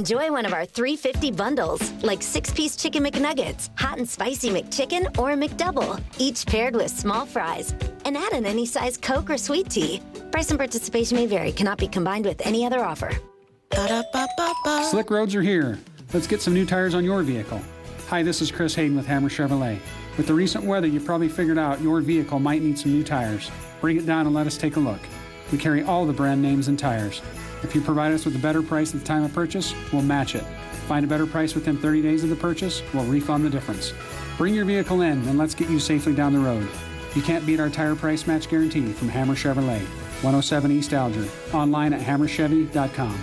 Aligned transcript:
Enjoy 0.00 0.32
one 0.32 0.46
of 0.46 0.54
our 0.54 0.64
350 0.64 1.30
bundles, 1.32 1.92
like 2.02 2.22
six 2.22 2.50
piece 2.50 2.74
chicken 2.74 3.04
McNuggets, 3.04 3.68
hot 3.78 3.98
and 3.98 4.08
spicy 4.08 4.48
McChicken, 4.48 5.04
or 5.18 5.32
McDouble, 5.36 6.02
each 6.16 6.46
paired 6.46 6.74
with 6.74 6.90
small 6.90 7.26
fries. 7.26 7.74
And 8.06 8.16
add 8.16 8.32
in 8.32 8.46
any 8.46 8.64
size 8.64 8.96
Coke 8.96 9.28
or 9.28 9.36
sweet 9.36 9.68
tea. 9.68 10.00
Price 10.32 10.48
and 10.48 10.58
participation 10.58 11.18
may 11.18 11.26
vary, 11.26 11.52
cannot 11.52 11.76
be 11.76 11.86
combined 11.86 12.24
with 12.24 12.40
any 12.46 12.64
other 12.64 12.82
offer. 12.82 13.12
Ba-da-ba-ba-ba. 13.72 14.84
Slick 14.84 15.10
roads 15.10 15.34
are 15.34 15.42
here. 15.42 15.78
Let's 16.14 16.26
get 16.26 16.40
some 16.40 16.54
new 16.54 16.64
tires 16.64 16.94
on 16.94 17.04
your 17.04 17.22
vehicle. 17.22 17.60
Hi, 18.08 18.22
this 18.22 18.40
is 18.40 18.50
Chris 18.50 18.74
Hayden 18.76 18.96
with 18.96 19.06
Hammer 19.06 19.28
Chevrolet. 19.28 19.78
With 20.16 20.26
the 20.26 20.32
recent 20.32 20.64
weather, 20.64 20.86
you 20.86 20.98
probably 20.98 21.28
figured 21.28 21.58
out 21.58 21.82
your 21.82 22.00
vehicle 22.00 22.38
might 22.38 22.62
need 22.62 22.78
some 22.78 22.94
new 22.94 23.04
tires. 23.04 23.50
Bring 23.82 23.98
it 23.98 24.06
down 24.06 24.24
and 24.24 24.34
let 24.34 24.46
us 24.46 24.56
take 24.56 24.76
a 24.76 24.80
look. 24.80 25.00
We 25.52 25.58
carry 25.58 25.82
all 25.82 26.06
the 26.06 26.14
brand 26.14 26.40
names 26.40 26.68
and 26.68 26.78
tires. 26.78 27.20
If 27.62 27.74
you 27.74 27.80
provide 27.80 28.12
us 28.12 28.24
with 28.24 28.34
a 28.36 28.38
better 28.38 28.62
price 28.62 28.94
at 28.94 29.00
the 29.00 29.06
time 29.06 29.22
of 29.22 29.32
purchase, 29.32 29.74
we'll 29.92 30.02
match 30.02 30.34
it. 30.34 30.44
Find 30.88 31.04
a 31.04 31.08
better 31.08 31.26
price 31.26 31.54
within 31.54 31.76
30 31.76 32.02
days 32.02 32.24
of 32.24 32.30
the 32.30 32.36
purchase, 32.36 32.82
we'll 32.92 33.04
refund 33.04 33.44
the 33.44 33.50
difference. 33.50 33.92
Bring 34.36 34.54
your 34.54 34.64
vehicle 34.64 35.02
in 35.02 35.26
and 35.28 35.38
let's 35.38 35.54
get 35.54 35.68
you 35.68 35.78
safely 35.78 36.14
down 36.14 36.32
the 36.32 36.38
road. 36.38 36.68
You 37.14 37.22
can't 37.22 37.44
beat 37.44 37.60
our 37.60 37.68
tire 37.68 37.94
price 37.94 38.26
match 38.26 38.48
guarantee 38.48 38.92
from 38.92 39.08
Hammer 39.08 39.34
Chevrolet, 39.34 39.80
107 40.22 40.70
East 40.70 40.92
Alger. 40.92 41.26
Online 41.52 41.92
at 41.92 42.00
hammerchevy.com. 42.00 43.18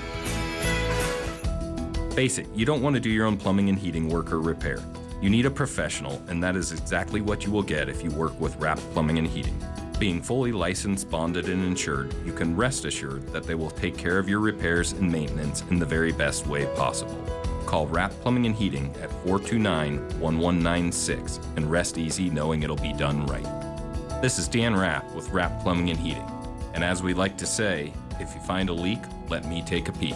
Face 2.12 2.38
it, 2.38 2.48
you 2.54 2.66
don't 2.66 2.82
want 2.82 2.96
to 2.96 3.00
do 3.00 3.10
your 3.10 3.26
own 3.26 3.38
plumbing 3.38 3.70
and 3.70 3.78
heating 3.78 4.10
work 4.10 4.32
or 4.32 4.42
repair. 4.42 4.80
You 5.22 5.30
need 5.30 5.46
a 5.46 5.52
professional, 5.52 6.22
and 6.28 6.44
that 6.44 6.56
is 6.56 6.72
exactly 6.72 7.22
what 7.22 7.46
you 7.46 7.52
will 7.52 7.64
get 7.64 7.90
if 7.90 8.04
you 8.04 8.12
work 8.12 8.40
with 8.40 8.56
Rapp 8.58 8.78
Plumbing 8.94 9.18
and 9.18 9.28
Heating. 9.28 9.58
Being 10.00 10.22
fully 10.22 10.52
licensed, 10.52 11.10
bonded, 11.10 11.50
and 11.50 11.64
insured, 11.64 12.14
you 12.24 12.32
can 12.32 12.56
rest 12.56 12.86
assured 12.86 13.26
that 13.30 13.46
they 13.46 13.56
will 13.56 13.72
take 13.72 13.98
care 13.98 14.20
of 14.20 14.30
your 14.30 14.40
repairs 14.40 14.92
and 14.92 15.12
maintenance 15.12 15.64
in 15.72 15.80
the 15.80 15.88
very 15.88 16.12
best 16.12 16.46
way 16.46 16.68
possible. 16.76 17.18
Call 17.66 17.88
Rapp 17.88 18.12
Plumbing 18.22 18.46
and 18.46 18.56
Heating 18.56 18.94
at 19.02 19.12
429 19.24 19.98
1196 20.20 21.40
and 21.56 21.72
rest 21.72 21.98
easy 21.98 22.30
knowing 22.30 22.62
it'll 22.62 22.76
be 22.76 22.94
done 22.94 23.26
right. 23.26 24.22
This 24.22 24.38
is 24.38 24.48
Dan 24.48 24.76
Rapp 24.76 25.12
with 25.16 25.30
Rapp 25.30 25.64
Plumbing 25.64 25.90
and 25.90 26.00
Heating. 26.00 26.30
And 26.76 26.84
as 26.84 27.02
we 27.02 27.16
like 27.16 27.36
to 27.38 27.48
say, 27.48 27.92
if 28.20 28.36
you 28.36 28.42
find 28.42 28.70
a 28.70 28.74
leak, 28.74 29.00
let 29.30 29.46
me 29.46 29.64
take 29.64 29.90
a 29.90 29.94
peek. 29.94 30.16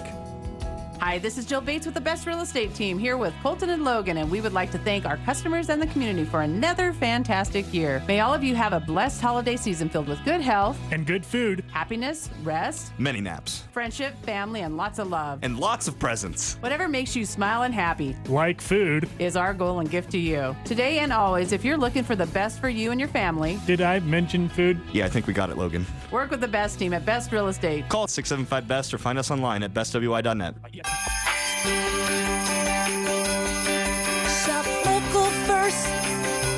Hi, 1.02 1.17
this 1.17 1.39
is 1.39 1.45
Jill 1.45 1.61
Bates 1.61 1.88
with 1.88 1.95
the 1.95 2.02
Best 2.02 2.27
Real 2.27 2.41
Estate 2.41 2.75
Team 2.75 2.99
here 2.99 3.17
with 3.17 3.33
Colton 3.41 3.71
and 3.71 3.83
Logan, 3.83 4.17
and 4.17 4.30
we 4.30 4.39
would 4.39 4.53
like 4.53 4.69
to 4.69 4.77
thank 4.77 5.03
our 5.03 5.17
customers 5.17 5.69
and 5.69 5.81
the 5.81 5.88
community 5.88 6.25
for 6.25 6.41
another 6.44 6.94
fantastic 6.94 7.73
year. 7.73 8.03
May 8.07 8.19
all 8.19 8.35
of 8.35 8.44
you 8.44 8.53
have 8.53 8.71
a 8.71 8.80
blessed 8.80 9.19
holiday 9.19 9.55
season 9.55 9.89
filled 9.89 10.07
with 10.07 10.23
good 10.23 10.41
health, 10.41 10.77
and 10.91 11.07
good 11.07 11.25
food, 11.25 11.63
happiness, 11.73 12.29
rest, 12.44 12.94
many 12.99 13.19
naps, 13.19 13.63
friendship, 13.72 14.13
family, 14.23 14.61
and 14.61 14.77
lots 14.77 14.99
of 14.99 15.07
love. 15.07 15.39
and 15.41 15.59
lots 15.59 15.88
of 15.88 15.97
presents. 15.97 16.57
Whatever 16.61 16.88
makes 16.88 17.16
you 17.16 17.25
smile 17.25 17.63
and 17.63 17.73
happy 17.73 18.16
like 18.29 18.61
food. 18.61 19.09
is 19.17 19.35
our 19.35 19.55
goal 19.55 19.79
and 19.79 19.89
gift 19.89 20.11
to 20.11 20.19
you. 20.19 20.55
Today 20.66 20.99
and 20.99 21.11
always, 21.11 21.52
if 21.52 21.66
you're 21.66 21.77
looking 21.77 22.03
for 22.03 22.16
the 22.16 22.27
best 22.27 22.59
for 22.59 22.69
you 22.69 22.91
and 22.91 22.99
your 22.99 23.09
family, 23.09 23.57
Did 23.66 23.81
I 23.81 24.02
mention 24.02 24.49
food? 24.49 24.79
Yeah, 24.94 25.05
I 25.05 25.09
think 25.09 25.25
we 25.25 25.33
got 25.33 25.49
it, 25.49 25.57
Logan. 25.57 25.83
work 26.11 26.29
with 26.29 26.41
the 26.41 26.47
best 26.47 26.77
team 26.77 26.94
at 26.94 27.07
Best 27.07 27.31
Real 27.31 27.47
Estate. 27.47 27.89
Call 27.89 28.05
675 28.05 28.67
Best 28.67 28.94
or 28.94 28.99
find 28.99 29.17
us 29.17 29.31
online 29.31 29.63
at 29.63 29.73
bestwi.net. 29.73 30.53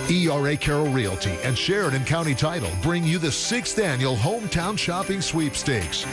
ERA 0.09 0.55
Carroll 0.57 0.89
Realty 0.89 1.37
and 1.43 1.57
Sheridan 1.57 2.05
County 2.05 2.35
Title 2.35 2.69
bring 2.81 3.03
you 3.03 3.17
the 3.17 3.31
sixth 3.31 3.79
annual 3.79 4.15
Hometown 4.15 4.77
Shopping 4.77 5.21
Sweepstakes. 5.21 6.05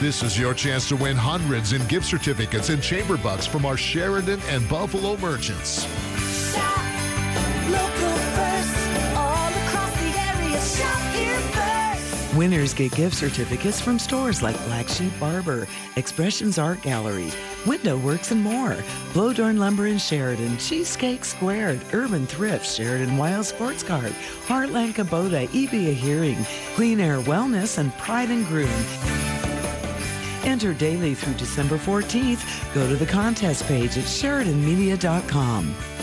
This 0.00 0.22
is 0.22 0.38
your 0.38 0.54
chance 0.54 0.88
to 0.90 0.96
win 0.96 1.16
hundreds 1.16 1.72
in 1.72 1.86
gift 1.86 2.06
certificates 2.06 2.68
and 2.68 2.82
chamber 2.82 3.16
bucks 3.16 3.46
from 3.46 3.64
our 3.64 3.76
Sheridan 3.76 4.40
and 4.48 4.68
Buffalo 4.68 5.16
merchants. 5.16 5.86
Winners 12.36 12.74
get 12.74 12.92
gift 12.96 13.14
certificates 13.14 13.80
from 13.80 13.98
stores 13.98 14.42
like 14.42 14.56
Black 14.64 14.88
Sheep 14.88 15.12
Barber, 15.20 15.68
Expressions 15.94 16.58
Art 16.58 16.82
Gallery, 16.82 17.30
Window 17.64 17.96
Works, 17.96 18.32
and 18.32 18.42
more. 18.42 18.76
Bloedorn 19.12 19.58
Lumber 19.58 19.86
in 19.86 19.98
Sheridan, 19.98 20.58
Cheesecake 20.58 21.24
Squared, 21.24 21.80
Urban 21.92 22.26
Thrift, 22.26 22.66
Sheridan 22.66 23.16
Wild 23.16 23.46
Sports 23.46 23.84
Card, 23.84 24.12
Heartland 24.46 24.94
Kubota, 24.94 25.46
EBA 25.48 25.94
Hearing, 25.94 26.44
Clean 26.74 26.98
Air 26.98 27.20
Wellness, 27.20 27.78
and 27.78 27.96
Pride 27.98 28.30
and 28.30 28.44
Groom. 28.46 28.68
Enter 30.44 30.74
daily 30.74 31.14
through 31.14 31.34
December 31.34 31.78
14th. 31.78 32.74
Go 32.74 32.88
to 32.88 32.96
the 32.96 33.06
contest 33.06 33.64
page 33.66 33.96
at 33.96 34.04
SheridanMedia.com. 34.04 35.93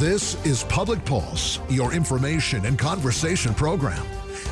This 0.00 0.42
is 0.46 0.64
Public 0.64 1.04
Pulse, 1.04 1.60
your 1.68 1.92
information 1.92 2.64
and 2.64 2.78
conversation 2.78 3.52
program. 3.52 4.02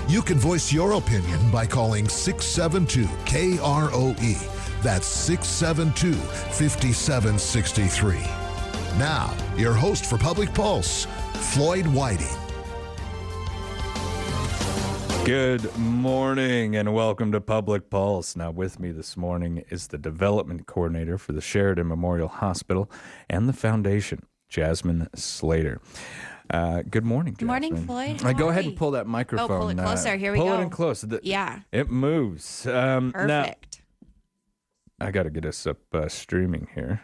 You 0.07 0.21
can 0.21 0.37
voice 0.37 0.71
your 0.71 0.93
opinion 0.93 1.51
by 1.51 1.65
calling 1.65 2.07
672 2.07 3.07
KROE. 3.25 4.83
That's 4.83 5.07
672 5.07 6.13
5763. 6.13 8.19
Now, 8.99 9.35
your 9.57 9.73
host 9.73 10.05
for 10.05 10.19
Public 10.19 10.53
Pulse, 10.53 11.07
Floyd 11.55 11.87
Whiting. 11.87 12.27
Good 15.25 15.75
morning 15.79 16.77
and 16.77 16.93
welcome 16.93 17.33
to 17.33 17.41
Public 17.41 17.89
Pulse. 17.89 18.37
Now, 18.37 18.51
with 18.51 18.79
me 18.79 18.93
this 18.93 19.17
morning 19.17 19.65
is 19.71 19.87
the 19.87 19.97
development 19.97 20.67
coordinator 20.67 21.17
for 21.17 21.33
the 21.33 21.41
Sheridan 21.41 21.89
Memorial 21.89 22.29
Hospital 22.29 22.91
and 23.31 23.49
the 23.49 23.55
foundation, 23.55 24.27
Jasmine 24.49 25.09
Slater. 25.15 25.81
Uh, 26.51 26.83
good 26.89 27.05
morning, 27.05 27.35
Good 27.39 27.47
morning, 27.47 27.73
Jasmine. 27.73 27.87
Floyd. 27.87 28.23
Uh, 28.23 28.25
How 28.25 28.33
go 28.33 28.49
are 28.49 28.51
ahead 28.53 28.65
you? 28.65 28.71
and 28.71 28.79
pull 28.79 28.93
that 28.93 29.07
microphone. 29.07 29.51
Oh, 29.51 29.59
pull 29.61 29.69
it 29.69 29.79
uh, 29.79 29.85
closer. 29.85 30.17
Here 30.17 30.33
we 30.33 30.39
pull 30.39 30.47
go. 30.47 30.53
Pull 30.55 30.61
it 30.61 30.65
in 30.65 30.71
close. 30.71 31.01
The- 31.03 31.21
Yeah. 31.23 31.61
It 31.73 31.91
moves. 31.91 32.67
Um, 32.67 33.13
now- 33.15 33.43
Perfect. 33.43 33.83
I 35.01 35.11
got 35.13 35.25
to 35.25 35.31
get 35.31 35.45
us 35.45 35.67
up 35.67 35.79
uh, 35.95 36.09
streaming 36.09 36.69
here 36.75 37.01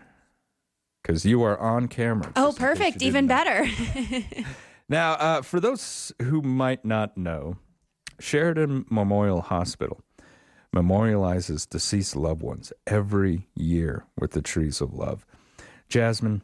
because 1.02 1.24
you 1.24 1.42
are 1.44 1.56
on 1.58 1.86
camera. 1.88 2.32
oh, 2.34 2.46
just 2.48 2.58
in 2.60 2.66
case 2.66 2.76
perfect. 2.78 3.02
Even 3.02 3.26
know. 3.26 3.34
better. 3.36 3.66
Now, 4.86 5.12
uh, 5.14 5.40
for 5.40 5.60
those 5.60 6.12
who 6.20 6.42
might 6.42 6.84
not 6.84 7.16
know, 7.16 7.56
Sheridan 8.20 8.84
Memorial 8.90 9.40
Hospital 9.40 10.02
memorializes 10.76 11.66
deceased 11.66 12.14
loved 12.14 12.42
ones 12.42 12.70
every 12.86 13.48
year 13.54 14.04
with 14.20 14.32
the 14.32 14.42
Trees 14.42 14.82
of 14.82 14.92
Love. 14.92 15.24
Jasmine, 15.88 16.42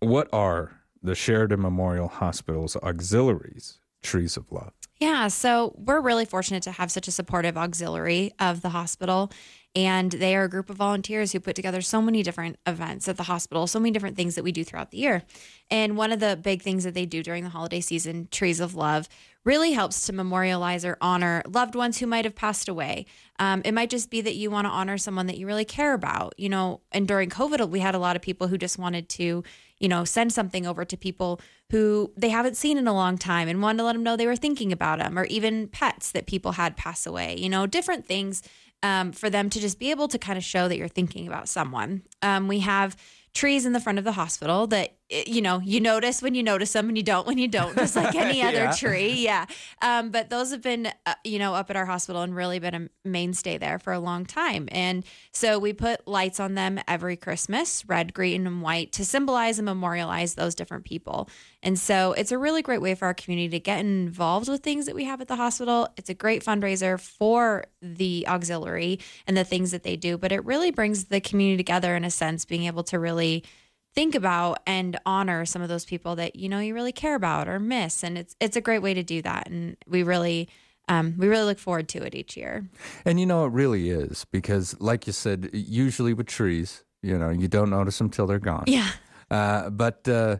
what 0.00 0.28
are 0.32 0.82
the 1.02 1.14
Sheridan 1.14 1.60
Memorial 1.60 2.08
Hospital's 2.08 2.76
auxiliaries, 2.76 3.80
Trees 4.02 4.36
of 4.36 4.50
Love? 4.50 4.72
Yeah, 4.98 5.28
so 5.28 5.74
we're 5.76 6.00
really 6.00 6.24
fortunate 6.24 6.64
to 6.64 6.72
have 6.72 6.90
such 6.90 7.06
a 7.06 7.12
supportive 7.12 7.56
auxiliary 7.56 8.32
of 8.40 8.62
the 8.62 8.70
hospital. 8.70 9.30
And 9.76 10.10
they 10.10 10.34
are 10.34 10.44
a 10.44 10.48
group 10.48 10.70
of 10.70 10.76
volunteers 10.76 11.30
who 11.30 11.40
put 11.40 11.54
together 11.54 11.80
so 11.82 12.02
many 12.02 12.24
different 12.24 12.56
events 12.66 13.06
at 13.06 13.16
the 13.16 13.24
hospital, 13.24 13.66
so 13.68 13.78
many 13.78 13.92
different 13.92 14.16
things 14.16 14.34
that 14.34 14.42
we 14.42 14.50
do 14.50 14.64
throughout 14.64 14.90
the 14.90 14.98
year. 14.98 15.22
And 15.70 15.96
one 15.96 16.10
of 16.10 16.18
the 16.18 16.36
big 16.36 16.62
things 16.62 16.82
that 16.82 16.94
they 16.94 17.06
do 17.06 17.22
during 17.22 17.44
the 17.44 17.50
holiday 17.50 17.80
season, 17.80 18.26
Trees 18.32 18.58
of 18.58 18.74
Love, 18.74 19.08
really 19.44 19.72
helps 19.72 20.06
to 20.06 20.12
memorialize 20.12 20.84
or 20.84 20.98
honor 21.00 21.42
loved 21.46 21.74
ones 21.74 21.98
who 21.98 22.06
might 22.06 22.24
have 22.24 22.34
passed 22.34 22.68
away. 22.68 23.06
Um, 23.38 23.62
it 23.64 23.72
might 23.72 23.90
just 23.90 24.10
be 24.10 24.20
that 24.22 24.34
you 24.34 24.50
want 24.50 24.64
to 24.64 24.70
honor 24.70 24.98
someone 24.98 25.26
that 25.26 25.38
you 25.38 25.46
really 25.46 25.64
care 25.64 25.94
about, 25.94 26.34
you 26.38 26.48
know. 26.48 26.80
And 26.90 27.06
during 27.06 27.30
COVID, 27.30 27.68
we 27.68 27.80
had 27.80 27.94
a 27.94 27.98
lot 27.98 28.16
of 28.16 28.22
people 28.22 28.48
who 28.48 28.58
just 28.58 28.78
wanted 28.78 29.08
to, 29.10 29.44
you 29.80 29.88
know, 29.88 30.04
send 30.04 30.32
something 30.32 30.66
over 30.66 30.84
to 30.84 30.96
people 30.96 31.40
who 31.70 32.12
they 32.16 32.30
haven't 32.30 32.56
seen 32.56 32.78
in 32.78 32.88
a 32.88 32.94
long 32.94 33.16
time 33.18 33.48
and 33.48 33.62
wanted 33.62 33.78
to 33.78 33.84
let 33.84 33.92
them 33.92 34.02
know 34.02 34.16
they 34.16 34.26
were 34.26 34.36
thinking 34.36 34.72
about 34.72 34.98
them, 34.98 35.18
or 35.18 35.24
even 35.26 35.68
pets 35.68 36.12
that 36.12 36.26
people 36.26 36.52
had 36.52 36.76
pass 36.76 37.06
away, 37.06 37.36
you 37.38 37.48
know, 37.48 37.66
different 37.66 38.06
things 38.06 38.42
um, 38.82 39.12
for 39.12 39.30
them 39.30 39.50
to 39.50 39.60
just 39.60 39.78
be 39.78 39.90
able 39.90 40.08
to 40.08 40.18
kind 40.18 40.36
of 40.36 40.44
show 40.44 40.68
that 40.68 40.76
you're 40.76 40.88
thinking 40.88 41.26
about 41.26 41.48
someone. 41.48 42.02
Um, 42.22 42.48
we 42.48 42.60
have 42.60 42.96
trees 43.34 43.66
in 43.66 43.72
the 43.72 43.80
front 43.80 43.98
of 43.98 44.04
the 44.04 44.12
hospital 44.12 44.66
that 44.68 44.97
you 45.10 45.40
know 45.40 45.58
you 45.60 45.80
notice 45.80 46.20
when 46.22 46.34
you 46.34 46.42
notice 46.42 46.72
them 46.72 46.88
and 46.88 46.96
you 46.96 47.02
don't 47.02 47.26
when 47.26 47.38
you 47.38 47.48
don't 47.48 47.74
just 47.76 47.96
like 47.96 48.14
any 48.14 48.42
other 48.48 48.64
Yeah. 48.64 48.72
tree. 48.72 49.12
Yeah. 49.24 49.46
Um, 49.80 50.10
but 50.10 50.28
those 50.30 50.50
have 50.50 50.60
been 50.62 50.88
uh, 51.06 51.14
you 51.24 51.38
know 51.38 51.54
up 51.54 51.70
at 51.70 51.76
our 51.76 51.86
hospital 51.86 52.22
and 52.22 52.34
really 52.36 52.58
been 52.58 52.74
a 52.74 53.08
mainstay 53.08 53.56
there 53.58 53.78
for 53.78 53.92
a 53.92 53.98
long 54.00 54.26
time. 54.26 54.68
And 54.70 55.04
so 55.32 55.58
we 55.58 55.72
put 55.72 56.06
lights 56.06 56.40
on 56.40 56.54
them 56.54 56.78
every 56.86 57.16
christmas 57.16 57.84
red 57.88 58.12
green 58.12 58.46
and 58.46 58.60
white 58.62 58.92
to 58.92 59.04
symbolize 59.04 59.58
and 59.58 59.66
memorialize 59.66 60.34
those 60.34 60.54
different 60.54 60.84
people. 60.84 61.28
And 61.62 61.78
so 61.78 62.12
it's 62.12 62.30
a 62.30 62.38
really 62.38 62.62
great 62.62 62.80
way 62.82 62.94
for 62.94 63.06
our 63.06 63.14
community 63.14 63.48
to 63.50 63.60
get 63.60 63.80
involved 63.80 64.48
with 64.48 64.62
things 64.62 64.86
that 64.86 64.94
we 64.94 65.04
have 65.04 65.20
at 65.20 65.28
the 65.28 65.36
hospital. 65.36 65.88
It's 65.96 66.08
a 66.10 66.14
great 66.14 66.44
fundraiser 66.44 67.00
for 67.00 67.64
the 67.82 68.26
auxiliary 68.28 69.00
and 69.26 69.36
the 69.36 69.44
things 69.44 69.70
that 69.70 69.82
they 69.84 69.96
do 69.96 70.18
but 70.18 70.32
it 70.32 70.44
really 70.44 70.70
brings 70.70 71.04
the 71.06 71.20
community 71.20 71.56
together 71.56 71.94
in 71.94 72.04
a 72.04 72.10
sense 72.10 72.44
being 72.44 72.64
able 72.64 72.82
to 72.82 72.98
really 72.98 73.44
think 73.94 74.14
about 74.14 74.58
and 74.66 74.98
honor 75.06 75.44
some 75.44 75.62
of 75.62 75.68
those 75.68 75.84
people 75.84 76.14
that 76.16 76.36
you 76.36 76.48
know 76.48 76.60
you 76.60 76.74
really 76.74 76.92
care 76.92 77.14
about 77.14 77.48
or 77.48 77.58
miss 77.58 78.04
and 78.04 78.16
it's 78.18 78.36
it's 78.40 78.56
a 78.56 78.60
great 78.60 78.80
way 78.82 78.94
to 78.94 79.02
do 79.02 79.20
that 79.22 79.48
and 79.48 79.76
we 79.86 80.02
really 80.02 80.48
um, 80.88 81.14
we 81.18 81.28
really 81.28 81.44
look 81.44 81.58
forward 81.58 81.88
to 81.90 82.02
it 82.02 82.14
each 82.14 82.36
year 82.36 82.66
And 83.04 83.20
you 83.20 83.26
know, 83.26 83.44
it 83.44 83.52
really 83.52 83.90
is 83.90 84.24
because, 84.30 84.74
like 84.80 85.06
you 85.06 85.12
said, 85.12 85.50
usually 85.52 86.14
with 86.14 86.26
trees, 86.28 86.82
you 87.02 87.18
know, 87.18 87.28
you 87.28 87.46
don't 87.46 87.68
notice 87.68 87.98
them 87.98 88.08
till 88.08 88.26
they're 88.26 88.38
gone. 88.38 88.64
Yeah. 88.66 88.88
Uh, 89.30 89.68
but 89.68 90.08
uh, 90.08 90.38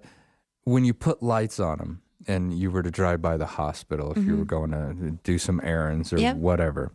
when 0.65 0.87
you 0.87 0.95
put 0.95 1.23
lights 1.23 1.61
on 1.61 1.77
them 1.79 2.01
and 2.27 2.59
you 2.59 2.71
were 2.71 2.83
to 2.83 2.91
drive 2.91 3.21
by 3.21 3.37
the 3.37 3.45
hospital, 3.45 4.13
if 4.13 4.19
you 4.27 4.33
Mhm. 4.35 4.39
were 4.39 4.45
going 4.47 4.71
to 4.71 5.19
do 5.23 5.37
some 5.37 5.61
errands 5.63 6.13
or 6.15 6.19
Yep. 6.19 6.37
whatever, 6.37 6.93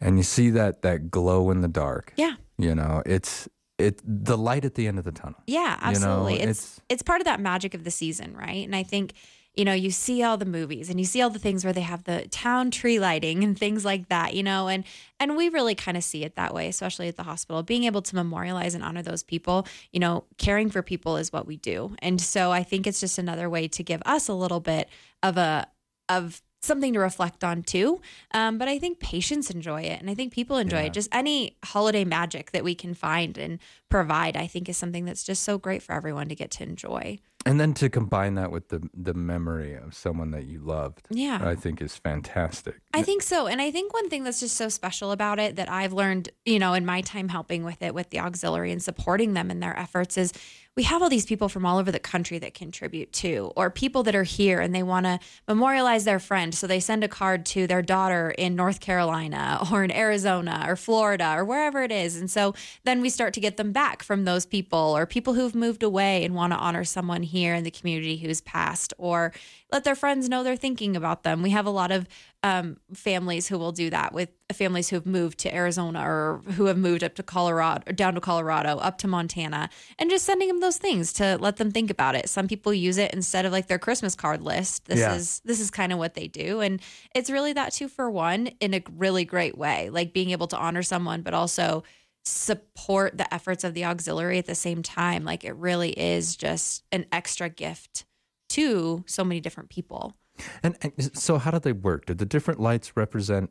and 0.00 0.16
you 0.16 0.22
see 0.22 0.48
that 0.50 0.80
that 0.80 1.10
glow 1.10 1.50
in 1.50 1.60
the 1.60 1.68
dark, 1.68 2.14
Yeah. 2.16 2.36
you 2.56 2.74
know, 2.74 3.02
it's 3.04 3.46
it 3.80 4.00
the 4.04 4.36
light 4.38 4.64
at 4.64 4.74
the 4.74 4.86
end 4.86 4.98
of 4.98 5.04
the 5.04 5.12
tunnel. 5.12 5.40
Yeah, 5.46 5.74
You 5.74 5.80
know, 5.80 5.88
absolutely. 5.90 6.34
it's, 6.34 6.42
it's- 6.42 6.80
it's 6.88 7.02
part 7.02 7.20
of 7.20 7.24
that 7.24 7.40
magic 7.40 7.74
of 7.74 7.84
the 7.84 7.90
season, 7.90 8.36
right? 8.36 8.64
And 8.64 8.74
I 8.76 8.82
think 8.82 9.12
you 9.56 9.64
know 9.64 9.72
you 9.72 9.90
see 9.90 10.22
all 10.22 10.36
the 10.36 10.44
movies 10.46 10.88
and 10.90 11.00
you 11.00 11.04
see 11.04 11.20
all 11.20 11.28
the 11.30 11.38
things 11.40 11.64
where 11.64 11.72
they 11.72 11.80
have 11.80 12.04
the 12.04 12.28
town 12.30 12.70
tree 12.70 13.00
lighting 13.00 13.42
and 13.42 13.58
things 13.58 13.84
like 13.84 14.08
that, 14.08 14.34
you 14.34 14.42
know, 14.44 14.68
and 14.68 14.84
and 15.18 15.36
we 15.36 15.48
really 15.48 15.74
kind 15.74 15.96
of 15.96 16.04
see 16.04 16.22
it 16.24 16.36
that 16.36 16.54
way, 16.54 16.68
especially 16.68 17.08
at 17.08 17.16
the 17.16 17.24
hospital. 17.24 17.62
Being 17.64 17.82
able 17.84 18.00
to 18.02 18.14
memorialize 18.14 18.74
and 18.76 18.84
honor 18.84 19.02
those 19.02 19.22
people, 19.24 19.66
you 19.92 19.98
know, 19.98 20.24
caring 20.38 20.70
for 20.70 20.82
people 20.82 21.16
is 21.16 21.32
what 21.32 21.46
we 21.48 21.56
do, 21.56 21.96
and 21.98 22.20
so 22.20 22.52
I 22.52 22.62
think 22.62 22.86
it's 22.86 23.00
just 23.00 23.18
another 23.18 23.50
way 23.50 23.66
to 23.68 23.82
give 23.82 24.00
us 24.06 24.28
a 24.28 24.34
little 24.34 24.60
bit 24.60 24.88
of 25.22 25.36
a 25.36 25.66
of 26.08 26.42
something 26.60 26.92
to 26.92 27.00
reflect 27.00 27.42
on 27.42 27.62
too. 27.62 28.00
Um, 28.32 28.58
but 28.58 28.68
I 28.68 28.78
think 28.78 29.00
patients 29.00 29.50
enjoy 29.50 29.82
it, 29.82 30.00
and 30.00 30.10
I 30.10 30.14
think 30.14 30.32
people 30.32 30.58
enjoy 30.58 30.82
it. 30.82 30.92
Just 30.92 31.08
any 31.12 31.56
holiday 31.64 32.04
magic 32.04 32.52
that 32.52 32.62
we 32.64 32.74
can 32.74 32.94
find 32.94 33.36
and 33.38 33.58
provide, 33.88 34.36
I 34.36 34.46
think, 34.46 34.68
is 34.68 34.76
something 34.76 35.04
that's 35.04 35.24
just 35.24 35.42
so 35.42 35.58
great 35.58 35.82
for 35.82 35.94
everyone 35.94 36.28
to 36.28 36.34
get 36.34 36.50
to 36.52 36.62
enjoy. 36.62 37.18
And 37.46 37.58
then 37.58 37.72
to 37.74 37.88
combine 37.88 38.34
that 38.34 38.50
with 38.50 38.68
the 38.68 38.86
the 38.92 39.14
memory 39.14 39.74
of 39.74 39.94
someone 39.94 40.30
that 40.32 40.44
you 40.44 40.58
loved, 40.58 41.06
Yeah. 41.08 41.40
I 41.42 41.54
think 41.54 41.80
is 41.80 41.96
fantastic. 41.96 42.76
I 42.92 43.02
think 43.02 43.22
so. 43.22 43.46
And 43.46 43.62
I 43.62 43.70
think 43.70 43.94
one 43.94 44.10
thing 44.10 44.24
that's 44.24 44.40
just 44.40 44.56
so 44.56 44.68
special 44.68 45.10
about 45.10 45.38
it 45.38 45.56
that 45.56 45.70
I've 45.70 45.94
learned, 45.94 46.28
you 46.44 46.58
know, 46.58 46.74
in 46.74 46.84
my 46.84 47.00
time 47.00 47.30
helping 47.30 47.64
with 47.64 47.80
it 47.80 47.94
with 47.94 48.10
the 48.10 48.20
auxiliary 48.20 48.72
and 48.72 48.82
supporting 48.82 49.32
them 49.32 49.50
in 49.50 49.60
their 49.60 49.76
efforts 49.78 50.18
is 50.18 50.34
we 50.80 50.84
have 50.84 51.02
all 51.02 51.10
these 51.10 51.26
people 51.26 51.50
from 51.50 51.66
all 51.66 51.76
over 51.76 51.92
the 51.92 51.98
country 51.98 52.38
that 52.38 52.54
contribute 52.54 53.12
too, 53.12 53.52
or 53.54 53.68
people 53.68 54.02
that 54.02 54.14
are 54.14 54.22
here 54.22 54.60
and 54.60 54.74
they 54.74 54.82
want 54.82 55.04
to 55.04 55.20
memorialize 55.46 56.04
their 56.04 56.18
friend. 56.18 56.54
So 56.54 56.66
they 56.66 56.80
send 56.80 57.04
a 57.04 57.08
card 57.08 57.44
to 57.46 57.66
their 57.66 57.82
daughter 57.82 58.30
in 58.30 58.56
North 58.56 58.80
Carolina 58.80 59.62
or 59.70 59.84
in 59.84 59.92
Arizona 59.92 60.64
or 60.66 60.76
Florida 60.76 61.34
or 61.36 61.44
wherever 61.44 61.82
it 61.82 61.92
is. 61.92 62.16
And 62.16 62.30
so 62.30 62.54
then 62.84 63.02
we 63.02 63.10
start 63.10 63.34
to 63.34 63.40
get 63.40 63.58
them 63.58 63.72
back 63.72 64.02
from 64.02 64.24
those 64.24 64.46
people 64.46 64.78
or 64.96 65.04
people 65.04 65.34
who've 65.34 65.54
moved 65.54 65.82
away 65.82 66.24
and 66.24 66.34
want 66.34 66.54
to 66.54 66.58
honor 66.58 66.84
someone 66.84 67.24
here 67.24 67.54
in 67.54 67.64
the 67.64 67.70
community 67.70 68.16
who's 68.16 68.40
passed 68.40 68.94
or 68.96 69.34
let 69.70 69.84
their 69.84 69.94
friends 69.94 70.30
know 70.30 70.42
they're 70.42 70.56
thinking 70.56 70.96
about 70.96 71.24
them. 71.24 71.42
We 71.42 71.50
have 71.50 71.66
a 71.66 71.70
lot 71.70 71.92
of 71.92 72.08
um, 72.42 72.78
families 72.94 73.48
who 73.48 73.58
will 73.58 73.72
do 73.72 73.90
that 73.90 74.14
with 74.14 74.30
families 74.52 74.88
who 74.88 74.96
have 74.96 75.04
moved 75.04 75.38
to 75.40 75.54
Arizona 75.54 76.00
or 76.00 76.40
who 76.52 76.64
have 76.64 76.78
moved 76.78 77.04
up 77.04 77.14
to 77.16 77.22
Colorado, 77.22 77.82
or 77.86 77.92
down 77.92 78.14
to 78.14 78.20
Colorado, 78.20 78.78
up 78.78 78.96
to 78.98 79.06
Montana, 79.08 79.68
and 79.98 80.08
just 80.08 80.24
sending 80.24 80.48
them 80.48 80.60
those 80.60 80.78
things 80.78 81.12
to 81.14 81.36
let 81.38 81.56
them 81.58 81.70
think 81.70 81.90
about 81.90 82.14
it. 82.14 82.28
Some 82.30 82.48
people 82.48 82.72
use 82.72 82.96
it 82.96 83.12
instead 83.12 83.44
of 83.44 83.52
like 83.52 83.66
their 83.66 83.78
Christmas 83.78 84.14
card 84.16 84.42
list. 84.42 84.86
This 84.86 85.00
Yeah. 85.00 85.14
is 85.14 85.40
this 85.44 85.60
is 85.60 85.70
kind 85.70 85.92
of 85.92 85.98
what 85.98 86.14
they 86.14 86.28
do, 86.28 86.60
and 86.60 86.80
it's 87.14 87.28
really 87.30 87.52
that 87.52 87.72
two 87.74 87.88
for 87.88 88.10
one 88.10 88.46
in 88.60 88.72
a 88.74 88.82
really 88.96 89.26
great 89.26 89.58
way, 89.58 89.90
like 89.90 90.14
being 90.14 90.30
able 90.30 90.46
to 90.48 90.56
honor 90.56 90.82
someone, 90.82 91.20
but 91.22 91.34
also 91.34 91.82
support 92.24 93.16
the 93.18 93.32
efforts 93.34 93.64
of 93.64 93.74
the 93.74 93.84
auxiliary 93.84 94.38
at 94.38 94.46
the 94.46 94.54
same 94.54 94.82
time. 94.82 95.24
Like 95.24 95.44
it 95.44 95.54
really 95.56 95.90
is 95.90 96.36
just 96.36 96.84
an 96.92 97.06
extra 97.12 97.48
gift 97.48 98.04
to 98.50 99.04
so 99.06 99.24
many 99.24 99.40
different 99.40 99.68
people. 99.70 100.14
And, 100.62 100.76
and 100.82 101.16
so, 101.16 101.38
how 101.38 101.50
did 101.50 101.62
they 101.62 101.72
work? 101.72 102.06
Did 102.06 102.18
the 102.18 102.26
different 102.26 102.60
lights 102.60 102.96
represent 102.96 103.50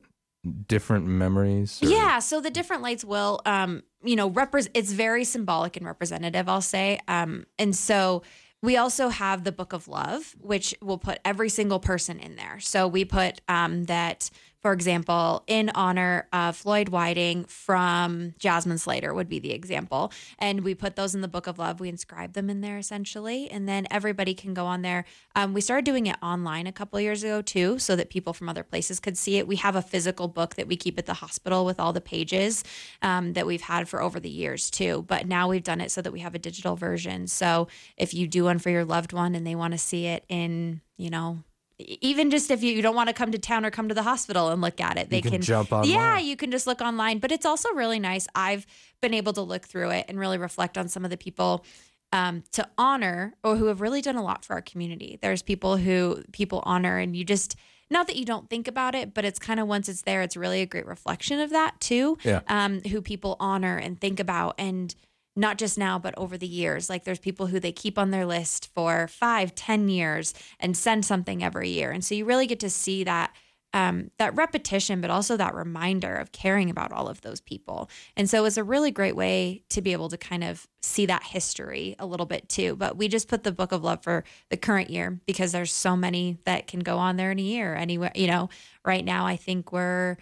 different 0.67 1.05
memories? 1.05 1.79
or- 1.83 1.87
Yeah, 1.89 2.19
so 2.19 2.41
the 2.41 2.49
different 2.49 2.81
lights 2.81 3.03
will, 3.03 3.41
um, 3.45 3.83
you 4.03 4.15
know, 4.15 4.29
represent. 4.29 4.75
It's 4.77 4.91
very 4.91 5.23
symbolic 5.23 5.75
and 5.77 5.85
representative, 5.85 6.47
I'll 6.47 6.61
say. 6.61 6.99
Um, 7.07 7.45
and 7.57 7.75
so 7.75 8.23
we 8.61 8.75
also 8.77 9.09
have 9.09 9.43
the 9.43 9.51
Book 9.51 9.73
of 9.73 9.87
Love, 9.87 10.35
which 10.39 10.75
will 10.81 10.97
put 10.97 11.19
every 11.23 11.49
single 11.49 11.79
person 11.79 12.19
in 12.19 12.35
there. 12.35 12.59
So 12.59 12.87
we 12.87 13.05
put 13.05 13.41
um, 13.47 13.85
that, 13.85 14.29
for 14.61 14.73
example, 14.73 15.43
in 15.47 15.69
honor 15.73 16.27
of 16.33 16.55
Floyd 16.55 16.89
Whiting 16.89 17.45
from 17.45 18.33
Jasmine 18.37 18.77
Slater 18.77 19.13
would 19.13 19.29
be 19.29 19.39
the 19.39 19.51
example, 19.51 20.11
and 20.37 20.61
we 20.61 20.75
put 20.75 20.95
those 20.95 21.15
in 21.15 21.21
the 21.21 21.27
Book 21.27 21.47
of 21.47 21.57
Love. 21.57 21.79
We 21.79 21.89
inscribe 21.89 22.33
them 22.33 22.49
in 22.49 22.61
there 22.61 22.77
essentially, 22.77 23.49
and 23.49 23.67
then 23.69 23.87
everybody 23.89 24.33
can 24.33 24.53
go 24.53 24.65
on 24.65 24.81
there. 24.81 25.05
Um, 25.35 25.53
we 25.53 25.61
started 25.61 25.85
doing 25.85 26.07
it 26.07 26.17
online 26.21 26.67
a 26.67 26.71
couple 26.71 26.99
years 26.99 27.23
ago 27.23 27.41
too, 27.41 27.79
so 27.79 27.95
that 27.95 28.09
people 28.09 28.33
from 28.33 28.49
other 28.49 28.63
places 28.63 28.99
could 28.99 29.17
see 29.17 29.37
it. 29.37 29.47
We 29.47 29.55
have 29.57 29.75
a 29.75 29.81
physical 29.81 30.27
book 30.27 30.55
that 30.55 30.67
we 30.67 30.75
keep 30.75 30.97
at 30.99 31.05
the 31.05 31.13
hospital 31.15 31.65
with 31.65 31.79
all 31.79 31.93
the 31.93 32.01
pages 32.01 32.63
um, 33.01 33.33
that 33.33 33.47
we've 33.47 33.61
had 33.61 33.87
for 33.87 34.01
over 34.01 34.19
the 34.19 34.29
years 34.29 34.69
too. 34.69 35.05
But 35.07 35.27
now 35.27 35.47
we've 35.47 35.63
done 35.63 35.81
it 35.81 35.91
so 35.91 36.01
that 36.01 36.11
we 36.11 36.19
have 36.19 36.35
a 36.35 36.39
digital 36.39 36.75
version. 36.75 37.27
So 37.27 37.67
if 37.97 38.13
you 38.13 38.27
do 38.27 38.43
one 38.45 38.59
for 38.59 38.69
your 38.69 38.85
loved 38.85 39.13
one 39.13 39.35
and 39.35 39.47
they 39.47 39.55
want 39.55 39.73
to 39.73 39.77
see 39.77 40.07
it 40.07 40.25
in, 40.27 40.81
you 40.97 41.09
know. 41.09 41.43
Even 41.79 42.29
just 42.29 42.51
if 42.51 42.61
you, 42.61 42.73
you 42.73 42.81
don't 42.81 42.95
want 42.95 43.07
to 43.07 43.13
come 43.13 43.31
to 43.31 43.39
town 43.39 43.65
or 43.65 43.71
come 43.71 43.87
to 43.87 43.95
the 43.95 44.03
hospital 44.03 44.49
and 44.49 44.61
look 44.61 44.81
at 44.81 44.97
it, 44.97 45.09
they 45.09 45.21
can 45.21 45.41
jump 45.41 45.71
online. 45.71 45.89
Yeah, 45.89 46.19
you 46.19 46.35
can 46.35 46.51
just 46.51 46.67
look 46.67 46.81
online. 46.81 47.19
But 47.19 47.31
it's 47.31 47.45
also 47.45 47.69
really 47.73 47.99
nice. 47.99 48.27
I've 48.35 48.67
been 49.01 49.13
able 49.13 49.31
to 49.33 49.41
look 49.41 49.65
through 49.65 49.91
it 49.91 50.05
and 50.09 50.19
really 50.19 50.37
reflect 50.37 50.77
on 50.77 50.89
some 50.89 51.05
of 51.05 51.09
the 51.09 51.17
people 51.17 51.65
um, 52.11 52.43
to 52.51 52.67
honor 52.77 53.33
or 53.43 53.55
who 53.55 53.65
have 53.65 53.81
really 53.81 54.01
done 54.01 54.15
a 54.15 54.23
lot 54.23 54.43
for 54.43 54.53
our 54.53 54.61
community. 54.61 55.19
There's 55.21 55.41
people 55.41 55.77
who 55.77 56.23
people 56.31 56.61
honor, 56.65 56.97
and 56.97 57.15
you 57.15 57.23
just 57.23 57.55
not 57.89 58.07
that 58.07 58.15
you 58.15 58.25
don't 58.25 58.49
think 58.49 58.67
about 58.67 58.93
it, 58.93 59.13
but 59.13 59.25
it's 59.25 59.39
kind 59.39 59.59
of 59.59 59.67
once 59.67 59.89
it's 59.89 60.03
there, 60.03 60.21
it's 60.21 60.37
really 60.37 60.61
a 60.61 60.65
great 60.65 60.85
reflection 60.85 61.39
of 61.39 61.49
that 61.51 61.79
too. 61.79 62.17
Yeah. 62.23 62.41
Um, 62.47 62.81
who 62.81 63.01
people 63.01 63.35
honor 63.39 63.77
and 63.77 63.99
think 63.99 64.19
about, 64.19 64.55
and 64.57 64.93
not 65.39 65.57
just 65.57 65.77
now, 65.77 65.97
but 65.97 66.17
over 66.17 66.37
the 66.37 66.47
years. 66.47 66.89
Like 66.89 67.03
there's 67.03 67.19
people 67.19 67.47
who 67.47 67.59
they 67.59 67.71
keep 67.71 67.97
on 67.97 68.11
their 68.11 68.25
list 68.25 68.69
for 68.73 69.07
five, 69.07 69.55
ten 69.55 69.89
years 69.89 70.33
and 70.59 70.75
send 70.75 71.05
something 71.05 71.43
every 71.43 71.69
year, 71.69 71.91
and 71.91 72.03
so 72.03 72.15
you 72.15 72.25
really 72.25 72.47
get 72.47 72.59
to 72.59 72.69
see 72.69 73.03
that 73.05 73.33
um, 73.73 74.09
that 74.17 74.35
repetition, 74.35 74.99
but 75.01 75.11
also 75.11 75.37
that 75.37 75.53
reminder 75.53 76.15
of 76.15 76.31
caring 76.31 76.69
about 76.69 76.91
all 76.91 77.07
of 77.07 77.21
those 77.21 77.39
people. 77.39 77.89
And 78.17 78.29
so 78.29 78.45
it's 78.45 78.57
a 78.57 78.63
really 78.63 78.91
great 78.91 79.15
way 79.15 79.63
to 79.69 79.81
be 79.81 79.93
able 79.93 80.09
to 80.09 80.17
kind 80.17 80.43
of 80.43 80.67
see 80.81 81.05
that 81.05 81.23
history 81.23 81.95
a 81.99 82.05
little 82.05 82.25
bit 82.25 82.49
too. 82.49 82.75
But 82.75 82.97
we 82.97 83.07
just 83.07 83.27
put 83.27 83.43
the 83.43 83.51
Book 83.51 83.71
of 83.71 83.83
Love 83.83 84.01
for 84.01 84.23
the 84.49 84.57
current 84.57 84.89
year 84.89 85.19
because 85.27 85.51
there's 85.51 85.71
so 85.71 85.95
many 85.95 86.39
that 86.45 86.67
can 86.67 86.79
go 86.79 86.97
on 86.97 87.17
there 87.17 87.31
in 87.31 87.39
a 87.39 87.43
year. 87.43 87.75
Anywhere, 87.75 88.11
you 88.15 88.27
know, 88.27 88.49
right 88.83 89.05
now 89.05 89.25
I 89.25 89.35
think 89.35 89.71
we're. 89.71 90.17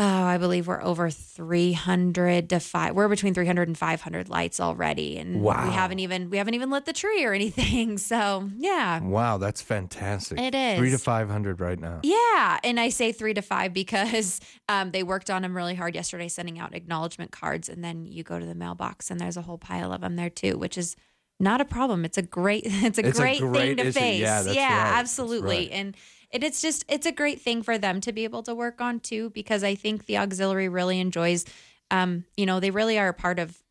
Oh, 0.00 0.04
I 0.24 0.38
believe 0.38 0.68
we're 0.68 0.80
over 0.82 1.10
300 1.10 2.50
to 2.50 2.60
5. 2.60 2.94
We're 2.94 3.08
between 3.08 3.34
300 3.34 3.66
and 3.68 3.76
500 3.76 4.28
lights 4.28 4.60
already 4.60 5.18
and 5.18 5.42
Wow. 5.42 5.66
we 5.66 5.72
haven't 5.72 5.98
even 5.98 6.30
we 6.30 6.36
haven't 6.38 6.54
even 6.54 6.70
lit 6.70 6.84
the 6.84 6.92
tree 6.92 7.24
or 7.24 7.32
anything. 7.32 7.98
So, 8.08 8.48
yeah. 8.58 9.00
Wow, 9.00 9.38
that's 9.38 9.60
fantastic. 9.60 10.38
It 10.40 10.54
is. 10.54 10.78
three 10.78 10.90
to 10.90 10.98
five 10.98 11.28
hundred 11.28 11.60
right 11.60 11.78
now. 11.78 12.00
Yeah, 12.02 12.58
and 12.62 12.78
I 12.78 12.88
say 12.90 13.12
three 13.12 13.34
to 13.34 13.42
five 13.42 13.72
because 13.72 14.40
um, 14.68 14.92
they 14.92 15.02
worked 15.02 15.30
on 15.30 15.42
them 15.42 15.56
really 15.56 15.74
hard 15.74 15.94
yesterday, 15.94 16.28
sending 16.28 16.58
out 16.58 16.74
acknowledgement 16.74 17.30
cards, 17.32 17.68
and 17.68 17.82
then 17.84 18.04
you 18.06 18.22
go 18.22 18.38
to 18.38 18.46
the 18.46 18.54
mailbox 18.54 19.10
and 19.10 19.20
there's 19.20 19.36
a 19.36 19.42
whole 19.42 19.58
pile 19.58 19.92
of 19.92 20.00
them 20.00 20.16
there 20.16 20.30
too, 20.30 20.56
which 20.58 20.78
is 20.78 20.96
not 21.40 21.60
a 21.60 21.64
problem. 21.64 22.04
It's 22.04 22.18
a 22.18 22.22
great, 22.22 22.64
it's 22.66 22.98
a, 22.98 23.06
It's 23.06 23.18
a 23.18 23.22
great, 23.22 23.40
great 23.40 23.52
thing 23.52 23.76
to 23.76 23.86
issue. 23.86 23.92
face. 23.92 24.20
Yeah, 24.20 24.42
that's 24.42 24.56
right. 24.56 24.98
Absolutely, 24.98 25.56
right. 25.56 25.70
and 25.72 25.96
and 26.30 26.44
it's 26.44 26.60
just 26.60 26.84
it's 26.88 27.06
a 27.06 27.12
great 27.12 27.40
thing 27.40 27.62
for 27.62 27.78
them 27.78 28.00
to 28.02 28.12
be 28.12 28.24
able 28.24 28.42
to 28.44 28.54
work 28.54 28.80
on 28.80 29.00
too, 29.00 29.30
because 29.30 29.64
I 29.64 29.74
think 29.74 30.06
the 30.06 30.18
auxiliary 30.18 30.68
really 30.68 31.00
enjoys, 31.00 31.44
um, 31.90 32.24
you 32.36 32.46
know, 32.46 32.60
they 32.60 32.70
really 32.70 32.98
are 32.98 33.08
a 33.08 33.14
part 33.14 33.38
of 33.38 33.62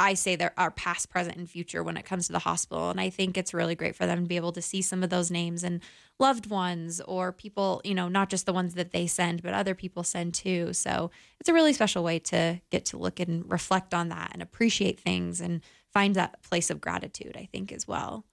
I 0.00 0.14
say 0.14 0.34
there 0.34 0.54
are 0.56 0.64
our 0.64 0.70
past, 0.70 1.10
present, 1.10 1.36
and 1.36 1.48
future 1.48 1.82
when 1.82 1.98
it 1.98 2.06
comes 2.06 2.26
to 2.26 2.32
the 2.32 2.38
hospital. 2.38 2.88
And 2.88 2.98
I 2.98 3.10
think 3.10 3.36
it's 3.36 3.52
really 3.52 3.74
great 3.74 3.94
for 3.94 4.06
them 4.06 4.22
to 4.22 4.28
be 4.28 4.36
able 4.36 4.52
to 4.52 4.62
see 4.62 4.80
some 4.80 5.02
of 5.02 5.10
those 5.10 5.30
names 5.30 5.62
and 5.62 5.82
loved 6.18 6.48
ones 6.48 7.02
or 7.02 7.32
people, 7.32 7.82
you 7.84 7.94
know, 7.94 8.08
not 8.08 8.30
just 8.30 8.46
the 8.46 8.52
ones 8.54 8.74
that 8.74 8.92
they 8.92 9.06
send, 9.06 9.42
but 9.42 9.52
other 9.52 9.74
people 9.74 10.02
send 10.02 10.32
too. 10.32 10.72
So 10.72 11.10
it's 11.38 11.50
a 11.50 11.52
really 11.52 11.74
special 11.74 12.02
way 12.02 12.18
to 12.20 12.62
get 12.70 12.86
to 12.86 12.96
look 12.96 13.20
and 13.20 13.48
reflect 13.50 13.92
on 13.92 14.08
that 14.08 14.30
and 14.32 14.40
appreciate 14.40 14.98
things 14.98 15.38
and 15.38 15.60
find 15.92 16.14
that 16.16 16.42
place 16.42 16.70
of 16.70 16.80
gratitude, 16.80 17.36
I 17.36 17.48
think, 17.52 17.72
as 17.72 17.86
well. 17.88 18.24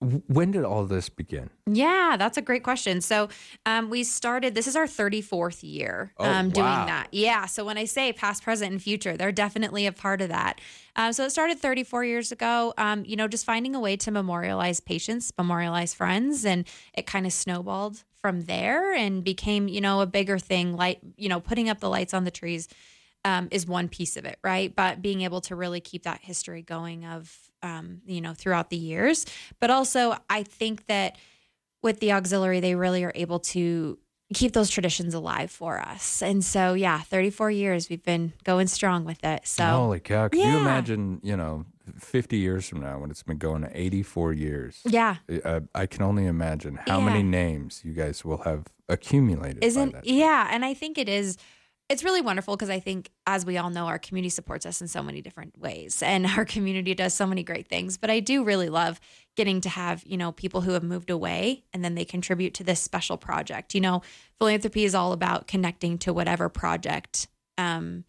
When 0.00 0.52
did 0.52 0.62
all 0.62 0.84
this 0.84 1.08
begin? 1.08 1.50
Yeah, 1.66 2.14
that's 2.16 2.38
a 2.38 2.42
great 2.42 2.62
question. 2.62 3.00
So 3.00 3.30
um, 3.66 3.90
we 3.90 4.04
started. 4.04 4.54
This 4.54 4.68
is 4.68 4.76
our 4.76 4.84
34th 4.86 5.64
year 5.64 6.12
Oh, 6.18 6.24
um, 6.30 6.50
doing 6.50 6.66
wow. 6.66 6.86
that. 6.86 7.08
Yeah. 7.10 7.46
So 7.46 7.64
when 7.64 7.76
I 7.76 7.84
say 7.84 8.12
past, 8.12 8.44
present, 8.44 8.70
and 8.70 8.80
future, 8.80 9.16
they're 9.16 9.32
definitely 9.32 9.86
a 9.86 9.92
part 9.92 10.20
of 10.20 10.28
that. 10.28 10.60
Um, 10.94 11.12
so 11.12 11.24
it 11.24 11.30
started 11.30 11.58
34 11.58 12.04
years 12.04 12.30
ago. 12.30 12.74
Um, 12.78 13.04
you 13.04 13.16
know, 13.16 13.26
just 13.26 13.44
finding 13.44 13.74
a 13.74 13.80
way 13.80 13.96
to 13.96 14.12
memorialize 14.12 14.78
patients, 14.78 15.32
memorialize 15.36 15.94
friends, 15.94 16.44
and 16.44 16.64
it 16.94 17.04
kind 17.06 17.26
of 17.26 17.32
snowballed 17.32 18.04
from 18.14 18.42
there 18.42 18.94
and 18.94 19.24
became, 19.24 19.66
you 19.66 19.80
know, 19.80 20.00
a 20.00 20.06
bigger 20.06 20.38
thing. 20.38 20.76
Like 20.76 21.00
you 21.16 21.28
know, 21.28 21.40
putting 21.40 21.68
up 21.68 21.80
the 21.80 21.88
lights 21.90 22.14
on 22.14 22.22
the 22.22 22.30
trees 22.30 22.68
um, 23.28 23.48
is 23.50 23.66
one 23.66 23.88
piece 23.88 24.16
of 24.16 24.24
it, 24.24 24.38
right? 24.42 24.74
But 24.74 25.02
being 25.02 25.20
able 25.20 25.42
to 25.42 25.54
really 25.54 25.80
keep 25.80 26.04
that 26.04 26.20
history 26.22 26.62
going 26.62 27.04
of, 27.04 27.36
um, 27.62 28.00
you 28.06 28.22
know, 28.22 28.32
throughout 28.32 28.70
the 28.70 28.76
years. 28.76 29.26
But 29.60 29.70
also, 29.70 30.16
I 30.30 30.42
think 30.42 30.86
that 30.86 31.16
with 31.82 32.00
the 32.00 32.12
auxiliary, 32.12 32.60
they 32.60 32.74
really 32.74 33.04
are 33.04 33.12
able 33.14 33.38
to 33.40 33.98
keep 34.32 34.52
those 34.52 34.70
traditions 34.70 35.12
alive 35.12 35.50
for 35.50 35.78
us. 35.78 36.22
And 36.22 36.42
so, 36.42 36.72
yeah, 36.72 37.00
34 37.00 37.50
years 37.50 37.90
we've 37.90 38.02
been 38.02 38.32
going 38.44 38.66
strong 38.66 39.04
with 39.04 39.22
it. 39.24 39.46
So, 39.46 39.64
Holy 39.64 40.00
cow. 40.00 40.28
Can 40.28 40.40
you 40.40 40.58
imagine, 40.58 41.20
you 41.22 41.36
know, 41.36 41.66
50 41.98 42.36
years 42.36 42.68
from 42.68 42.80
now 42.80 42.98
when 42.98 43.10
it's 43.10 43.22
been 43.22 43.38
going 43.38 43.68
84 43.72 44.32
years? 44.32 44.80
yeah. 44.84 45.16
I, 45.44 45.60
I 45.74 45.86
can 45.86 46.02
only 46.02 46.26
imagine 46.26 46.78
how 46.86 47.00
many 47.00 47.22
names 47.22 47.82
you 47.84 47.92
guys 47.92 48.24
will 48.24 48.38
have 48.38 48.64
accumulated. 48.88 49.62
Isn't 49.62 49.94
yeah, 50.04 50.48
and 50.50 50.64
I 50.64 50.72
think 50.72 50.96
it 50.96 51.08
is 51.08 51.36
it's 51.88 52.04
really 52.04 52.20
wonderful 52.20 52.54
because 52.54 52.68
I 52.68 52.80
think 52.80 53.10
as 53.26 53.46
we 53.46 53.56
all 53.56 53.70
know 53.70 53.86
our 53.86 53.98
community 53.98 54.28
supports 54.28 54.66
us 54.66 54.80
in 54.82 54.88
so 54.88 55.02
many 55.02 55.22
different 55.22 55.58
ways 55.58 56.02
and 56.02 56.26
our 56.36 56.44
community 56.44 56.94
does 56.94 57.14
so 57.14 57.26
many 57.26 57.42
great 57.42 57.68
things, 57.68 57.96
but 57.96 58.10
I 58.10 58.20
do 58.20 58.44
really 58.44 58.68
love 58.68 59.00
getting 59.36 59.60
to 59.62 59.68
have, 59.68 60.02
you 60.06 60.16
know, 60.16 60.32
people 60.32 60.60
who 60.60 60.72
have 60.72 60.82
moved 60.82 61.10
away 61.10 61.64
and 61.72 61.84
then 61.84 61.94
they 61.94 62.04
contribute 62.04 62.54
to 62.54 62.64
this 62.64 62.80
special 62.80 63.16
project. 63.16 63.74
You 63.74 63.80
know, 63.80 64.02
philanthropy 64.38 64.84
is 64.84 64.94
all 64.94 65.12
about 65.12 65.46
connecting 65.46 65.98
to 65.98 66.12
whatever 66.12 66.48
project 66.48 67.28
um 67.56 68.04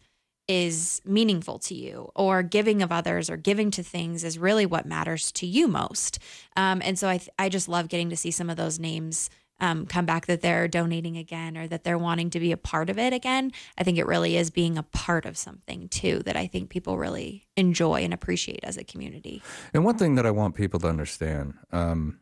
is 0.50 1.00
meaningful 1.04 1.60
to 1.60 1.74
you 1.76 2.10
or 2.16 2.42
giving 2.42 2.82
of 2.82 2.90
others 2.90 3.30
or 3.30 3.36
giving 3.36 3.70
to 3.70 3.84
things 3.84 4.24
is 4.24 4.36
really 4.36 4.66
what 4.66 4.84
matters 4.84 5.30
to 5.30 5.46
you 5.46 5.68
most 5.68 6.18
um, 6.56 6.82
and 6.84 6.98
so 6.98 7.08
I, 7.08 7.18
th- 7.18 7.30
I 7.38 7.48
just 7.48 7.68
love 7.68 7.88
getting 7.88 8.10
to 8.10 8.16
see 8.16 8.32
some 8.32 8.50
of 8.50 8.56
those 8.56 8.80
names 8.80 9.30
um, 9.60 9.86
come 9.86 10.06
back 10.06 10.26
that 10.26 10.40
they're 10.40 10.68
donating 10.68 11.16
again 11.16 11.56
or 11.56 11.66
that 11.68 11.84
they're 11.84 11.98
wanting 11.98 12.30
to 12.30 12.40
be 12.40 12.52
a 12.52 12.56
part 12.56 12.88
of 12.90 12.98
it 12.98 13.12
again 13.12 13.52
i 13.78 13.84
think 13.84 13.98
it 13.98 14.06
really 14.06 14.36
is 14.36 14.50
being 14.50 14.78
a 14.78 14.82
part 14.82 15.26
of 15.26 15.36
something 15.36 15.88
too 15.88 16.20
that 16.24 16.36
i 16.36 16.46
think 16.46 16.70
people 16.70 16.96
really 16.98 17.46
enjoy 17.56 18.00
and 18.02 18.12
appreciate 18.14 18.60
as 18.62 18.76
a 18.76 18.84
community 18.84 19.42
And 19.74 19.84
one 19.84 19.98
thing 19.98 20.14
that 20.16 20.26
I 20.26 20.30
want 20.30 20.54
people 20.54 20.80
to 20.80 20.88
understand, 20.88 21.54
um, 21.72 22.18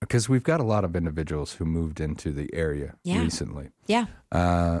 because 0.00 0.28
we've 0.28 0.42
got 0.44 0.60
a 0.60 0.64
lot 0.64 0.84
of 0.84 0.94
individuals 0.96 1.54
who 1.54 1.64
moved 1.64 2.00
into 2.00 2.32
the 2.32 2.48
area 2.54 2.94
Yeah. 3.04 3.22
recently. 3.22 3.68
yeah 3.86 4.06
Uh, 4.32 4.80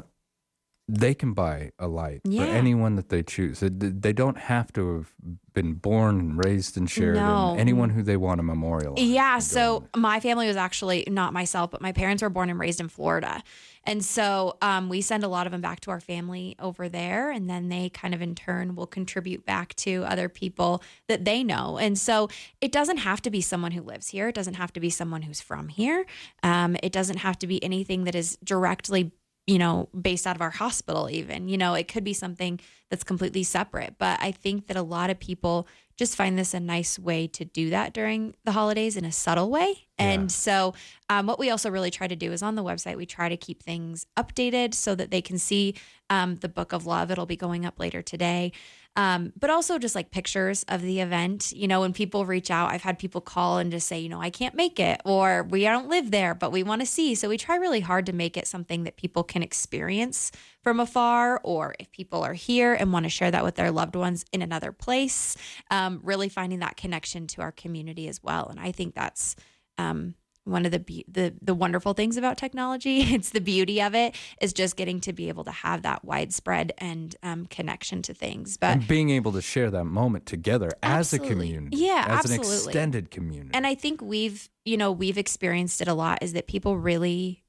they 0.88 1.12
can 1.14 1.34
buy 1.34 1.70
a 1.78 1.86
light 1.86 2.22
Yeah. 2.24 2.46
for 2.46 2.50
anyone 2.50 2.96
that 2.96 3.10
they 3.10 3.22
choose. 3.22 3.60
They, 3.60 4.12
don't 4.14 4.38
have 4.38 4.72
to 4.72 4.94
have 4.94 5.12
been 5.52 5.74
born 5.74 6.18
and 6.18 6.44
raised 6.44 6.78
in 6.78 6.86
Sheridan. 6.86 7.22
No. 7.22 7.56
Anyone 7.58 7.90
who 7.90 8.02
they 8.02 8.16
want 8.16 8.38
to 8.38 8.42
memorialize. 8.42 9.02
Yeah. 9.02 9.38
So 9.38 9.86
my 9.94 10.18
family 10.18 10.46
was 10.48 10.56
actually 10.56 11.04
not 11.06 11.34
myself, 11.34 11.70
but 11.70 11.82
my 11.82 11.92
parents 11.92 12.22
were 12.22 12.30
born 12.30 12.48
and 12.48 12.58
raised 12.58 12.80
in 12.80 12.88
Florida. 12.88 13.42
And 13.84 14.02
so 14.02 14.56
um, 14.62 14.88
we 14.88 15.02
send 15.02 15.24
a 15.24 15.28
lot 15.28 15.46
of 15.46 15.52
them 15.52 15.60
back 15.60 15.80
to 15.80 15.90
our 15.90 16.00
family 16.00 16.56
over 16.58 16.88
there. 16.88 17.30
And 17.30 17.50
then 17.50 17.68
they 17.68 17.90
kind 17.90 18.14
of 18.14 18.22
in 18.22 18.34
turn 18.34 18.74
will 18.74 18.86
contribute 18.86 19.44
back 19.44 19.74
to 19.76 20.04
other 20.04 20.30
people 20.30 20.82
that 21.06 21.26
they 21.26 21.44
know. 21.44 21.76
And 21.76 21.98
so 21.98 22.30
it 22.62 22.72
doesn't 22.72 22.98
have 22.98 23.20
to 23.22 23.30
be 23.30 23.42
someone 23.42 23.72
who 23.72 23.82
lives 23.82 24.08
here, 24.08 24.28
it 24.28 24.34
doesn't 24.34 24.54
have 24.54 24.72
to 24.72 24.80
be 24.80 24.88
someone 24.88 25.22
who's 25.22 25.40
from 25.42 25.68
here. 25.68 26.06
Um, 26.42 26.76
it 26.82 26.92
doesn't 26.92 27.18
have 27.18 27.38
to 27.40 27.46
be 27.46 27.62
anything 27.62 28.04
that 28.04 28.14
is 28.14 28.38
directly 28.42 29.12
you 29.48 29.58
know, 29.58 29.88
based 29.98 30.26
out 30.26 30.36
of 30.36 30.42
our 30.42 30.50
hospital, 30.50 31.08
even. 31.08 31.48
You 31.48 31.56
know, 31.56 31.72
it 31.72 31.88
could 31.88 32.04
be 32.04 32.12
something 32.12 32.60
that's 32.90 33.02
completely 33.02 33.42
separate. 33.42 33.94
But 33.98 34.18
I 34.22 34.30
think 34.30 34.66
that 34.66 34.76
a 34.76 34.82
lot 34.82 35.08
of 35.08 35.18
people 35.18 35.66
just 35.96 36.16
find 36.16 36.38
this 36.38 36.52
a 36.52 36.60
nice 36.60 36.98
way 36.98 37.26
to 37.28 37.46
do 37.46 37.70
that 37.70 37.94
during 37.94 38.34
the 38.44 38.52
holidays 38.52 38.94
in 38.94 39.06
a 39.06 39.10
subtle 39.10 39.50
way. 39.50 39.86
And 39.98 40.30
so, 40.30 40.74
um, 41.08 41.26
what 41.26 41.38
we 41.38 41.50
also 41.50 41.70
really 41.70 41.90
try 41.90 42.06
to 42.06 42.14
do 42.14 42.30
is 42.30 42.42
on 42.42 42.56
the 42.56 42.62
website, 42.62 42.96
we 42.96 43.06
try 43.06 43.30
to 43.30 43.36
keep 43.38 43.62
things 43.62 44.06
updated 44.16 44.74
so 44.74 44.94
that 44.94 45.10
they 45.10 45.22
can 45.22 45.38
see 45.38 45.74
um, 46.10 46.36
the 46.36 46.48
Book 46.48 46.72
of 46.74 46.86
Love. 46.86 47.10
It'll 47.10 47.26
be 47.26 47.34
going 47.36 47.64
up 47.64 47.80
later 47.80 48.02
today. 48.02 48.52
Um, 48.98 49.32
but 49.38 49.48
also 49.48 49.78
just 49.78 49.94
like 49.94 50.10
pictures 50.10 50.64
of 50.64 50.82
the 50.82 50.98
event. 50.98 51.52
You 51.52 51.68
know, 51.68 51.82
when 51.82 51.92
people 51.92 52.26
reach 52.26 52.50
out, 52.50 52.72
I've 52.72 52.82
had 52.82 52.98
people 52.98 53.20
call 53.20 53.58
and 53.58 53.70
just 53.70 53.86
say, 53.86 54.00
you 54.00 54.08
know, 54.08 54.20
I 54.20 54.30
can't 54.30 54.56
make 54.56 54.80
it, 54.80 55.00
or 55.04 55.44
we 55.44 55.62
don't 55.62 55.88
live 55.88 56.10
there, 56.10 56.34
but 56.34 56.50
we 56.50 56.64
want 56.64 56.82
to 56.82 56.86
see. 56.86 57.14
So 57.14 57.28
we 57.28 57.38
try 57.38 57.56
really 57.56 57.78
hard 57.78 58.06
to 58.06 58.12
make 58.12 58.36
it 58.36 58.48
something 58.48 58.82
that 58.82 58.96
people 58.96 59.22
can 59.22 59.44
experience 59.44 60.32
from 60.64 60.80
afar, 60.80 61.40
or 61.44 61.76
if 61.78 61.92
people 61.92 62.24
are 62.24 62.34
here 62.34 62.74
and 62.74 62.92
want 62.92 63.04
to 63.04 63.08
share 63.08 63.30
that 63.30 63.44
with 63.44 63.54
their 63.54 63.70
loved 63.70 63.94
ones 63.94 64.24
in 64.32 64.42
another 64.42 64.72
place, 64.72 65.36
um, 65.70 66.00
really 66.02 66.28
finding 66.28 66.58
that 66.58 66.76
connection 66.76 67.28
to 67.28 67.40
our 67.40 67.52
community 67.52 68.08
as 68.08 68.20
well. 68.20 68.48
And 68.48 68.58
I 68.58 68.72
think 68.72 68.96
that's 68.96 69.36
um, 69.78 70.14
one 70.48 70.64
of 70.64 70.72
the, 70.72 70.78
be- 70.78 71.04
the 71.08 71.34
the 71.40 71.54
wonderful 71.54 71.94
things 71.94 72.16
about 72.16 72.38
technology. 72.38 73.06
It's 73.18 73.30
the 73.30 73.40
beauty 73.40 73.82
of 73.82 73.94
it 73.94 74.14
is 74.40 74.52
just 74.52 74.76
getting 74.76 75.00
to 75.00 75.12
be 75.12 75.28
able 75.28 75.42
to 75.44 75.50
have 75.50 75.82
that 75.82 76.04
widespread 76.04 76.72
and 76.78 77.16
um, 77.22 77.46
connection 77.46 78.00
to 78.02 78.14
things. 78.14 78.56
But 78.56 78.70
and 78.70 78.88
being 78.88 79.10
able 79.10 79.32
to 79.32 79.42
share 79.42 79.70
that 79.70 79.84
moment 79.84 80.26
together 80.26 80.70
as 80.82 81.12
a 81.12 81.18
community. 81.18 81.78
Yeah, 81.78 82.04
as 82.08 82.30
absolutely. 82.30 82.46
an 82.46 82.64
extended 82.64 83.10
community. 83.10 83.50
And 83.54 83.66
I 83.66 83.74
think 83.74 84.00
we've, 84.00 84.48
you 84.64 84.76
know, 84.76 84.92
we've 84.92 85.18
experienced 85.18 85.80
it 85.80 85.88
a 85.88 85.94
lot 85.94 86.22
is 86.22 86.32
that 86.34 86.46
people 86.46 86.78
really 86.78 87.42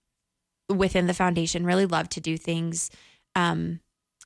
within 0.69 1.07
the 1.07 1.13
foundation 1.13 1.65
really 1.65 1.85
love 1.85 2.09
to 2.09 2.21
do 2.21 2.37
things 2.37 2.91
um 3.35 3.79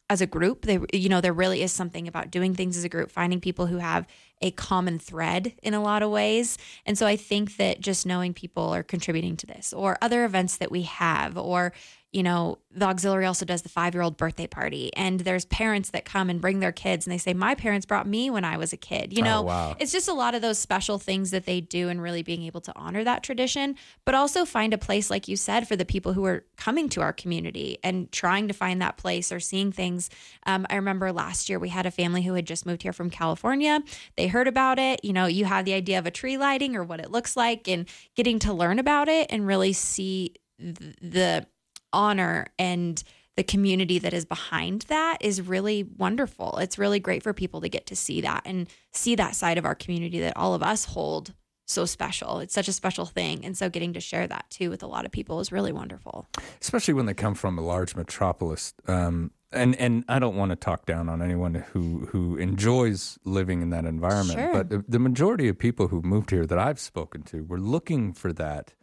as 0.09 0.21
a 0.21 0.27
group. 0.27 0.63
They 0.63 0.79
you 0.93 1.09
know, 1.09 1.21
there 1.21 1.33
really 1.33 1.61
is 1.61 1.71
something 1.71 2.07
about 2.07 2.31
doing 2.31 2.53
things 2.53 2.77
as 2.77 2.83
a 2.83 2.89
group, 2.89 3.11
finding 3.11 3.39
people 3.39 3.67
who 3.67 3.77
have 3.77 4.07
a 4.41 4.51
common 4.51 4.99
thread 4.99 5.53
in 5.63 5.73
a 5.73 5.81
lot 5.81 6.03
of 6.03 6.11
ways. 6.11 6.57
And 6.85 6.97
so 6.97 7.07
I 7.07 7.15
think 7.15 7.57
that 7.57 7.79
just 7.79 8.05
knowing 8.05 8.33
people 8.33 8.63
are 8.63 8.83
contributing 8.83 9.37
to 9.37 9.45
this 9.47 9.73
or 9.73 9.97
other 10.01 10.25
events 10.25 10.57
that 10.57 10.71
we 10.71 10.83
have 10.83 11.37
or 11.37 11.73
you 12.13 12.23
know, 12.23 12.59
the 12.71 12.85
auxiliary 12.85 13.25
also 13.25 13.43
does 13.45 13.63
the 13.63 13.69
five 13.69 13.93
year 13.93 14.01
old 14.03 14.17
birthday 14.17 14.47
party, 14.47 14.91
and 14.95 15.19
there's 15.19 15.45
parents 15.45 15.89
that 15.89 16.05
come 16.05 16.29
and 16.29 16.39
bring 16.39 16.59
their 16.59 16.71
kids, 16.71 17.05
and 17.05 17.11
they 17.13 17.17
say, 17.17 17.33
My 17.33 17.55
parents 17.55 17.85
brought 17.85 18.07
me 18.07 18.29
when 18.29 18.45
I 18.45 18.57
was 18.57 18.71
a 18.71 18.77
kid. 18.77 19.13
You 19.17 19.21
Oh, 19.23 19.25
know, 19.25 19.41
wow. 19.41 19.75
it's 19.79 19.91
just 19.91 20.07
a 20.07 20.13
lot 20.13 20.35
of 20.35 20.41
those 20.41 20.57
special 20.59 20.99
things 20.99 21.31
that 21.31 21.45
they 21.45 21.59
do 21.59 21.89
and 21.89 22.01
really 22.01 22.23
being 22.23 22.43
able 22.43 22.61
to 22.61 22.73
honor 22.75 23.03
that 23.03 23.23
tradition, 23.23 23.75
but 24.05 24.15
also 24.15 24.45
find 24.45 24.73
a 24.73 24.77
place, 24.77 25.09
like 25.09 25.27
you 25.27 25.35
said, 25.35 25.67
for 25.67 25.75
the 25.75 25.85
people 25.85 26.13
who 26.13 26.23
are 26.25 26.45
coming 26.55 26.87
to 26.89 27.01
our 27.01 27.13
community 27.13 27.77
and 27.83 28.11
trying 28.11 28.47
to 28.47 28.53
find 28.53 28.81
that 28.81 28.97
place 28.97 29.31
or 29.31 29.39
seeing 29.39 29.71
things. 29.71 30.09
Um, 30.45 30.65
I 30.69 30.75
remember 30.75 31.11
last 31.11 31.49
year 31.49 31.57
we 31.59 31.69
had 31.69 31.85
a 31.85 31.91
family 31.91 32.21
who 32.21 32.35
had 32.35 32.45
just 32.47 32.65
moved 32.65 32.83
here 32.83 32.93
from 32.93 33.09
California. 33.09 33.79
They 34.17 34.27
heard 34.27 34.47
about 34.47 34.77
it. 34.79 35.03
You 35.03 35.13
know, 35.13 35.25
you 35.25 35.45
have 35.45 35.65
the 35.65 35.73
idea 35.73 35.99
of 35.99 36.05
a 36.05 36.11
tree 36.11 36.37
lighting 36.37 36.75
or 36.75 36.83
what 36.83 36.99
it 36.99 37.11
looks 37.11 37.35
like 37.35 37.67
and 37.67 37.87
getting 38.15 38.39
to 38.39 38.53
learn 38.53 38.77
about 38.79 39.09
it 39.09 39.27
and 39.31 39.47
really 39.47 39.73
see 39.73 40.35
th- 40.59 40.95
the 41.01 41.47
honor 41.93 42.47
and 42.59 43.01
the 43.35 43.43
community 43.43 43.97
that 43.99 44.13
is 44.13 44.25
behind 44.25 44.83
that 44.89 45.17
is 45.21 45.41
really 45.41 45.83
wonderful. 45.83 46.57
It's 46.57 46.77
really 46.77 46.99
great 46.99 47.23
for 47.23 47.33
people 47.33 47.61
to 47.61 47.69
get 47.69 47.85
to 47.87 47.95
see 47.95 48.21
that 48.21 48.43
and 48.45 48.67
see 48.91 49.15
that 49.15 49.35
side 49.35 49.57
of 49.57 49.65
our 49.65 49.73
community 49.75 50.19
that 50.19 50.33
all 50.35 50.53
of 50.53 50.61
us 50.61 50.85
hold 50.85 51.33
so 51.65 51.85
special. 51.85 52.39
It's 52.39 52.53
such 52.53 52.67
a 52.67 52.73
special 52.73 53.05
thing. 53.05 53.43
And 53.45 53.57
so 53.57 53.69
getting 53.69 53.93
to 53.93 53.99
share 54.01 54.27
that 54.27 54.45
too 54.51 54.69
with 54.69 54.83
a 54.83 54.87
lot 54.87 55.05
of 55.05 55.11
people 55.11 55.39
is 55.39 55.51
really 55.51 55.71
wonderful. 55.71 56.27
especially 56.61 56.93
when 56.93 57.05
they 57.07 57.13
come 57.15 57.33
from 57.33 57.57
a 57.57 57.61
large 57.61 57.95
metropolis. 57.95 58.73
Um, 58.87 59.31
and 59.51 59.75
and 59.77 60.03
I 60.09 60.17
don't 60.19 60.35
want 60.35 60.49
to 60.49 60.55
talk 60.55 60.85
down 60.85 61.09
on 61.09 61.21
anyone 61.21 61.53
who 61.53 62.07
who 62.11 62.37
enjoys 62.37 63.17
living 63.23 63.61
in 63.61 63.69
that 63.69 63.85
environment, 63.85 64.39
Sure. 64.39 64.51
but 64.53 64.69
the, 64.69 64.83
the 64.87 64.99
majority 64.99 65.47
of 65.47 65.57
people 65.57 65.87
who 65.89 66.01
moved 66.01 66.31
here 66.31 66.45
that 66.45 66.57
I've 66.59 66.79
spoken 66.79 67.21
to 67.23 67.43
were 67.43 67.59
looking 67.59 68.13
for 68.13 68.33
that 68.33 68.73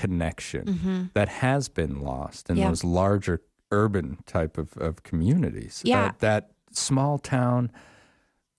connection 0.00 0.64
Mhm. 0.66 1.12
that 1.14 1.28
has 1.28 1.68
been 1.68 2.00
lost 2.00 2.50
in 2.50 2.56
Yeah. 2.56 2.68
those 2.68 2.84
larger 2.84 3.40
urban 3.70 4.18
type 4.26 4.58
of, 4.58 4.76
of 4.78 5.02
communities. 5.02 5.82
Yeah. 5.84 6.02
that, 6.06 6.18
that 6.20 6.50
small 6.72 7.18
town. 7.18 7.70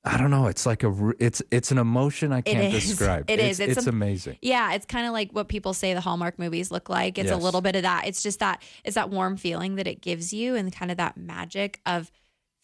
I 0.03 0.17
don't 0.17 0.31
know. 0.31 0.47
It's 0.47 0.65
like 0.65 0.83
a 0.83 1.13
It's 1.19 1.41
it's 1.51 1.69
an 1.71 1.77
emotion 1.77 2.31
I 2.31 2.39
can't 2.41 2.73
is. 2.73 2.87
describe. 2.87 3.29
It 3.29 3.39
it's, 3.39 3.59
is. 3.59 3.59
It's 3.59 3.77
It's, 3.79 3.87
a- 3.87 3.89
amazing. 3.89 4.37
Yeah, 4.41 4.73
it's 4.73 4.85
kind 4.85 5.05
of 5.05 5.11
like 5.11 5.31
what 5.31 5.49
people 5.49 5.73
say 5.73 5.93
the 5.93 5.99
Hallmark 6.01 6.39
movies 6.39 6.71
look 6.71 6.87
like. 6.89 7.17
It's 7.17 7.31
a 7.31 7.35
little 7.35 7.59
bit 7.61 7.75
of 7.75 7.81
that. 7.81 8.07
It's 8.07 8.23
just 8.23 8.39
that 8.39 8.61
it's 8.85 8.95
that 8.95 9.09
warm 9.09 9.35
feeling 9.35 9.75
that 9.75 9.85
it 9.87 9.99
gives 10.01 10.31
you 10.33 10.55
and 10.55 10.71
kind 10.71 10.91
of 10.91 10.97
that 10.97 11.17
magic 11.17 11.81
of 11.85 12.09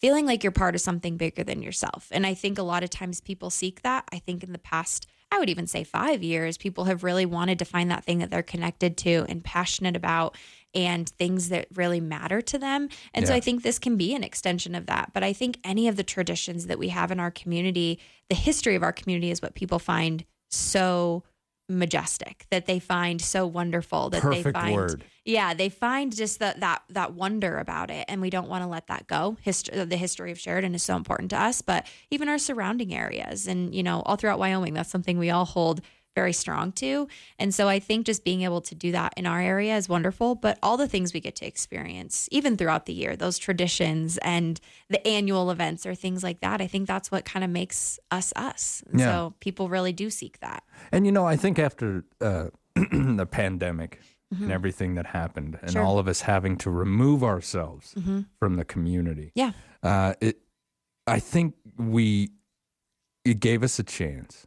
feeling 0.00 0.24
like 0.26 0.42
you're 0.42 0.52
part 0.52 0.74
of 0.74 0.80
something 0.80 1.16
bigger 1.18 1.44
than 1.44 1.62
yourself. 1.62 2.08
And 2.10 2.26
I 2.26 2.32
think 2.34 2.58
a 2.58 2.62
lot 2.62 2.82
of 2.82 2.88
times 2.90 3.20
people 3.20 3.50
seek 3.50 3.82
that. 3.82 4.04
I 4.10 4.18
think 4.20 4.42
in 4.42 4.52
the 4.52 4.58
past, 4.58 5.06
I 5.34 5.38
would 5.38 5.50
even 5.50 5.66
say 5.66 5.82
five 5.82 6.22
years, 6.22 6.56
people 6.56 6.84
have 6.84 7.02
really 7.02 7.26
wanted 7.26 7.58
to 7.58 7.64
find 7.64 7.90
that 7.90 8.04
thing 8.04 8.18
that 8.18 8.30
they're 8.30 8.42
connected 8.42 8.96
to 8.98 9.26
and 9.28 9.42
passionate 9.42 9.96
about 9.96 10.36
and 10.74 11.08
things 11.08 11.48
that 11.48 11.66
really 11.74 12.00
matter 12.00 12.40
to 12.40 12.58
them. 12.58 12.88
And 13.12 13.26
so 13.26 13.34
I 13.34 13.40
think 13.40 13.62
this 13.62 13.78
can 13.78 13.96
be 13.96 14.14
an 14.14 14.22
extension 14.22 14.74
of 14.74 14.86
that. 14.86 15.10
But 15.12 15.24
I 15.24 15.32
think 15.32 15.58
any 15.64 15.88
of 15.88 15.96
the 15.96 16.04
traditions 16.04 16.68
that 16.68 16.78
we 16.78 16.88
have 16.88 17.10
in 17.10 17.18
our 17.18 17.32
community, 17.32 17.98
the 18.28 18.36
history 18.36 18.76
of 18.76 18.82
our 18.84 18.92
community 18.92 19.30
is 19.32 19.42
what 19.42 19.54
people 19.54 19.78
find 19.78 20.24
so 20.50 21.24
majestic 21.68 22.46
that 22.50 22.66
they 22.66 22.78
find 22.78 23.22
so 23.22 23.46
wonderful 23.46 24.10
that 24.10 24.22
they 24.22 24.42
find 24.42 24.74
word. 24.74 25.04
yeah 25.24 25.54
they 25.54 25.70
find 25.70 26.14
just 26.14 26.38
that 26.38 26.60
that 26.60 26.82
that 26.90 27.14
wonder 27.14 27.56
about 27.58 27.90
it 27.90 28.04
and 28.06 28.20
we 28.20 28.28
don't 28.28 28.48
want 28.48 28.62
to 28.62 28.68
let 28.68 28.86
that 28.88 29.06
go 29.06 29.36
history 29.40 29.78
uh, 29.78 29.84
the 29.86 29.96
history 29.96 30.30
of 30.30 30.38
sheridan 30.38 30.74
is 30.74 30.82
so 30.82 30.94
important 30.94 31.30
to 31.30 31.40
us 31.40 31.62
but 31.62 31.86
even 32.10 32.28
our 32.28 32.36
surrounding 32.36 32.94
areas 32.94 33.46
and 33.46 33.74
you 33.74 33.82
know 33.82 34.02
all 34.04 34.16
throughout 34.16 34.38
wyoming 34.38 34.74
that's 34.74 34.90
something 34.90 35.16
we 35.16 35.30
all 35.30 35.46
hold 35.46 35.80
very 36.14 36.32
strong 36.32 36.70
to 36.72 37.08
and 37.38 37.52
so 37.54 37.68
i 37.68 37.78
think 37.78 38.06
just 38.06 38.24
being 38.24 38.42
able 38.42 38.60
to 38.60 38.74
do 38.74 38.92
that 38.92 39.12
in 39.16 39.26
our 39.26 39.40
area 39.40 39.76
is 39.76 39.88
wonderful 39.88 40.34
but 40.34 40.58
all 40.62 40.76
the 40.76 40.86
things 40.86 41.12
we 41.12 41.20
get 41.20 41.34
to 41.34 41.46
experience 41.46 42.28
even 42.30 42.56
throughout 42.56 42.86
the 42.86 42.92
year 42.92 43.16
those 43.16 43.36
traditions 43.36 44.16
and 44.18 44.60
the 44.88 45.04
annual 45.06 45.50
events 45.50 45.84
or 45.84 45.94
things 45.94 46.22
like 46.22 46.40
that 46.40 46.60
i 46.60 46.66
think 46.66 46.86
that's 46.86 47.10
what 47.10 47.24
kind 47.24 47.44
of 47.44 47.50
makes 47.50 47.98
us 48.10 48.32
us 48.36 48.82
Yeah. 48.94 49.06
so 49.06 49.34
people 49.40 49.68
really 49.68 49.92
do 49.92 50.08
seek 50.10 50.38
that 50.40 50.62
And 50.92 51.06
you 51.06 51.12
know, 51.12 51.26
I 51.26 51.36
think 51.36 51.58
after 51.58 52.04
uh, 52.20 52.48
the 52.74 53.26
pandemic 53.30 54.00
Mhm. 54.34 54.42
and 54.44 54.52
everything 54.52 54.94
that 54.96 55.06
happened, 55.06 55.58
and 55.62 55.70
Sure. 55.72 55.82
all 55.82 55.98
of 55.98 56.08
us 56.08 56.22
having 56.22 56.56
to 56.58 56.70
remove 56.70 57.22
ourselves 57.22 57.94
Mhm. 57.94 58.26
from 58.40 58.56
the 58.56 58.64
community, 58.64 59.30
Yeah. 59.34 59.52
uh, 59.82 60.14
it, 60.20 60.36
I 61.06 61.20
think 61.20 61.54
we, 61.76 62.30
it 63.24 63.38
gave 63.40 63.62
us 63.62 63.78
a 63.78 63.82
chance 63.84 64.46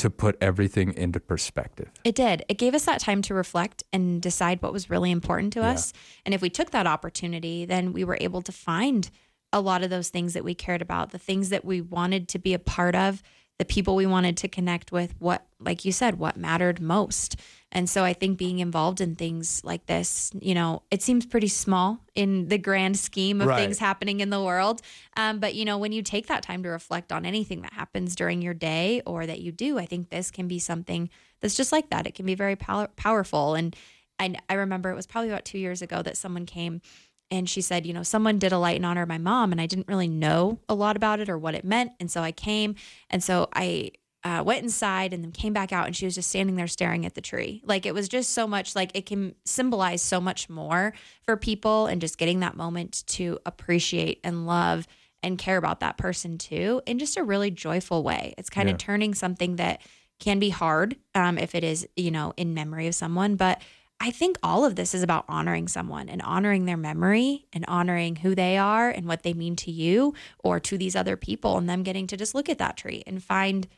to 0.00 0.08
put 0.08 0.38
everything 0.40 0.94
into 0.94 1.20
perspective. 1.20 1.90
It 2.04 2.14
did. 2.14 2.42
It 2.48 2.56
gave 2.56 2.74
us 2.74 2.86
that 2.86 3.00
time 3.00 3.20
to 3.20 3.34
reflect 3.34 3.82
and 3.92 4.22
decide 4.22 4.62
what 4.62 4.72
was 4.72 4.88
really 4.88 5.10
important 5.10 5.52
to 5.52 5.62
us. 5.62 5.92
And 6.24 6.34
if 6.34 6.40
we 6.40 6.48
took 6.48 6.70
that 6.70 6.86
opportunity, 6.86 7.66
then 7.66 7.92
we 7.92 8.02
were 8.02 8.16
able 8.18 8.40
to 8.42 8.50
find 8.50 9.10
a 9.52 9.60
lot 9.60 9.82
of 9.82 9.90
those 9.90 10.08
things 10.08 10.32
that 10.32 10.42
we 10.42 10.54
cared 10.54 10.80
about, 10.80 11.10
the 11.10 11.18
things 11.18 11.50
that 11.50 11.66
we 11.66 11.82
wanted 11.82 12.28
to 12.28 12.38
be 12.38 12.54
a 12.54 12.58
part 12.58 12.94
of, 12.94 13.22
the 13.58 13.66
people 13.66 13.94
we 13.94 14.06
wanted 14.06 14.38
to 14.38 14.48
connect 14.48 14.90
with, 14.90 15.14
what, 15.18 15.44
like 15.58 15.84
you 15.84 15.92
said, 15.92 16.18
what 16.18 16.38
mattered 16.38 16.80
most. 16.80 17.36
And 17.72 17.88
so 17.88 18.02
I 18.02 18.12
think 18.12 18.36
being 18.36 18.58
involved 18.58 19.00
in 19.00 19.14
things 19.14 19.62
like 19.64 19.86
this, 19.86 20.32
you 20.40 20.54
know, 20.54 20.82
it 20.90 21.02
seems 21.02 21.24
pretty 21.24 21.46
small 21.48 22.00
in 22.14 22.48
the 22.48 22.58
grand 22.58 22.98
scheme 22.98 23.40
of 23.40 23.48
Right. 23.48 23.56
things 23.62 23.78
happening 23.78 24.20
in 24.20 24.30
the 24.30 24.42
world. 24.42 24.82
Um, 25.16 25.38
but, 25.38 25.54
you 25.54 25.64
know, 25.64 25.78
when 25.78 25.92
you 25.92 26.02
take 26.02 26.26
that 26.26 26.42
time 26.42 26.64
to 26.64 26.68
reflect 26.68 27.12
on 27.12 27.24
anything 27.24 27.62
that 27.62 27.72
happens 27.74 28.16
during 28.16 28.42
your 28.42 28.54
day 28.54 29.02
or 29.06 29.24
that 29.24 29.40
you 29.40 29.52
do, 29.52 29.78
I 29.78 29.86
think 29.86 30.10
this 30.10 30.30
can 30.32 30.48
be 30.48 30.58
something 30.58 31.10
that's 31.40 31.54
just 31.54 31.70
like 31.70 31.90
that. 31.90 32.06
It 32.06 32.14
can 32.16 32.26
be 32.26 32.34
very 32.34 32.56
pow- 32.56 32.88
powerful. 32.96 33.54
And 33.54 33.76
I, 34.18 34.34
I 34.48 34.54
remember 34.54 34.90
it 34.90 34.96
was 34.96 35.06
probably 35.06 35.30
about 35.30 35.44
two 35.44 35.58
years 35.58 35.80
ago 35.80 36.02
that 36.02 36.16
someone 36.16 36.46
came 36.46 36.82
and 37.30 37.48
she 37.48 37.60
said, 37.60 37.86
you 37.86 37.92
know, 37.92 38.02
someone 38.02 38.40
did 38.40 38.50
a 38.50 38.58
light 38.58 38.76
in 38.76 38.84
honor 38.84 39.02
of 39.02 39.08
my 39.08 39.16
mom, 39.16 39.52
and 39.52 39.60
I 39.60 39.66
didn't 39.66 39.86
really 39.86 40.08
know 40.08 40.58
a 40.68 40.74
lot 40.74 40.96
about 40.96 41.20
it 41.20 41.28
or 41.28 41.38
what 41.38 41.54
it 41.54 41.64
meant. 41.64 41.92
And 42.00 42.10
so 42.10 42.22
I 42.22 42.32
came, 42.32 42.74
and 43.08 43.22
so 43.22 43.48
I 43.54 43.92
uh, 44.22 44.42
went 44.44 44.62
inside 44.62 45.12
and 45.12 45.24
then 45.24 45.32
came 45.32 45.52
back 45.52 45.72
out, 45.72 45.86
and 45.86 45.96
she 45.96 46.04
was 46.04 46.14
just 46.14 46.28
standing 46.28 46.56
there 46.56 46.66
staring 46.68 47.06
at 47.06 47.14
the 47.14 47.20
tree. 47.20 47.62
Like 47.64 47.86
it 47.86 47.94
was 47.94 48.08
just 48.08 48.32
so 48.32 48.46
much, 48.46 48.76
like 48.76 48.90
it 48.94 49.06
can 49.06 49.34
symbolize 49.44 50.02
so 50.02 50.20
much 50.20 50.48
more 50.50 50.92
for 51.22 51.36
people, 51.36 51.86
and 51.86 52.00
just 52.00 52.18
getting 52.18 52.40
that 52.40 52.56
moment 52.56 53.02
to 53.08 53.38
appreciate 53.46 54.20
and 54.24 54.46
love 54.46 54.86
and 55.22 55.38
care 55.38 55.56
about 55.58 55.80
that 55.80 55.98
person 55.98 56.38
too 56.38 56.80
in 56.86 56.98
just 56.98 57.16
a 57.16 57.22
really 57.22 57.50
joyful 57.50 58.02
way. 58.02 58.34
It's 58.38 58.48
kind 58.50 58.68
Yeah. 58.68 58.74
of 58.74 58.78
turning 58.78 59.14
something 59.14 59.56
that 59.56 59.82
can 60.18 60.38
be 60.38 60.50
hard 60.50 60.96
um, 61.14 61.38
if 61.38 61.54
it 61.54 61.64
is, 61.64 61.86
you 61.96 62.10
know, 62.10 62.32
in 62.36 62.52
memory 62.54 62.86
of 62.86 62.94
someone, 62.94 63.36
but 63.36 63.60
I 64.02 64.10
think 64.10 64.38
all 64.42 64.64
of 64.64 64.76
this 64.76 64.94
is 64.94 65.02
about 65.02 65.26
honoring 65.28 65.68
someone 65.68 66.08
and 66.08 66.22
honoring 66.22 66.64
their 66.64 66.78
memory 66.78 67.46
and 67.52 67.66
honoring 67.68 68.16
who 68.16 68.34
they 68.34 68.56
are 68.56 68.88
and 68.88 69.06
what 69.06 69.22
they 69.24 69.34
mean 69.34 69.56
to 69.56 69.70
you 69.70 70.14
or 70.42 70.58
to 70.60 70.78
these 70.78 70.96
other 70.96 71.16
people 71.18 71.58
and 71.58 71.68
them 71.68 71.82
getting 71.82 72.06
to 72.06 72.16
just 72.16 72.34
look 72.34 72.48
at 72.48 72.56
that 72.58 72.78
tree 72.78 73.02
and 73.06 73.22
find 73.22 73.68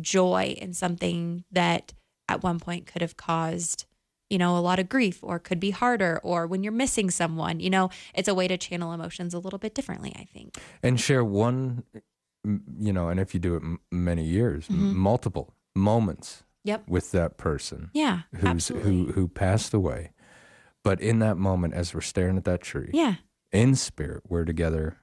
joy 0.00 0.54
in 0.58 0.72
something 0.74 1.44
that 1.50 1.92
at 2.28 2.42
one 2.42 2.58
point 2.58 2.86
could 2.86 3.02
have 3.02 3.16
caused 3.16 3.84
you 4.30 4.36
know 4.38 4.56
a 4.56 4.60
lot 4.60 4.78
of 4.78 4.88
grief 4.88 5.18
or 5.22 5.38
could 5.38 5.58
be 5.58 5.70
harder 5.70 6.20
or 6.22 6.46
when 6.46 6.62
you're 6.62 6.72
missing 6.72 7.10
someone 7.10 7.60
you 7.60 7.70
know 7.70 7.88
it's 8.14 8.28
a 8.28 8.34
way 8.34 8.46
to 8.46 8.58
channel 8.58 8.92
emotions 8.92 9.32
a 9.32 9.38
little 9.38 9.58
bit 9.58 9.74
differently 9.74 10.12
i 10.18 10.24
think 10.24 10.56
and 10.82 11.00
share 11.00 11.24
one, 11.24 11.82
you 12.78 12.92
know, 12.92 13.08
and 13.08 13.18
if 13.18 13.34
you 13.34 13.40
do 13.40 13.54
it 13.56 13.62
m- 13.62 13.80
many 13.90 14.24
years, 14.24 14.66
m- 14.70 14.76
Mhm. 14.76 14.94
multiple 14.94 15.54
moments 15.74 16.44
Yep. 16.64 16.88
with 16.88 17.10
that 17.12 17.36
person. 17.36 17.90
Yeah, 17.92 18.22
who's 18.36 18.68
who 18.68 19.12
who 19.12 19.26
passed 19.28 19.74
away, 19.74 20.12
but 20.84 21.00
in 21.00 21.18
that 21.18 21.36
moment, 21.36 21.74
as 21.74 21.92
we're 21.94 22.00
staring 22.00 22.36
at 22.36 22.44
that 22.44 22.60
tree, 22.62 22.90
Yeah. 22.92 23.16
in 23.52 23.74
spirit, 23.74 24.22
we're 24.28 24.44
together, 24.44 24.98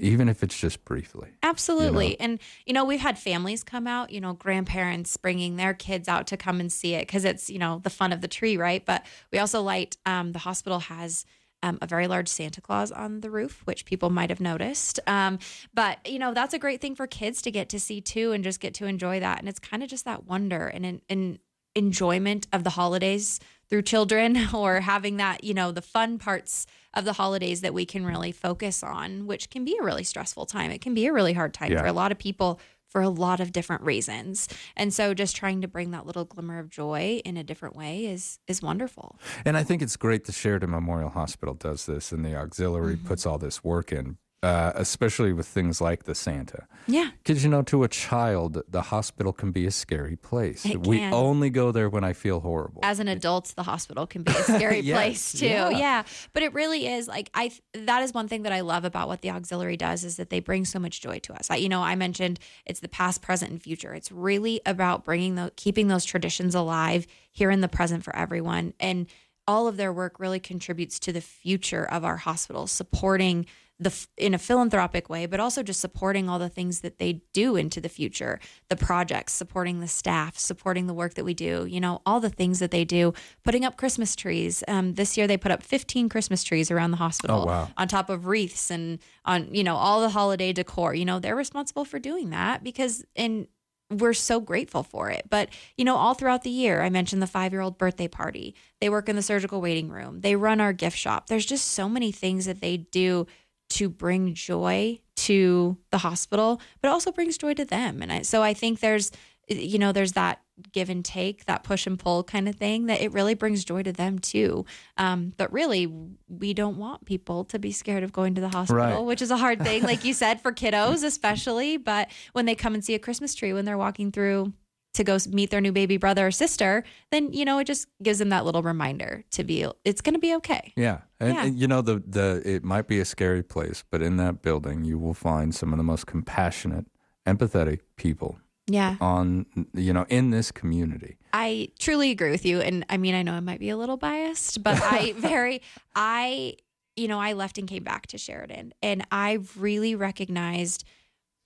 even 0.00 0.28
if 0.28 0.42
it's 0.42 0.58
just 0.58 0.84
briefly. 0.84 1.28
Absolutely. 1.42 2.10
You 2.10 2.16
And, 2.20 2.38
you 2.66 2.72
know, 2.72 2.84
we've 2.84 3.00
had 3.00 3.18
families 3.18 3.62
come 3.62 3.86
out, 3.86 4.10
you 4.10 4.20
know, 4.20 4.32
grandparents 4.32 5.16
bringing 5.16 5.56
their 5.56 5.74
kids 5.74 6.08
out 6.08 6.26
to 6.28 6.36
come 6.36 6.60
and 6.60 6.72
see 6.72 6.94
it 6.94 7.02
because 7.02 7.24
it's, 7.24 7.50
you 7.50 7.58
know, 7.58 7.80
the 7.82 7.90
fun 7.90 8.12
of 8.12 8.20
the 8.20 8.28
tree, 8.28 8.56
right? 8.56 8.84
But 8.84 9.04
we 9.32 9.38
also 9.38 9.62
light, 9.62 9.96
um, 10.06 10.32
the 10.32 10.40
hospital 10.40 10.80
has 10.80 11.24
um, 11.62 11.78
a 11.82 11.86
very 11.86 12.06
large 12.06 12.28
Santa 12.28 12.60
Claus 12.60 12.90
on 12.90 13.20
the 13.20 13.30
roof, 13.30 13.62
which 13.66 13.84
people 13.84 14.08
might 14.10 14.30
have 14.30 14.40
noticed. 14.40 14.98
Um, 15.06 15.38
but, 15.74 15.98
you 16.06 16.18
know, 16.18 16.32
that's 16.32 16.54
a 16.54 16.58
great 16.58 16.80
thing 16.80 16.94
for 16.94 17.06
kids 17.06 17.42
to 17.42 17.50
get 17.50 17.68
to 17.68 17.78
see 17.78 18.00
too 18.00 18.32
and 18.32 18.42
just 18.42 18.60
get 18.60 18.74
to 18.74 18.86
enjoy 18.86 19.20
that. 19.20 19.38
And 19.38 19.48
it's 19.48 19.58
kind 19.58 19.82
of 19.82 19.90
just 19.90 20.06
that 20.06 20.24
wonder 20.24 20.66
and, 20.66 20.86
and, 20.86 21.02
and 21.08 21.38
enjoyment 21.74 22.46
of 22.52 22.64
the 22.64 22.70
holidays 22.70 23.38
through 23.70 23.82
children 23.82 24.36
or 24.54 24.80
having 24.80 25.16
that, 25.18 25.44
you 25.44 25.54
know, 25.54 25.70
the 25.72 25.82
fun 25.82 26.18
parts 26.18 26.66
of 26.94 27.04
the 27.04 27.12
holidays 27.14 27.60
that 27.60 27.72
we 27.72 27.86
can 27.86 28.04
really 28.04 28.32
focus 28.32 28.82
on, 28.82 29.26
which 29.26 29.48
can 29.50 29.64
be 29.64 29.76
a 29.80 29.82
really 29.84 30.04
stressful 30.04 30.44
time. 30.46 30.70
It 30.70 30.80
can 30.80 30.92
be 30.94 31.06
a 31.06 31.12
really 31.12 31.32
hard 31.32 31.54
time 31.54 31.70
Yeah. 31.72 31.80
for 31.80 31.86
a 31.86 31.92
lot 31.92 32.10
of 32.12 32.18
people 32.18 32.60
for 32.88 33.00
a 33.02 33.08
lot 33.08 33.38
of 33.38 33.52
different 33.52 33.82
reasons. 33.82 34.48
And 34.76 34.92
so 34.92 35.14
just 35.14 35.36
trying 35.36 35.60
to 35.60 35.68
bring 35.68 35.92
that 35.92 36.06
little 36.06 36.24
glimmer 36.24 36.58
of 36.58 36.68
joy 36.68 37.22
in 37.24 37.36
a 37.36 37.44
different 37.44 37.76
way 37.76 38.06
is 38.06 38.40
is 38.48 38.60
wonderful. 38.60 39.16
And 39.44 39.56
I 39.56 39.62
think 39.62 39.80
it's 39.80 39.94
great 39.96 40.24
the 40.24 40.32
Sheridan 40.32 40.70
Memorial 40.70 41.10
Hospital 41.10 41.54
does 41.54 41.86
this, 41.86 42.10
and 42.10 42.24
the 42.24 42.34
auxiliary 42.34 42.96
Mm-hmm. 42.96 43.06
puts 43.06 43.24
all 43.26 43.38
this 43.38 43.62
work 43.62 43.92
in, 43.92 44.18
uh, 44.42 44.72
especially 44.74 45.32
with 45.32 45.46
things 45.46 45.80
like 45.80 46.04
the 46.04 46.14
Santa. 46.14 46.66
Yeah. 46.86 47.10
Because, 47.22 47.44
you 47.44 47.50
know, 47.50 47.60
to 47.62 47.84
a 47.84 47.88
child, 47.88 48.62
the 48.68 48.82
hospital 48.82 49.32
can 49.34 49.52
be 49.52 49.66
a 49.66 49.70
scary 49.70 50.16
place. 50.16 50.64
We 50.64 51.02
only 51.02 51.50
go 51.50 51.72
there 51.72 51.90
when 51.90 52.04
I 52.04 52.14
feel 52.14 52.40
horrible. 52.40 52.80
As 52.82 53.00
an 53.00 53.08
adult, 53.08 53.52
the 53.54 53.64
hospital 53.64 54.06
can 54.06 54.22
be 54.22 54.32
a 54.32 54.42
scary 54.42 54.80
Yes, 54.80 54.96
place 54.96 55.32
too. 55.32 55.46
yeah. 55.46 55.68
Yeah. 55.70 56.02
But 56.32 56.42
it 56.42 56.54
really 56.54 56.86
is 56.86 57.06
like 57.06 57.30
I 57.34 57.52
that 57.74 58.02
is 58.02 58.14
one 58.14 58.28
thing 58.28 58.42
that 58.44 58.52
I 58.52 58.60
love 58.60 58.84
about 58.84 59.08
what 59.08 59.20
the 59.20 59.30
auxiliary 59.30 59.76
does 59.76 60.04
is 60.04 60.16
that 60.16 60.30
they 60.30 60.40
bring 60.40 60.64
so 60.64 60.78
much 60.78 61.00
joy 61.02 61.18
to 61.20 61.34
us. 61.34 61.50
I, 61.50 61.56
you 61.56 61.68
know, 61.68 61.82
I 61.82 61.94
mentioned 61.94 62.40
it's 62.64 62.80
the 62.80 62.88
past, 62.88 63.20
present 63.20 63.50
and 63.50 63.62
future. 63.62 63.92
It's 63.92 64.10
really 64.10 64.60
about 64.64 65.04
bringing 65.04 65.34
the 65.34 65.52
keeping 65.56 65.88
those 65.88 66.04
traditions 66.06 66.54
alive 66.54 67.06
here 67.30 67.50
in 67.50 67.60
the 67.60 67.68
present 67.68 68.04
for 68.04 68.16
everyone 68.16 68.72
and 68.80 69.06
all 69.46 69.66
of 69.66 69.76
their 69.76 69.92
work 69.92 70.20
really 70.20 70.38
contributes 70.40 70.98
to 71.00 71.12
the 71.12 71.20
future 71.20 71.84
of 71.84 72.04
our 72.04 72.18
hospital, 72.18 72.66
supporting 72.68 73.46
the 73.80 74.06
in 74.18 74.34
a 74.34 74.38
philanthropic 74.38 75.08
way, 75.08 75.24
but 75.26 75.40
also 75.40 75.62
just 75.62 75.80
supporting 75.80 76.28
all 76.28 76.38
the 76.38 76.50
things 76.50 76.82
that 76.82 76.98
they 76.98 77.22
do 77.32 77.56
into 77.56 77.80
the 77.80 77.88
future, 77.88 78.38
the 78.68 78.76
projects, 78.76 79.32
supporting 79.32 79.80
the 79.80 79.88
staff, 79.88 80.38
supporting 80.38 80.86
the 80.86 80.92
work 80.94 81.14
that 81.14 81.24
we 81.24 81.32
do, 81.32 81.64
you 81.68 81.80
know, 81.80 82.02
all 82.04 82.20
the 82.20 82.28
things 82.28 82.58
that 82.58 82.70
they 82.70 82.84
do, 82.84 83.14
putting 83.42 83.64
up 83.64 83.78
Christmas 83.78 84.14
trees. 84.14 84.62
Um, 84.68 84.94
this 84.94 85.16
year 85.16 85.26
they 85.26 85.38
put 85.38 85.50
up 85.50 85.62
15 85.62 86.10
Christmas 86.10 86.44
trees 86.44 86.70
around 86.70 86.90
the 86.90 86.98
hospital 86.98 87.42
Oh, 87.42 87.46
wow. 87.46 87.68
on 87.78 87.88
top 87.88 88.10
of 88.10 88.26
wreaths 88.26 88.70
and 88.70 88.98
on, 89.24 89.52
you 89.54 89.64
know, 89.64 89.76
all 89.76 90.02
the 90.02 90.10
holiday 90.10 90.52
decor. 90.52 90.92
You 90.94 91.06
know, 91.06 91.18
they're 91.18 91.34
responsible 91.34 91.86
for 91.86 91.98
doing 91.98 92.30
that 92.30 92.62
because 92.62 93.04
in 93.14 93.48
we're 93.92 94.12
so 94.12 94.38
grateful 94.38 94.84
for 94.84 95.10
it. 95.10 95.24
But, 95.28 95.48
you 95.76 95.84
know, 95.84 95.96
all 95.96 96.14
throughout 96.14 96.44
the 96.44 96.50
year, 96.50 96.80
I 96.82 96.90
mentioned 96.90 97.20
the 97.20 97.26
five 97.26 97.50
year 97.52 97.60
old 97.60 97.76
birthday 97.76 98.06
party. 98.06 98.54
They 98.80 98.88
work 98.88 99.08
in 99.08 99.16
the 99.16 99.22
surgical 99.22 99.60
waiting 99.60 99.88
room, 99.88 100.20
they 100.20 100.36
run 100.36 100.60
our 100.60 100.72
gift 100.72 100.96
shop. 100.96 101.26
There's 101.26 101.44
just 101.44 101.66
so 101.72 101.88
many 101.88 102.12
things 102.12 102.44
that 102.46 102.60
they 102.60 102.76
do 102.76 103.26
to 103.70 103.88
bring 103.88 104.34
joy 104.34 105.00
to 105.16 105.76
the 105.90 105.98
hospital, 105.98 106.60
but 106.80 106.90
also 106.90 107.12
brings 107.12 107.36
joy 107.38 107.54
to 107.54 107.64
them. 107.64 108.02
And 108.02 108.12
I, 108.12 108.22
so 108.22 108.42
I 108.42 108.54
think 108.54 108.80
there's, 108.80 109.10
you 109.48 109.78
know, 109.78 109.92
there's 109.92 110.12
that 110.12 110.40
give 110.72 110.90
and 110.90 111.02
take, 111.04 111.46
that 111.46 111.62
push 111.64 111.86
and 111.86 111.98
pull 111.98 112.22
kind 112.22 112.48
of 112.48 112.54
thing 112.56 112.86
that 112.86 113.00
it 113.00 113.12
really 113.12 113.34
brings 113.34 113.64
joy 113.64 113.82
to 113.82 113.92
them 113.92 114.18
too. 114.18 114.66
Um, 114.98 115.32
but 115.38 115.50
really, 115.52 115.90
we 116.28 116.52
don't 116.52 116.76
want 116.76 117.06
people 117.06 117.44
to 117.46 117.58
be 117.58 117.72
scared 117.72 118.02
of 118.02 118.12
going 118.12 118.34
to 118.34 118.40
the 118.42 118.50
hospital, 118.50 118.76
Right. 118.82 119.04
which 119.04 119.22
is 119.22 119.30
a 119.30 119.36
hard 119.38 119.62
thing, 119.62 119.82
like 119.82 120.04
you 120.04 120.12
said, 120.12 120.40
for 120.40 120.52
kiddos 120.52 121.02
especially. 121.02 121.78
But 121.78 122.10
when 122.32 122.44
they 122.44 122.54
come 122.54 122.74
and 122.74 122.84
see 122.84 122.94
a 122.94 122.98
Christmas 122.98 123.34
tree 123.34 123.52
when 123.52 123.64
they're 123.64 123.78
walking 123.78 124.12
through 124.12 124.52
to 124.94 125.04
go 125.04 125.18
meet 125.28 125.50
their 125.50 125.60
new 125.60 125.72
baby 125.72 125.96
brother 125.96 126.26
or 126.26 126.30
sister, 126.30 126.82
then 127.10 127.32
you 127.32 127.44
know 127.44 127.58
it 127.58 127.64
just 127.66 127.86
gives 128.02 128.18
them 128.18 128.28
that 128.30 128.44
little 128.44 128.62
reminder 128.62 129.24
to 129.30 129.44
be 129.44 129.64
it's 129.84 130.00
going 130.00 130.14
to 130.14 130.20
be 130.20 130.34
okay. 130.36 130.72
Yeah. 130.76 130.98
And, 131.20 131.34
Yeah. 131.34 131.44
and, 131.44 131.58
you 131.58 131.68
know 131.68 131.80
the 131.82 132.02
the 132.06 132.42
it 132.44 132.64
might 132.64 132.88
be 132.88 132.98
a 133.00 133.04
scary 133.04 133.42
place, 133.42 133.84
but 133.90 134.02
in 134.02 134.16
that 134.16 134.42
building 134.42 134.84
you 134.84 134.98
will 134.98 135.14
find 135.14 135.54
some 135.54 135.72
of 135.72 135.76
the 135.78 135.84
most 135.84 136.06
compassionate, 136.06 136.86
empathetic 137.26 137.80
people 137.96 138.38
Yeah. 138.66 138.96
on 139.00 139.46
you 139.74 139.92
know 139.92 140.06
in 140.08 140.30
this 140.30 140.50
community. 140.50 141.16
I 141.32 141.68
truly 141.78 142.10
agree 142.10 142.30
with 142.32 142.44
you. 142.44 142.60
And 142.60 142.84
I 142.90 142.96
mean, 142.96 143.14
I 143.14 143.22
know 143.22 143.32
I 143.34 143.40
might 143.40 143.60
be 143.60 143.70
a 143.70 143.76
little 143.76 143.96
biased, 143.96 144.62
but 144.64 144.80
I 144.82 145.12
very, 145.16 145.62
I, 145.94 146.56
you 146.96 147.06
know, 147.06 147.20
I 147.20 147.34
left 147.34 147.56
and 147.58 147.68
came 147.68 147.84
back 147.84 148.08
to 148.08 148.18
Sheridan 148.18 148.74
and 148.82 149.06
I 149.12 149.38
really 149.56 149.94
recognized 149.94 150.82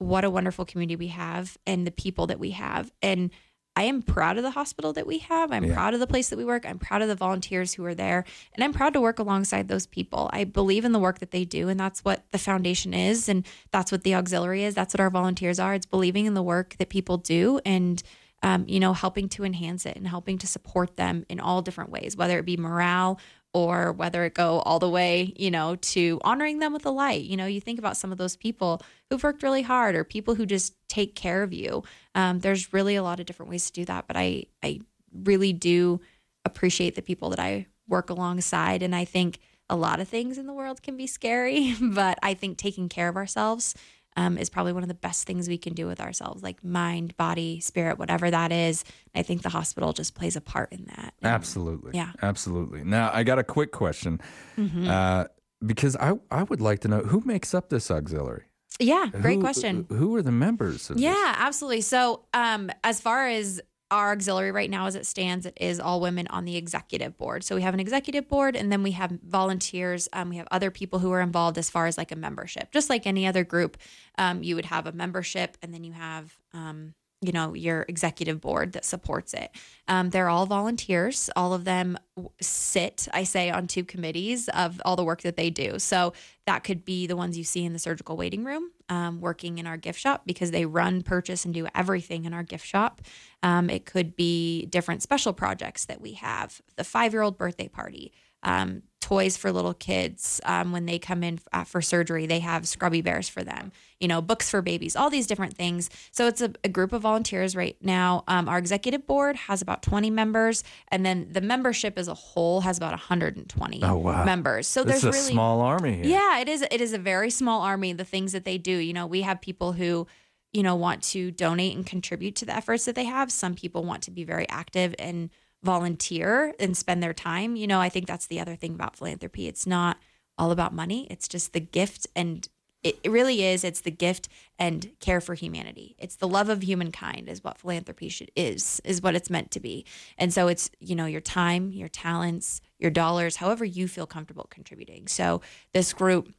what 0.05 0.25
a 0.25 0.31
wonderful 0.31 0.65
community 0.65 0.97
we 0.97 1.09
have 1.09 1.57
and 1.67 1.87
the 1.87 1.91
people 1.91 2.27
that 2.29 2.39
we 2.39 2.51
have. 2.51 2.91
And 3.03 3.31
I 3.77 3.85
am 3.85 4.03
proud 4.03 4.37
of 4.37 4.45
the 4.45 4.53
hospital 4.53 4.93
that 4.93 5.05
we 5.05 5.19
have. 5.19 5.51
I'm 5.51 5.65
Yeah. 5.65 5.75
proud 5.75 5.95
of 5.95 6.01
the 6.01 6.07
place 6.07 6.29
that 6.29 6.37
we 6.37 6.45
work. 6.45 6.65
I'm 6.65 6.79
proud 6.79 7.03
of 7.03 7.09
the 7.09 7.17
volunteers 7.17 7.75
who 7.75 7.85
are 7.85 7.95
there. 7.95 8.25
And 8.55 8.63
I'm 8.63 8.73
proud 8.73 8.93
to 8.93 9.01
work 9.01 9.19
alongside 9.19 9.67
those 9.67 9.87
people. 9.87 10.31
I 10.33 10.45
believe 10.45 10.85
in 10.85 10.93
the 10.93 11.01
work 11.01 11.19
that 11.19 11.33
they 11.33 11.45
do. 11.45 11.69
And 11.69 11.81
that's 11.81 12.05
what 12.05 12.23
the 12.31 12.39
foundation 12.39 12.95
is. 12.95 13.29
And 13.29 13.45
that's 13.73 13.91
what 13.91 14.05
the 14.05 14.15
auxiliary 14.15 14.63
is. 14.63 14.77
That's 14.77 14.95
what 14.95 15.01
our 15.01 15.11
volunteers 15.11 15.59
are. 15.59 15.75
It's 15.75 15.87
believing 15.87 16.27
in 16.27 16.35
the 16.35 16.43
work 16.43 16.77
that 16.79 16.89
people 16.89 17.17
do 17.17 17.59
and, 17.67 18.01
um, 18.45 18.65
you 18.69 18.79
know, 18.79 18.93
helping 18.93 19.29
to 19.31 19.43
enhance 19.45 19.87
it 19.87 19.97
and 19.97 20.07
helping 20.07 20.39
to 20.39 20.47
support 20.47 20.97
them 20.97 21.25
in 21.29 21.41
all 21.41 21.61
different 21.61 21.91
ways, 21.91 22.17
whether 22.17 22.39
it 22.39 22.47
be 22.47 22.57
morale 22.57 23.19
or 23.55 23.93
whether 23.93 24.25
it 24.25 24.35
go 24.35 24.59
all 24.61 24.81
the 24.81 24.91
way, 24.91 25.33
you 25.37 25.51
know, 25.51 25.77
to 25.77 26.21
honoring 26.25 26.59
them 26.59 26.73
with 26.73 26.85
a 26.85 26.91
light. 26.91 27.23
You 27.23 27.37
know, 27.37 27.47
you 27.47 27.61
think 27.61 27.79
about 27.79 27.97
some 27.97 28.11
of 28.11 28.19
those 28.19 28.35
people 28.37 28.83
who've 29.09 29.23
worked 29.23 29.45
really 29.45 29.63
hard 29.63 29.95
or 29.95 30.03
people 30.03 30.35
who 30.35 30.45
just 30.45 30.75
take 30.89 31.15
care 31.15 31.45
of 31.45 31.53
you. 31.53 31.85
Um, 32.17 32.41
there's 32.41 32.73
really 32.73 32.97
a 32.97 33.03
lot 33.03 33.21
of 33.21 33.27
different 33.27 33.51
ways 33.51 33.67
to 33.67 33.73
do 33.73 33.85
that, 33.87 34.07
but 34.09 34.17
I 34.17 34.47
I 34.63 34.81
really 35.13 35.53
do 35.53 36.01
appreciate 36.45 36.97
the 36.97 37.03
people 37.03 37.31
that 37.31 37.39
I 37.39 37.67
work 37.89 38.11
alongside, 38.11 38.83
and 38.83 38.95
I 38.95 39.05
think 39.05 39.39
a 39.71 39.77
lot 39.77 40.01
of 40.01 40.09
things 40.09 40.37
in 40.37 40.47
the 40.47 40.53
world 40.53 40.83
can 40.83 40.97
be 40.97 41.07
scary, 41.07 41.75
but 41.81 42.19
I 42.23 42.35
think 42.35 42.59
taking 42.59 42.89
care 42.89 43.09
of 43.09 43.17
ourselves. 43.17 43.75
Um, 44.17 44.39
is 44.39 44.49
probably 44.49 44.73
one 44.73 44.85
of 44.85 44.89
the 44.89 44.95
best 44.95 45.27
things 45.27 45.49
we 45.49 45.59
can 45.59 45.73
do 45.75 45.89
with 45.89 46.01
ourselves, 46.01 46.41
like 46.43 46.63
mind, 46.63 47.17
body, 47.17 47.59
spirit, 47.59 47.99
whatever 47.99 48.31
that 48.31 48.53
is. 48.53 48.85
I 49.13 49.23
think 49.23 49.43
the 49.43 49.49
hospital 49.49 49.93
just 49.93 50.15
plays 50.15 50.37
a 50.37 50.41
part 50.41 50.71
in 50.73 50.85
that. 50.85 51.15
Absolutely. 51.25 51.91
Yeah. 51.95 52.13
Absolutely. 52.23 52.85
Now 52.85 53.11
I 53.13 53.25
got 53.25 53.41
a 53.41 53.45
quick 53.45 53.73
question. 53.73 54.21
Mhm. 54.57 54.87
Uh, 54.89 55.27
because 55.67 55.97
I, 55.97 56.13
I 56.31 56.45
would 56.45 56.61
like 56.61 56.79
to 56.81 56.89
know 56.89 57.01
who 57.01 57.23
makes 57.25 57.55
up 57.55 57.71
this 57.71 57.91
auxiliary. 57.91 58.45
Yeah, 58.79 59.07
great 59.21 59.37
Who- 59.37 59.41
question. 59.41 59.87
Who 59.89 60.15
are 60.17 60.23
the 60.23 60.33
members? 60.33 60.91
Of 60.91 60.99
Yeah, 60.99 61.35
absolutely. 61.39 61.81
So, 61.81 62.25
um, 62.35 62.71
as 62.85 63.01
far 63.01 63.27
as 63.29 63.61
our 63.95 64.11
auxiliary 64.11 64.51
right 64.51 64.69
now, 64.69 64.87
as 64.87 64.97
it 64.97 65.07
stands, 65.07 65.47
it 65.47 65.57
is 65.61 65.79
all 65.79 66.01
women 66.01 66.27
on 66.27 66.45
the 66.45 66.57
executive 66.57 67.17
board. 67.17 67.45
So 67.45 67.55
we 67.55 67.63
have 67.63 67.75
an 67.75 67.81
executive 67.81 68.29
board, 68.29 68.57
and 68.57 68.73
then 68.73 68.83
we 68.83 68.91
have 68.91 69.13
volunteers. 69.25 70.09
Um, 70.13 70.31
we 70.31 70.37
have 70.37 70.49
other 70.51 70.73
people 70.73 70.99
who 70.99 71.13
are 71.13 71.21
involved 71.21 71.59
as 71.59 71.71
far 71.71 71.87
as 71.87 71.97
like 71.97 72.11
a 72.11 72.17
membership, 72.17 72.73
just 72.73 72.91
like 72.91 73.07
any 73.07 73.25
other 73.25 73.45
group. 73.45 73.77
Um, 74.19 74.43
you 74.43 74.57
would 74.57 74.65
have 74.67 74.87
a 74.87 74.93
membership, 74.93 75.57
and 75.63 75.73
then 75.73 75.85
you 75.85 75.93
have. 75.93 76.37
Um, 76.53 76.95
you 77.25 77.33
know 77.33 77.55
your 77.55 77.85
executive 77.89 78.41
board 78.41 78.73
that 78.73 78.85
supports 78.85 79.35
it. 79.35 79.51
Um, 79.89 80.11
they're 80.11 80.29
all 80.29 80.47
volunteers. 80.47 81.31
All 81.37 81.53
of 81.53 81.65
them 81.65 81.99
sit 82.41 83.09
i 83.13 83.25
say 83.25 83.51
on 83.51 83.67
two 83.67 83.83
committees 83.83 84.49
of 84.51 84.81
all 84.85 84.95
the 84.95 85.05
work 85.05 85.23
that 85.23 85.37
they 85.37 85.51
do. 85.51 85.79
So 85.79 86.13
that 86.47 86.63
could 86.63 86.85
be 86.85 87.07
the 87.07 87.17
ones 87.17 87.37
you 87.37 87.45
see 87.45 87.65
in 87.65 87.73
the 87.73 87.79
surgical 87.79 88.17
waiting 88.17 88.45
room 88.45 88.71
um, 88.89 89.21
working 89.21 89.59
in 89.59 89.67
our 89.67 89.77
gift 89.77 89.99
shop 89.99 90.23
because 90.25 90.51
they 90.51 90.65
run 90.65 91.03
purchase 91.03 91.45
and 91.45 91.53
do 91.53 91.67
everything 91.75 92.25
in 92.25 92.33
our 92.33 92.43
gift 92.43 92.67
shop. 92.67 93.03
Um, 93.43 93.69
it 93.69 93.85
could 93.85 94.15
be 94.15 94.67
different 94.67 95.03
special 95.03 95.33
projects 95.33 95.87
that 95.87 96.01
we 96.01 96.13
have 96.13 96.61
the 96.77 96.85
five 96.85 97.13
year 97.13 97.23
old 97.23 97.37
birthday 97.37 97.69
party 97.69 98.13
um, 98.45 98.83
toys 99.05 99.37
for 99.37 99.53
little 99.53 99.75
kids 99.75 100.41
um, 100.47 100.73
when 100.73 100.87
they 100.87 100.99
come 100.99 101.23
in 101.23 101.39
f- 101.53 101.69
for 101.69 101.83
surgery 101.83 102.25
they 102.27 102.39
have 102.41 102.67
scrubby 102.67 103.03
bears 103.03 103.29
for 103.29 103.43
them 103.45 103.71
you 104.01 104.09
know 104.09 104.23
books 104.23 104.49
for 104.49 104.63
babies 104.63 104.97
all 104.97 105.11
these 105.11 105.27
different 105.27 105.55
things. 105.57 105.91
So 106.11 106.27
it's 106.27 106.41
a, 106.41 106.51
a 106.65 106.69
group 106.69 106.93
of 106.93 107.03
volunteers 107.03 107.55
right 107.55 107.77
now. 107.81 108.25
Um, 108.29 108.49
our 108.49 108.59
executive 108.59 109.07
board 109.07 109.37
has 109.37 109.61
about 109.63 109.83
20 109.83 110.11
members 110.11 110.65
and 110.89 111.05
then 111.07 111.29
the 111.31 111.41
membership 111.41 111.99
as 111.99 112.09
a 112.09 112.15
whole 112.15 112.63
has 112.63 112.77
about 112.79 112.93
120 112.93 113.81
Oh, 113.83 113.97
wow. 113.97 114.25
members. 114.25 114.67
So 114.67 114.83
This 114.85 115.03
there's 115.03 115.05
is 115.05 115.21
a 115.21 115.23
really 115.23 115.33
small 115.35 115.61
army 115.61 115.95
here. 115.97 116.07
yeah 116.07 116.39
it 116.41 116.49
is 116.49 116.63
it 116.71 116.81
is 116.81 116.93
a 116.93 116.99
very 116.99 117.31
small 117.31 117.61
army 117.63 117.93
the 117.93 118.05
things 118.15 118.33
that 118.33 118.45
they 118.45 118.59
do. 118.59 118.77
You 118.77 118.93
know 118.93 119.07
we 119.07 119.23
have 119.23 119.41
people 119.41 119.73
who 119.73 120.07
you 120.53 120.63
know 120.63 120.77
want 120.77 121.03
to 121.15 121.31
donate 121.31 121.75
and 121.77 121.85
contribute 121.87 122.35
to 122.37 122.45
the 122.47 122.55
efforts 122.57 122.85
that 122.87 122.95
they 122.95 123.05
have. 123.05 123.31
Some 123.31 123.55
people 123.55 123.85
want 123.85 124.03
to 124.05 124.11
be 124.11 124.25
very 124.25 124.49
active 124.49 124.95
and 124.99 125.31
volunteer 125.65 126.55
and 126.61 126.77
spend 126.77 127.03
their 127.03 127.15
time. 127.15 127.57
You 127.57 127.67
know 127.67 127.81
i 127.81 127.89
think 127.89 128.07
that's 128.07 128.27
the 128.27 128.41
other 128.41 128.57
thing 128.57 128.75
about 128.75 128.97
philanthropy. 128.97 129.47
It's 129.49 129.67
not 129.67 129.99
all 130.39 130.51
about 130.51 130.75
money. 130.75 131.07
It's 131.11 131.29
just 131.29 131.53
the 131.53 131.61
gift 131.61 132.07
and 132.15 132.49
it, 132.85 132.99
really 133.11 133.43
is 133.43 133.65
it's 133.65 133.81
the 133.81 133.91
gift 133.91 134.29
and 134.59 134.91
care 135.01 135.21
for 135.21 135.35
humanity. 135.35 135.97
It's 135.99 136.17
the 136.17 136.29
love 136.29 136.51
of 136.51 136.63
humankind 136.63 137.29
is 137.29 137.43
what 137.43 137.59
philanthropy 137.59 138.11
should 138.11 138.31
is 138.37 138.81
is 138.85 139.01
what 139.01 139.15
it's 139.15 139.31
meant 139.31 139.51
to 139.53 139.61
be. 139.61 139.87
And 140.19 140.33
so 140.33 140.49
it's 140.49 140.71
you 140.79 140.95
know 140.95 141.07
your 141.07 141.23
time 141.23 141.73
your 141.73 141.89
talents 141.89 142.61
your 142.79 142.91
dollars 142.91 143.37
however 143.37 143.65
you 143.65 143.89
feel 143.89 144.07
comfortable 144.07 144.47
contributing. 144.51 145.09
So 145.09 145.41
this 145.73 145.93
group 145.93 146.33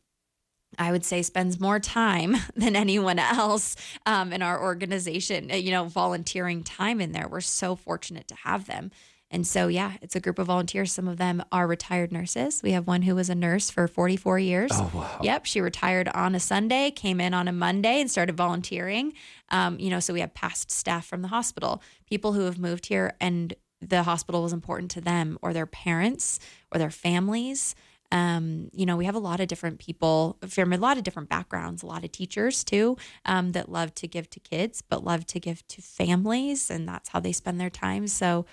I 0.77 0.91
would 0.91 1.05
say 1.05 1.21
spends 1.21 1.59
more 1.59 1.79
time 1.79 2.35
than 2.55 2.75
anyone 2.75 3.19
else 3.19 3.75
um, 4.05 4.33
in 4.33 4.41
our 4.41 4.61
organization, 4.61 5.49
you 5.49 5.71
know, 5.71 5.85
volunteering 5.85 6.63
time 6.63 7.01
in 7.01 7.11
there. 7.11 7.27
We're 7.27 7.41
so 7.41 7.75
fortunate 7.75 8.27
to 8.27 8.35
have 8.35 8.67
them. 8.67 8.91
And 9.31 9.45
so, 9.45 9.67
yeah, 9.67 9.93
it's 10.01 10.15
a 10.15 10.19
group 10.19 10.37
of 10.37 10.47
volunteers. 10.47 10.91
Some 10.91 11.07
of 11.07 11.17
them 11.17 11.43
are 11.51 11.67
retired 11.67 12.11
nurses. 12.11 12.61
We 12.61 12.71
have 12.71 12.87
one 12.87 13.01
who 13.01 13.15
was 13.15 13.29
a 13.29 13.35
nurse 13.35 13.69
for 13.69 13.87
44 13.87 14.39
years. 14.39 14.71
Oh, 14.73 14.91
wow. 14.93 15.19
Yep. 15.23 15.45
She 15.45 15.61
retired 15.61 16.07
on 16.09 16.35
a 16.35 16.39
Sunday, 16.39 16.91
came 16.91 17.19
in 17.19 17.33
on 17.33 17.47
a 17.47 17.51
Monday 17.51 17.99
and 17.99 18.09
started 18.09 18.37
volunteering. 18.37 19.13
Um, 19.49 19.79
you 19.79 19.89
know, 19.89 19.99
so 19.99 20.13
we 20.13 20.19
have 20.19 20.33
past 20.33 20.69
staff 20.71 21.05
from 21.07 21.21
the 21.21 21.29
hospital, 21.29 21.81
people 22.07 22.33
who 22.33 22.41
have 22.41 22.59
moved 22.59 22.85
here 22.85 23.13
and 23.19 23.53
the 23.81 24.03
hospital 24.03 24.43
was 24.43 24.53
important 24.53 24.91
to 24.91 25.01
them 25.01 25.37
or 25.41 25.53
their 25.53 25.65
parents 25.65 26.39
or 26.71 26.79
their 26.79 26.89
families. 26.89 27.75
Um, 28.11 28.69
you 28.71 28.85
know, 28.85 28.95
we 28.95 29.05
have 29.05 29.15
a 29.15 29.19
lot 29.19 29.39
of 29.39 29.47
different 29.47 29.79
people 29.79 30.37
from 30.47 30.71
a 30.71 30.77
lot 30.77 30.97
of 30.97 31.03
different 31.03 31.29
backgrounds, 31.29 31.83
a 31.83 31.87
lot 31.87 32.03
of 32.03 32.11
teachers 32.11 32.63
too, 32.63 32.97
um, 33.25 33.51
that 33.53 33.69
love 33.69 33.93
to 33.95 34.07
give 34.07 34.29
to 34.31 34.39
kids, 34.39 34.81
but 34.81 35.03
love 35.03 35.25
to 35.27 35.39
give 35.39 35.67
to 35.69 35.81
families, 35.81 36.69
and 36.69 36.87
that's 36.87 37.09
how 37.09 37.19
they 37.19 37.31
spend 37.31 37.59
their 37.59 37.69
time. 37.69 38.07
So 38.07 38.45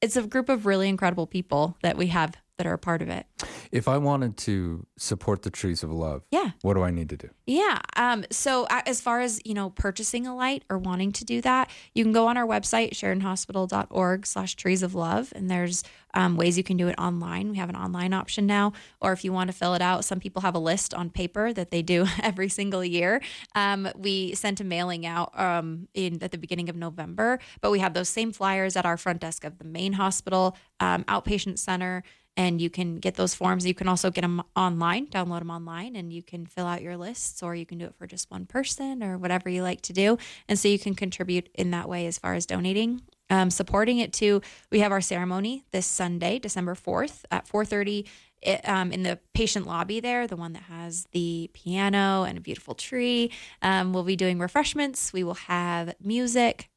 it's 0.00 0.16
a 0.16 0.22
group 0.26 0.48
of 0.48 0.66
really 0.66 0.88
incredible 0.88 1.26
people 1.26 1.76
that 1.82 1.96
we 1.96 2.08
have 2.08 2.34
that 2.60 2.66
are 2.66 2.74
a 2.74 2.78
part 2.78 3.00
of 3.00 3.08
it. 3.08 3.24
If 3.72 3.88
I 3.88 3.96
wanted 3.96 4.36
to 4.38 4.86
support 4.98 5.40
the 5.42 5.50
trees 5.50 5.82
of 5.82 5.90
love, 5.90 6.22
Yeah. 6.30 6.50
what 6.60 6.74
do 6.74 6.82
I 6.82 6.90
need 6.90 7.08
to 7.08 7.16
do? 7.16 7.30
Yeah. 7.46 7.78
Um, 7.96 8.26
so 8.30 8.66
as 8.70 9.00
far 9.00 9.20
as, 9.20 9.40
you 9.46 9.54
know, 9.54 9.70
purchasing 9.70 10.26
a 10.26 10.36
light 10.36 10.62
or 10.68 10.76
wanting 10.76 11.10
to 11.12 11.24
do 11.24 11.40
that, 11.40 11.70
you 11.94 12.04
can 12.04 12.12
go 12.12 12.26
on 12.26 12.36
our 12.36 12.46
website, 12.46 12.90
SheridanHospital.org 12.92 14.26
slash 14.26 14.54
trees 14.56 14.82
of 14.82 14.94
love. 14.94 15.32
And 15.34 15.50
there's 15.50 15.82
um, 16.12 16.36
ways 16.36 16.58
you 16.58 16.64
can 16.64 16.76
do 16.76 16.88
it 16.88 16.96
online. 16.98 17.50
We 17.50 17.56
have 17.56 17.68
an 17.70 17.76
online 17.76 18.12
option 18.12 18.46
now. 18.46 18.72
Or 19.00 19.12
if 19.12 19.24
you 19.24 19.32
want 19.32 19.48
to 19.50 19.56
fill 19.56 19.74
it 19.74 19.80
out, 19.82 20.04
some 20.04 20.20
people 20.20 20.42
have 20.42 20.54
a 20.54 20.58
list 20.58 20.92
on 20.92 21.08
paper 21.08 21.52
that 21.52 21.70
they 21.70 21.80
do 21.82 22.06
every 22.22 22.48
single 22.50 22.84
year. 22.84 23.22
Um, 23.54 23.88
we 23.96 24.34
sent 24.34 24.60
a 24.60 24.64
mailing 24.64 25.06
out 25.06 25.38
um, 25.38 25.88
in 25.94 26.22
at 26.22 26.32
the 26.32 26.38
beginning 26.38 26.68
of 26.68 26.76
November, 26.76 27.38
but 27.60 27.70
we 27.70 27.78
have 27.78 27.94
those 27.94 28.08
same 28.08 28.32
flyers 28.32 28.76
at 28.76 28.84
our 28.84 28.96
front 28.96 29.20
desk 29.20 29.44
of 29.44 29.58
the 29.58 29.64
main 29.64 29.94
hospital, 29.94 30.56
um, 30.80 31.04
outpatient 31.04 31.58
center, 31.58 32.02
and 32.36 32.60
you 32.60 32.70
can 32.70 32.96
get 32.96 33.16
those 33.16 33.34
forms. 33.34 33.66
You 33.66 33.74
can 33.74 33.88
also 33.88 34.10
get 34.10 34.22
them 34.22 34.42
online, 34.56 35.06
download 35.08 35.40
them 35.40 35.50
online, 35.50 35.96
and 35.96 36.12
you 36.12 36.22
can 36.22 36.46
fill 36.46 36.66
out 36.66 36.82
your 36.82 36.96
lists, 36.96 37.42
or 37.42 37.54
you 37.54 37.66
can 37.66 37.78
do 37.78 37.86
it 37.86 37.94
for 37.96 38.06
just 38.06 38.30
one 38.30 38.46
person 38.46 39.02
or 39.02 39.18
whatever 39.18 39.48
you 39.48 39.62
like 39.62 39.82
to 39.82 39.92
do. 39.92 40.18
And 40.48 40.58
so 40.58 40.68
you 40.68 40.78
can 40.78 40.94
contribute 40.94 41.48
in 41.54 41.70
that 41.72 41.88
way 41.88 42.06
as 42.06 42.18
far 42.18 42.34
as 42.34 42.46
donating. 42.46 43.02
Um, 43.28 43.50
supporting 43.50 43.98
it 43.98 44.12
too, 44.12 44.42
we 44.70 44.80
have 44.80 44.90
our 44.90 45.00
ceremony 45.00 45.64
this 45.70 45.86
Sunday, 45.86 46.38
December 46.38 46.74
4th 46.74 47.24
at 47.30 47.46
4.30 47.46 48.06
it, 48.42 48.66
um, 48.68 48.90
in 48.90 49.02
the 49.02 49.18
patient 49.34 49.66
lobby 49.66 50.00
there, 50.00 50.26
the 50.26 50.36
one 50.36 50.54
that 50.54 50.64
has 50.64 51.06
the 51.12 51.50
piano 51.52 52.24
and 52.24 52.38
a 52.38 52.40
beautiful 52.40 52.74
tree. 52.74 53.30
Um, 53.62 53.92
we'll 53.92 54.02
be 54.02 54.16
doing 54.16 54.38
refreshments. 54.38 55.12
We 55.12 55.24
will 55.24 55.34
have 55.34 55.94
music 56.02 56.70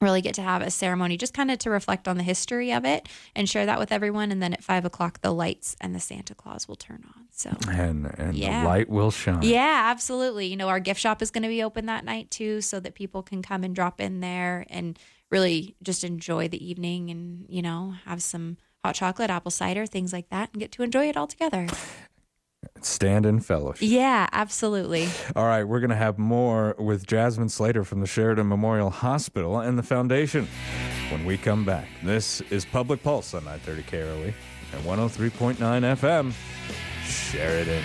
really 0.00 0.20
get 0.20 0.34
to 0.34 0.42
have 0.42 0.60
a 0.60 0.70
ceremony 0.70 1.16
just 1.16 1.32
kind 1.32 1.50
of 1.50 1.58
to 1.58 1.70
reflect 1.70 2.06
on 2.06 2.18
the 2.18 2.22
history 2.22 2.70
of 2.72 2.84
it 2.84 3.08
and 3.34 3.48
share 3.48 3.64
that 3.64 3.78
with 3.78 3.90
everyone. 3.90 4.30
And 4.30 4.42
then 4.42 4.52
at 4.52 4.62
five 4.62 4.84
o'clock, 4.84 5.22
the 5.22 5.32
lights 5.32 5.74
and 5.80 5.94
the 5.94 6.00
Santa 6.00 6.34
Claus 6.34 6.68
will 6.68 6.76
turn 6.76 7.02
on. 7.16 7.24
So, 7.30 7.50
And 7.70 8.06
and 8.18 8.34
Yeah. 8.34 8.62
the 8.62 8.68
light 8.68 8.88
will 8.90 9.10
shine. 9.10 9.42
yeah, 9.42 9.88
absolutely. 9.90 10.46
You 10.46 10.56
know, 10.56 10.68
our 10.68 10.80
gift 10.80 11.00
shop 11.00 11.22
is 11.22 11.30
going 11.30 11.42
to 11.44 11.48
be 11.48 11.62
open 11.62 11.86
that 11.86 12.04
night 12.04 12.30
too, 12.30 12.60
so 12.60 12.78
that 12.80 12.94
people 12.94 13.22
can 13.22 13.40
come 13.42 13.64
and 13.64 13.74
drop 13.74 14.00
in 14.00 14.20
there 14.20 14.66
and 14.68 14.98
really 15.30 15.76
just 15.82 16.04
enjoy 16.04 16.46
the 16.48 16.64
evening 16.64 17.10
and, 17.10 17.46
you 17.48 17.62
know, 17.62 17.94
have 18.04 18.22
some 18.22 18.58
hot 18.84 18.94
chocolate, 18.94 19.30
apple 19.30 19.50
cider, 19.50 19.84
things 19.86 20.12
like 20.12 20.28
that, 20.28 20.50
and 20.52 20.60
get 20.60 20.70
to 20.72 20.82
enjoy 20.82 21.08
it 21.08 21.16
all 21.16 21.26
together. 21.26 21.66
Stand 22.80 23.26
in 23.26 23.40
fellowship. 23.40 23.88
Yeah, 23.88 24.26
absolutely. 24.32 25.08
All 25.34 25.46
right, 25.46 25.64
we're 25.64 25.80
going 25.80 25.90
to 25.90 25.96
have 25.96 26.18
more 26.18 26.74
with 26.78 27.06
Jasmine 27.06 27.48
Slater 27.48 27.84
from 27.84 28.00
the 28.00 28.06
Sheridan 28.06 28.48
Memorial 28.48 28.90
Hospital 28.90 29.60
and 29.60 29.78
the 29.78 29.82
Foundation 29.82 30.48
when 31.10 31.24
we 31.24 31.36
come 31.36 31.64
back. 31.64 31.88
This 32.02 32.40
is 32.50 32.64
Public 32.64 33.02
Pulse 33.02 33.34
on 33.34 33.44
930 33.44 33.82
KROE 33.84 34.34
and 34.72 34.84
103.9 34.84 35.56
FM, 35.56 36.32
Sheridan. 37.04 37.82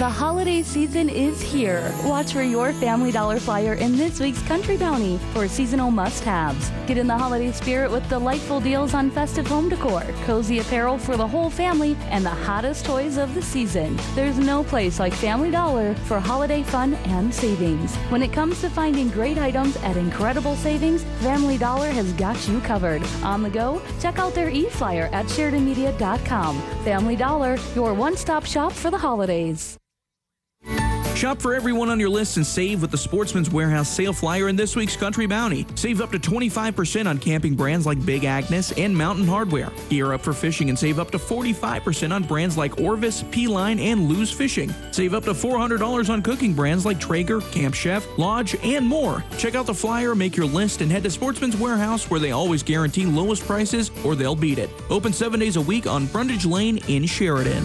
The 0.00 0.08
holiday 0.08 0.62
season 0.62 1.10
is 1.10 1.42
here. 1.42 1.92
Watch 2.04 2.32
for 2.32 2.40
your 2.40 2.72
Family 2.72 3.12
Dollar 3.12 3.38
flyer 3.38 3.74
in 3.74 3.98
this 3.98 4.18
week's 4.18 4.40
Country 4.44 4.78
Bounty 4.78 5.18
for 5.34 5.46
seasonal 5.46 5.90
must 5.90 6.24
haves. 6.24 6.70
Get 6.86 6.96
in 6.96 7.06
the 7.06 7.18
holiday 7.18 7.52
spirit 7.52 7.90
with 7.90 8.08
delightful 8.08 8.60
deals 8.60 8.94
on 8.94 9.10
festive 9.10 9.46
home 9.46 9.68
decor, 9.68 10.02
cozy 10.24 10.60
apparel 10.60 10.96
for 10.96 11.18
the 11.18 11.28
whole 11.28 11.50
family, 11.50 11.98
and 12.04 12.24
the 12.24 12.30
hottest 12.30 12.86
toys 12.86 13.18
of 13.18 13.34
the 13.34 13.42
season. 13.42 13.94
There's 14.14 14.38
no 14.38 14.64
place 14.64 14.98
like 14.98 15.12
Family 15.12 15.50
Dollar 15.50 15.94
for 16.06 16.18
holiday 16.18 16.62
fun 16.62 16.94
and 17.04 17.34
savings. 17.34 17.94
When 18.08 18.22
it 18.22 18.32
comes 18.32 18.62
to 18.62 18.70
finding 18.70 19.10
great 19.10 19.36
items 19.36 19.76
at 19.82 19.98
incredible 19.98 20.56
savings, 20.56 21.04
Family 21.20 21.58
Dollar 21.58 21.90
has 21.90 22.10
got 22.14 22.48
you 22.48 22.58
covered. 22.60 23.02
On 23.22 23.42
the 23.42 23.50
go, 23.50 23.82
check 24.00 24.18
out 24.18 24.32
their 24.32 24.48
e 24.48 24.64
flyer 24.70 25.10
at 25.12 25.26
SheridanMedia.com. 25.26 26.58
Family 26.84 27.16
Dollar, 27.16 27.58
your 27.74 27.92
one 27.92 28.16
stop 28.16 28.46
shop 28.46 28.72
for 28.72 28.90
the 28.90 28.96
holidays. 28.96 29.76
Shop 31.20 31.38
for 31.38 31.54
everyone 31.54 31.90
on 31.90 32.00
your 32.00 32.08
list 32.08 32.38
and 32.38 32.46
save 32.46 32.80
with 32.80 32.90
the 32.90 32.96
Sportsman's 32.96 33.50
Warehouse 33.50 33.90
sale 33.90 34.14
flyer 34.14 34.48
in 34.48 34.56
this 34.56 34.74
week's 34.74 34.96
Country 34.96 35.26
Bounty. 35.26 35.66
Save 35.74 36.00
up 36.00 36.10
to 36.12 36.18
25% 36.18 37.06
on 37.06 37.18
camping 37.18 37.54
brands 37.54 37.84
like 37.84 38.02
Big 38.06 38.24
Agnes 38.24 38.72
and 38.72 38.96
Mountain 38.96 39.26
Hardwear. 39.26 39.70
Gear 39.90 40.14
up 40.14 40.22
for 40.22 40.32
fishing 40.32 40.70
and 40.70 40.78
save 40.78 40.98
up 40.98 41.10
to 41.10 41.18
45% 41.18 42.10
on 42.10 42.22
brands 42.22 42.56
like 42.56 42.80
Orvis, 42.80 43.22
P-Line, 43.32 43.78
and 43.78 44.08
Lew's 44.08 44.32
Fishing. 44.32 44.74
Save 44.92 45.12
up 45.12 45.24
to 45.24 45.34
$400 45.34 46.08
on 46.08 46.22
cooking 46.22 46.54
brands 46.54 46.86
like 46.86 46.98
Traeger, 46.98 47.42
Camp 47.42 47.74
Chef, 47.74 48.06
Lodge, 48.16 48.56
and 48.64 48.86
more. 48.86 49.22
Check 49.36 49.54
out 49.54 49.66
the 49.66 49.74
flyer, 49.74 50.14
make 50.14 50.38
your 50.38 50.46
list, 50.46 50.80
and 50.80 50.90
head 50.90 51.02
to 51.02 51.10
Sportsman's 51.10 51.58
Warehouse 51.58 52.08
where 52.08 52.18
they 52.18 52.30
always 52.30 52.62
guarantee 52.62 53.04
lowest 53.04 53.46
prices 53.46 53.90
or 54.06 54.14
they'll 54.14 54.34
beat 54.34 54.58
it. 54.58 54.70
Open 54.88 55.12
seven 55.12 55.38
days 55.38 55.56
a 55.56 55.60
week 55.60 55.86
on 55.86 56.06
Brundage 56.06 56.46
Lane 56.46 56.78
in 56.88 57.04
Sheridan. 57.04 57.62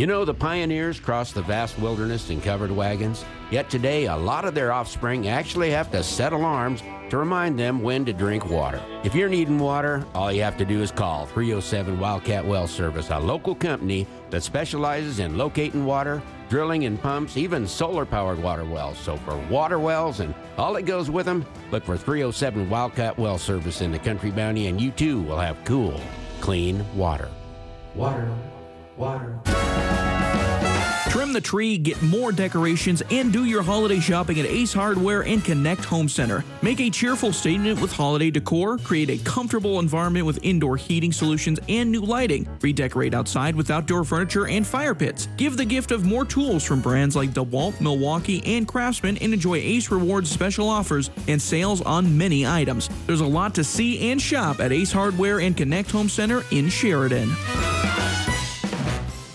You 0.00 0.06
know, 0.06 0.24
the 0.24 0.32
pioneers 0.32 0.98
crossed 0.98 1.34
the 1.34 1.42
vast 1.42 1.78
wilderness 1.78 2.30
in 2.30 2.40
covered 2.40 2.70
wagons, 2.70 3.22
yet 3.50 3.68
today 3.68 4.06
a 4.06 4.16
lot 4.16 4.46
of 4.46 4.54
their 4.54 4.72
offspring 4.72 5.28
actually 5.28 5.70
have 5.72 5.90
to 5.90 6.02
set 6.02 6.32
alarms 6.32 6.82
to 7.10 7.18
remind 7.18 7.58
them 7.58 7.82
when 7.82 8.06
to 8.06 8.14
drink 8.14 8.48
water. 8.48 8.80
If 9.04 9.14
you're 9.14 9.28
needing 9.28 9.58
water, 9.58 10.06
all 10.14 10.32
you 10.32 10.42
have 10.42 10.56
to 10.56 10.64
do 10.64 10.80
is 10.80 10.90
call 10.90 11.26
307 11.26 12.00
Wildcat 12.00 12.46
Well 12.46 12.66
Service, 12.66 13.10
a 13.10 13.18
local 13.18 13.54
company 13.54 14.06
that 14.30 14.42
specializes 14.42 15.18
in 15.18 15.36
locating 15.36 15.84
water, 15.84 16.22
drilling 16.48 16.86
and 16.86 16.98
pumps, 16.98 17.36
even 17.36 17.66
solar 17.66 18.06
powered 18.06 18.42
water 18.42 18.64
wells. 18.64 18.96
So 18.96 19.18
for 19.18 19.36
water 19.50 19.78
wells 19.78 20.20
and 20.20 20.34
all 20.56 20.72
that 20.72 20.86
goes 20.86 21.10
with 21.10 21.26
them, 21.26 21.44
look 21.72 21.84
for 21.84 21.98
307 21.98 22.70
Wildcat 22.70 23.18
Well 23.18 23.36
Service 23.36 23.82
in 23.82 23.92
the 23.92 23.98
Country 23.98 24.30
Bounty, 24.30 24.68
and 24.68 24.80
you 24.80 24.92
too 24.92 25.20
will 25.20 25.38
have 25.38 25.62
cool, 25.66 26.00
clean 26.40 26.86
water. 26.96 27.28
Water, 27.94 28.34
water. 29.00 29.40
Trim 31.08 31.32
the 31.32 31.40
tree, 31.40 31.76
get 31.76 32.00
more 32.02 32.30
decorations, 32.30 33.02
and 33.10 33.32
do 33.32 33.44
your 33.44 33.62
holiday 33.62 33.98
shopping 33.98 34.38
at 34.38 34.46
Ace 34.46 34.72
Hardware 34.72 35.24
and 35.24 35.44
Connect 35.44 35.84
Home 35.86 36.08
Center. 36.08 36.44
Make 36.62 36.80
a 36.80 36.88
cheerful 36.88 37.32
statement 37.32 37.80
with 37.80 37.90
holiday 37.90 38.30
decor, 38.30 38.78
create 38.78 39.10
a 39.10 39.18
comfortable 39.24 39.80
environment 39.80 40.24
with 40.24 40.38
indoor 40.44 40.76
heating 40.76 41.10
solutions 41.10 41.58
and 41.68 41.90
new 41.90 42.02
lighting, 42.02 42.46
redecorate 42.60 43.12
outside 43.12 43.56
with 43.56 43.72
outdoor 43.72 44.04
furniture 44.04 44.46
and 44.46 44.64
fire 44.64 44.94
pits. 44.94 45.26
Give 45.36 45.56
the 45.56 45.64
gift 45.64 45.90
of 45.90 46.04
more 46.04 46.24
tools 46.24 46.62
from 46.62 46.80
brands 46.80 47.16
like 47.16 47.30
DeWalt, 47.30 47.80
Milwaukee, 47.80 48.40
and 48.46 48.68
Craftsman, 48.68 49.16
and 49.16 49.34
enjoy 49.34 49.56
Ace 49.56 49.90
Rewards 49.90 50.30
special 50.30 50.68
offers 50.68 51.10
and 51.26 51.42
sales 51.42 51.80
on 51.80 52.16
many 52.16 52.46
items. 52.46 52.88
There's 53.08 53.20
a 53.20 53.26
lot 53.26 53.52
to 53.56 53.64
see 53.64 54.10
and 54.12 54.22
shop 54.22 54.60
at 54.60 54.70
Ace 54.70 54.92
Hardware 54.92 55.40
and 55.40 55.56
Connect 55.56 55.90
Home 55.90 56.08
Center 56.08 56.44
in 56.52 56.68
Sheridan. 56.68 57.34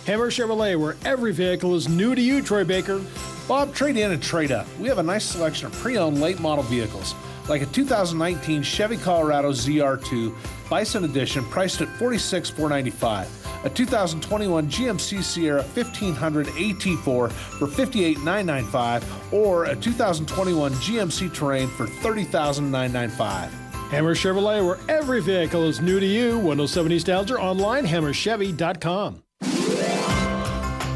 Hammer 0.06 0.30
Chevrolet, 0.30 0.80
where 0.80 0.96
every 1.04 1.34
vehicle 1.34 1.76
is 1.76 1.90
new 1.90 2.14
to 2.14 2.22
you, 2.22 2.42
Troy 2.42 2.64
Baker. 2.64 3.02
Bob, 3.48 3.74
trade 3.74 3.98
in 3.98 4.12
and 4.12 4.22
trade 4.22 4.52
up. 4.52 4.68
We 4.80 4.88
have 4.88 5.00
a 5.00 5.04
nice 5.04 5.26
selection 5.26 5.66
of 5.68 5.74
pre 5.74 5.98
owned 5.98 6.22
late 6.22 6.40
model 6.40 6.64
vehicles, 6.64 7.16
like 7.50 7.64
a 7.64 7.66
2019 7.68 8.62
Chevy 8.62 8.98
Colorado 8.98 9.52
ZR2 9.52 10.36
Bison 10.70 11.06
Edition 11.06 11.44
priced 11.46 11.82
at 11.82 11.88
$46,495, 12.00 13.66
a 13.66 13.70
2021 13.70 14.70
GMC 14.70 15.24
Sierra 15.24 15.62
1500 15.62 16.48
AT4 16.48 17.32
for 17.32 17.68
$58,995, 17.68 19.34
or 19.34 19.66
a 19.66 19.76
2021 19.76 20.72
GMC 20.74 21.34
Terrain 21.34 21.68
for 21.68 21.88
$30,995. 21.88 23.50
Hammer 23.90 24.16
Chevrolet, 24.16 24.66
where 24.66 24.78
every 24.88 25.22
vehicle 25.22 25.64
is 25.64 25.82
new 25.82 26.00
to 26.00 26.06
you. 26.06 26.38
107 26.38 26.92
East 26.92 27.10
Alger, 27.10 27.40
online, 27.40 27.86
hammerchevy.com. 27.86 29.25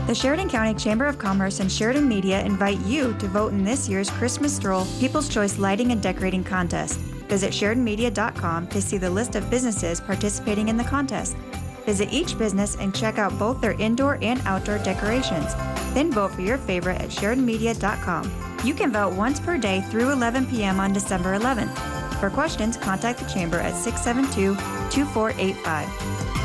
The 0.09 0.15
Sheridan 0.15 0.49
County 0.49 0.73
Chamber 0.73 1.05
of 1.05 1.19
Commerce 1.19 1.59
and 1.59 1.71
Sheridan 1.71 2.07
Media 2.07 2.43
invite 2.43 2.79
you 2.79 3.13
to 3.19 3.27
vote 3.27 3.53
in 3.53 3.63
this 3.63 3.87
year's 3.87 4.09
Christmas 4.09 4.55
Stroll 4.55 4.87
People's 4.99 5.29
Choice 5.29 5.59
Lighting 5.59 5.91
and 5.91 6.01
Decorating 6.01 6.43
Contest. 6.43 6.99
Visit 7.29 7.51
SheridanMedia.com 7.51 8.65
to 8.69 8.81
see 8.81 8.97
the 8.97 9.07
list 9.07 9.35
of 9.35 9.51
businesses 9.51 10.01
participating 10.01 10.69
in 10.69 10.77
the 10.77 10.83
contest. 10.83 11.37
Visit 11.85 12.11
each 12.11 12.39
business 12.39 12.75
and 12.77 12.95
check 12.95 13.19
out 13.19 13.37
both 13.37 13.61
their 13.61 13.73
indoor 13.73 14.17
and 14.23 14.41
outdoor 14.45 14.79
decorations. 14.79 15.53
Then 15.93 16.11
vote 16.11 16.31
for 16.31 16.41
your 16.41 16.57
favorite 16.57 16.99
at 16.99 17.09
SheridanMedia.com. 17.09 18.57
You 18.63 18.73
can 18.73 18.91
vote 18.91 19.13
once 19.13 19.39
per 19.39 19.59
day 19.59 19.81
through 19.91 20.09
11 20.09 20.47
p.m. 20.47 20.79
on 20.79 20.91
December 20.91 21.37
11th. 21.37 22.19
For 22.19 22.31
questions, 22.31 22.77
contact 22.77 23.19
the 23.19 23.29
Chamber 23.29 23.57
at 23.59 23.75
672 23.75 24.55
2485. 24.89 26.38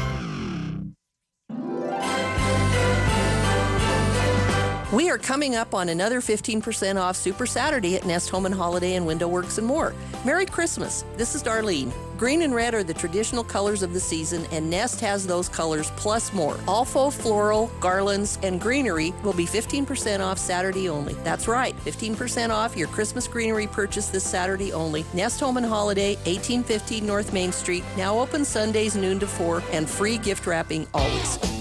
We 4.95 5.11
are 5.11 5.19
coming 5.19 5.57
up 5.57 5.75
on 5.75 5.89
another 5.89 6.21
15% 6.21 7.03
off 7.03 7.17
Super 7.17 7.47
Saturday 7.47 7.97
at 7.97 8.07
Nest 8.07 8.31
Home 8.31 8.47
and 8.47 8.55
Holiday 8.55 8.95
and 8.95 9.05
Window 9.05 9.27
Works 9.27 9.59
and 9.59 9.67
more. 9.67 9.93
Merry 10.25 10.47
Christmas. 10.47 11.05
This 11.17 11.35
is 11.35 11.43
Darlene. 11.43 11.93
Green 12.17 12.43
and 12.43 12.55
red 12.55 12.75
are 12.75 12.85
the 12.85 12.95
traditional 12.95 13.43
colors 13.43 13.83
of 13.83 13.93
the 13.93 13.99
season, 13.99 14.47
and 14.53 14.71
Nest 14.71 15.01
has 15.01 15.27
those 15.27 15.49
colors 15.49 15.91
plus 15.97 16.33
more. 16.33 16.57
All 16.69 16.85
faux 16.85 17.17
floral, 17.17 17.73
garlands, 17.81 18.39
and 18.45 18.61
greenery 18.61 19.13
will 19.25 19.33
be 19.33 19.47
15% 19.47 20.21
off 20.21 20.39
Saturday 20.39 20.89
only. 20.89 21.15
That's 21.25 21.49
right, 21.49 21.77
15% 21.79 22.51
off 22.51 22.77
your 22.77 22.87
Christmas 22.87 23.27
greenery 23.27 23.67
purchase 23.67 24.07
this 24.11 24.23
Saturday 24.23 24.73
only. 24.73 25.05
Nest 25.13 25.41
Home 25.41 25.57
and 25.57 25.67
Holiday, 25.67 26.15
1815 26.19 27.05
North 27.05 27.33
Main 27.33 27.51
Street, 27.51 27.83
now 27.97 28.17
open 28.17 28.45
Sundays 28.45 28.95
noon 28.95 29.19
to 29.19 29.27
4, 29.27 29.61
and 29.73 29.91
free 29.91 30.19
gift 30.19 30.47
wrapping 30.47 30.87
always. 30.95 31.54